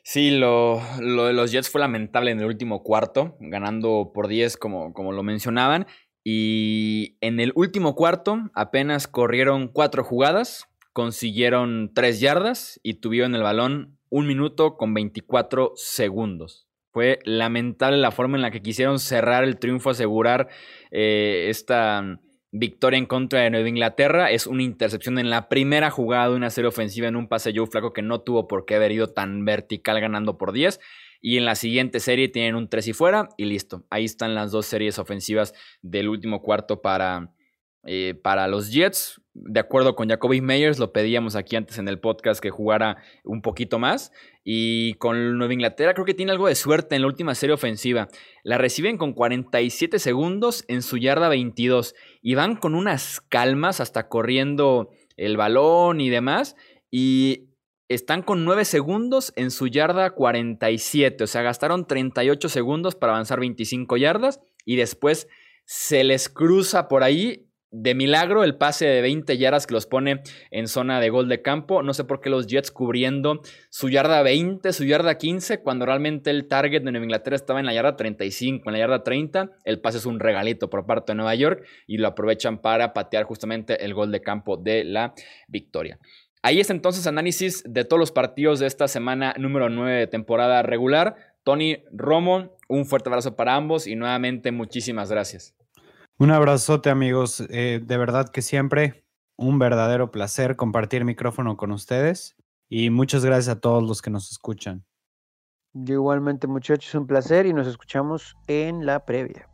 Sí, 0.03 0.31
lo, 0.31 0.81
lo, 0.99 1.25
de 1.25 1.33
los 1.33 1.51
Jets 1.51 1.69
fue 1.69 1.81
lamentable 1.81 2.31
en 2.31 2.39
el 2.39 2.45
último 2.45 2.83
cuarto, 2.83 3.37
ganando 3.39 4.11
por 4.13 4.27
10 4.27 4.57
como, 4.57 4.93
como 4.93 5.11
lo 5.11 5.23
mencionaban. 5.23 5.87
Y 6.27 7.17
en 7.21 7.39
el 7.39 7.51
último 7.53 7.93
cuarto 7.93 8.49
apenas 8.55 9.07
corrieron 9.07 9.67
cuatro 9.67 10.03
jugadas, 10.03 10.65
consiguieron 10.91 11.91
tres 11.93 12.19
yardas 12.19 12.79
y 12.81 12.95
tuvieron 12.95 13.35
el 13.35 13.43
balón 13.43 13.99
un 14.09 14.25
minuto 14.25 14.75
con 14.75 14.95
24 14.95 15.73
segundos. 15.75 16.67
Fue 16.91 17.19
lamentable 17.25 17.99
la 17.99 18.09
forma 18.09 18.37
en 18.37 18.41
la 18.41 18.49
que 18.49 18.63
quisieron 18.63 18.97
cerrar 18.97 19.43
el 19.43 19.59
triunfo, 19.59 19.91
asegurar 19.91 20.47
eh, 20.89 21.45
esta 21.49 22.19
victoria 22.51 22.97
en 22.97 23.05
contra 23.05 23.41
de 23.41 23.51
Nueva 23.51 23.69
Inglaterra. 23.69 24.31
Es 24.31 24.47
una 24.47 24.63
intercepción 24.63 25.19
en 25.19 25.29
la 25.29 25.47
primera 25.47 25.91
jugada 25.91 26.29
de 26.29 26.35
una 26.35 26.49
serie 26.49 26.69
ofensiva 26.69 27.07
en 27.07 27.17
un 27.17 27.27
pase 27.27 27.53
Joe 27.55 27.67
Flaco 27.67 27.93
que 27.93 28.01
no 28.01 28.21
tuvo 28.21 28.47
por 28.47 28.65
qué 28.65 28.75
haber 28.75 28.93
ido 28.93 29.13
tan 29.13 29.45
vertical 29.45 30.01
ganando 30.01 30.39
por 30.39 30.53
10. 30.53 30.79
Y 31.21 31.37
en 31.37 31.45
la 31.45 31.55
siguiente 31.55 31.99
serie 31.99 32.29
tienen 32.29 32.55
un 32.55 32.69
3 32.69 32.87
y 32.87 32.93
fuera 32.93 33.29
y 33.37 33.45
listo. 33.45 33.85
Ahí 33.89 34.05
están 34.05 34.35
las 34.35 34.51
dos 34.51 34.65
series 34.65 34.99
ofensivas 34.99 35.53
del 35.81 36.09
último 36.09 36.41
cuarto 36.41 36.81
para, 36.81 37.33
eh, 37.83 38.15
para 38.21 38.47
los 38.47 38.71
Jets. 38.71 39.21
De 39.33 39.59
acuerdo 39.59 39.95
con 39.95 40.07
Jacoby 40.07 40.39
Meyers, 40.41 40.79
lo 40.79 40.93
pedíamos 40.93 41.35
aquí 41.35 41.55
antes 41.55 41.77
en 41.77 41.87
el 41.87 41.99
podcast 41.99 42.41
que 42.41 42.49
jugara 42.49 42.97
un 43.23 43.41
poquito 43.41 43.79
más. 43.79 44.11
Y 44.43 44.93
con 44.93 45.37
Nueva 45.37 45.53
Inglaterra 45.53 45.93
creo 45.93 46.05
que 46.05 46.13
tiene 46.13 46.31
algo 46.31 46.47
de 46.47 46.55
suerte 46.55 46.95
en 46.95 47.01
la 47.01 47.07
última 47.07 47.35
serie 47.35 47.53
ofensiva. 47.53 48.07
La 48.43 48.57
reciben 48.57 48.97
con 48.97 49.13
47 49.13 49.99
segundos 49.99 50.63
en 50.67 50.81
su 50.83 50.97
yarda 50.97 51.27
22 51.27 51.95
y 52.21 52.35
van 52.35 52.55
con 52.55 52.75
unas 52.75 53.19
calmas 53.21 53.79
hasta 53.81 54.07
corriendo 54.07 54.89
el 55.17 55.35
balón 55.35 55.99
y 55.99 56.09
demás. 56.09 56.55
Y 56.91 57.49
están 57.89 58.21
con 58.21 58.45
9 58.45 58.65
segundos 58.65 59.33
en 59.35 59.51
su 59.51 59.67
yarda 59.67 60.11
47. 60.11 61.23
O 61.23 61.27
sea, 61.27 61.41
gastaron 61.41 61.85
38 61.85 62.49
segundos 62.49 62.95
para 62.95 63.13
avanzar 63.13 63.39
25 63.39 63.97
yardas 63.97 64.39
y 64.65 64.75
después 64.75 65.27
se 65.65 66.03
les 66.03 66.29
cruza 66.29 66.87
por 66.87 67.03
ahí 67.03 67.45
de 67.77 67.93
milagro 67.93 68.45
el 68.45 68.55
pase 68.55 68.85
de 68.85 69.01
20 69.01 69.37
yardas 69.37 69.67
que 69.67 69.73
los 69.73 69.85
pone 69.85 70.21
en 70.49 70.67
zona 70.67 71.01
de 71.01 71.09
gol 71.09 71.27
de 71.27 71.41
campo. 71.41 71.83
No 71.83 71.93
sé 71.93 72.05
por 72.05 72.21
qué 72.21 72.29
los 72.29 72.47
Jets 72.47 72.71
cubriendo 72.71 73.41
su 73.69 73.89
yarda 73.89 74.21
20, 74.21 74.71
su 74.71 74.85
yarda 74.85 75.17
15, 75.17 75.61
cuando 75.61 75.85
realmente 75.85 76.29
el 76.29 76.47
target 76.47 76.83
de 76.83 76.91
Nueva 76.91 77.05
Inglaterra 77.05 77.35
estaba 77.35 77.59
en 77.59 77.65
la 77.65 77.73
yarda 77.73 77.97
35, 77.97 78.69
en 78.69 78.73
la 78.73 78.79
yarda 78.79 79.03
30. 79.03 79.51
El 79.65 79.81
pase 79.81 79.97
es 79.97 80.05
un 80.05 80.19
regalito 80.19 80.69
por 80.69 80.85
parte 80.85 81.11
de 81.11 81.17
Nueva 81.17 81.35
York 81.35 81.65
y 81.85 81.97
lo 81.97 82.07
aprovechan 82.07 82.59
para 82.61 82.93
patear 82.93 83.25
justamente 83.25 83.83
el 83.83 83.93
gol 83.93 84.11
de 84.11 84.21
campo 84.21 84.55
de 84.55 84.85
la 84.85 85.13
victoria. 85.47 85.99
Ahí 86.45 86.59
es 86.59 86.69
entonces 86.69 87.07
análisis 87.07 87.63
de 87.67 87.85
todos 87.85 87.99
los 87.99 88.11
partidos 88.11 88.59
de 88.59 88.67
esta 88.67 88.87
semana 88.87 89.33
número 89.39 89.67
9 89.67 90.01
de 90.01 90.05
temporada 90.05 90.61
regular. 90.61 91.15
Tony 91.41 91.77
Romo, 91.91 92.51
un 92.69 92.85
fuerte 92.85 93.09
abrazo 93.09 93.35
para 93.35 93.55
ambos 93.55 93.87
y 93.87 93.95
nuevamente 93.95 94.51
muchísimas 94.51 95.09
gracias. 95.09 95.55
Un 96.19 96.29
abrazote 96.29 96.91
amigos, 96.91 97.43
eh, 97.49 97.81
de 97.83 97.97
verdad 97.97 98.29
que 98.29 98.43
siempre 98.43 99.07
un 99.35 99.57
verdadero 99.57 100.11
placer 100.11 100.55
compartir 100.55 101.03
micrófono 101.03 101.57
con 101.57 101.71
ustedes 101.71 102.35
y 102.69 102.91
muchas 102.91 103.25
gracias 103.25 103.55
a 103.55 103.59
todos 103.59 103.81
los 103.81 104.03
que 104.03 104.11
nos 104.11 104.31
escuchan. 104.31 104.85
Yo 105.73 105.95
igualmente 105.95 106.45
muchachos, 106.45 106.93
un 106.93 107.07
placer 107.07 107.47
y 107.47 107.53
nos 107.53 107.65
escuchamos 107.65 108.35
en 108.45 108.85
la 108.85 109.03
previa. 109.03 109.49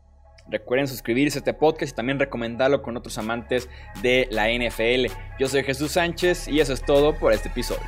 Recuerden 0.52 0.88
suscribirse 0.88 1.38
a 1.38 1.40
este 1.40 1.54
podcast 1.54 1.94
y 1.94 1.96
también 1.96 2.20
recomendarlo 2.20 2.82
con 2.82 2.98
otros 2.98 3.18
amantes 3.18 3.70
de 4.02 4.28
la 4.32 4.50
NFL. 4.50 5.14
Yo 5.40 5.48
soy 5.48 5.64
Jesús 5.64 5.94
Sánchez 5.94 6.50
y 6.50 6.60
eso 6.60 6.74
es 6.74 6.84
todo 6.84 7.18
por 7.18 7.32
este 7.32 7.48
episodio. 7.48 7.86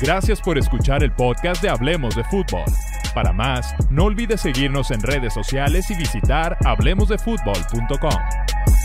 Gracias 0.00 0.40
por 0.40 0.56
escuchar 0.56 1.02
el 1.02 1.12
podcast 1.12 1.60
de 1.60 1.68
Hablemos 1.68 2.14
de 2.14 2.24
Fútbol. 2.24 2.64
Para 3.14 3.32
más, 3.32 3.74
no 3.90 4.04
olvides 4.04 4.40
seguirnos 4.40 4.92
en 4.92 5.02
redes 5.02 5.34
sociales 5.34 5.90
y 5.90 5.96
visitar 5.96 6.56
hablemosdefutbol.com. 6.64 8.79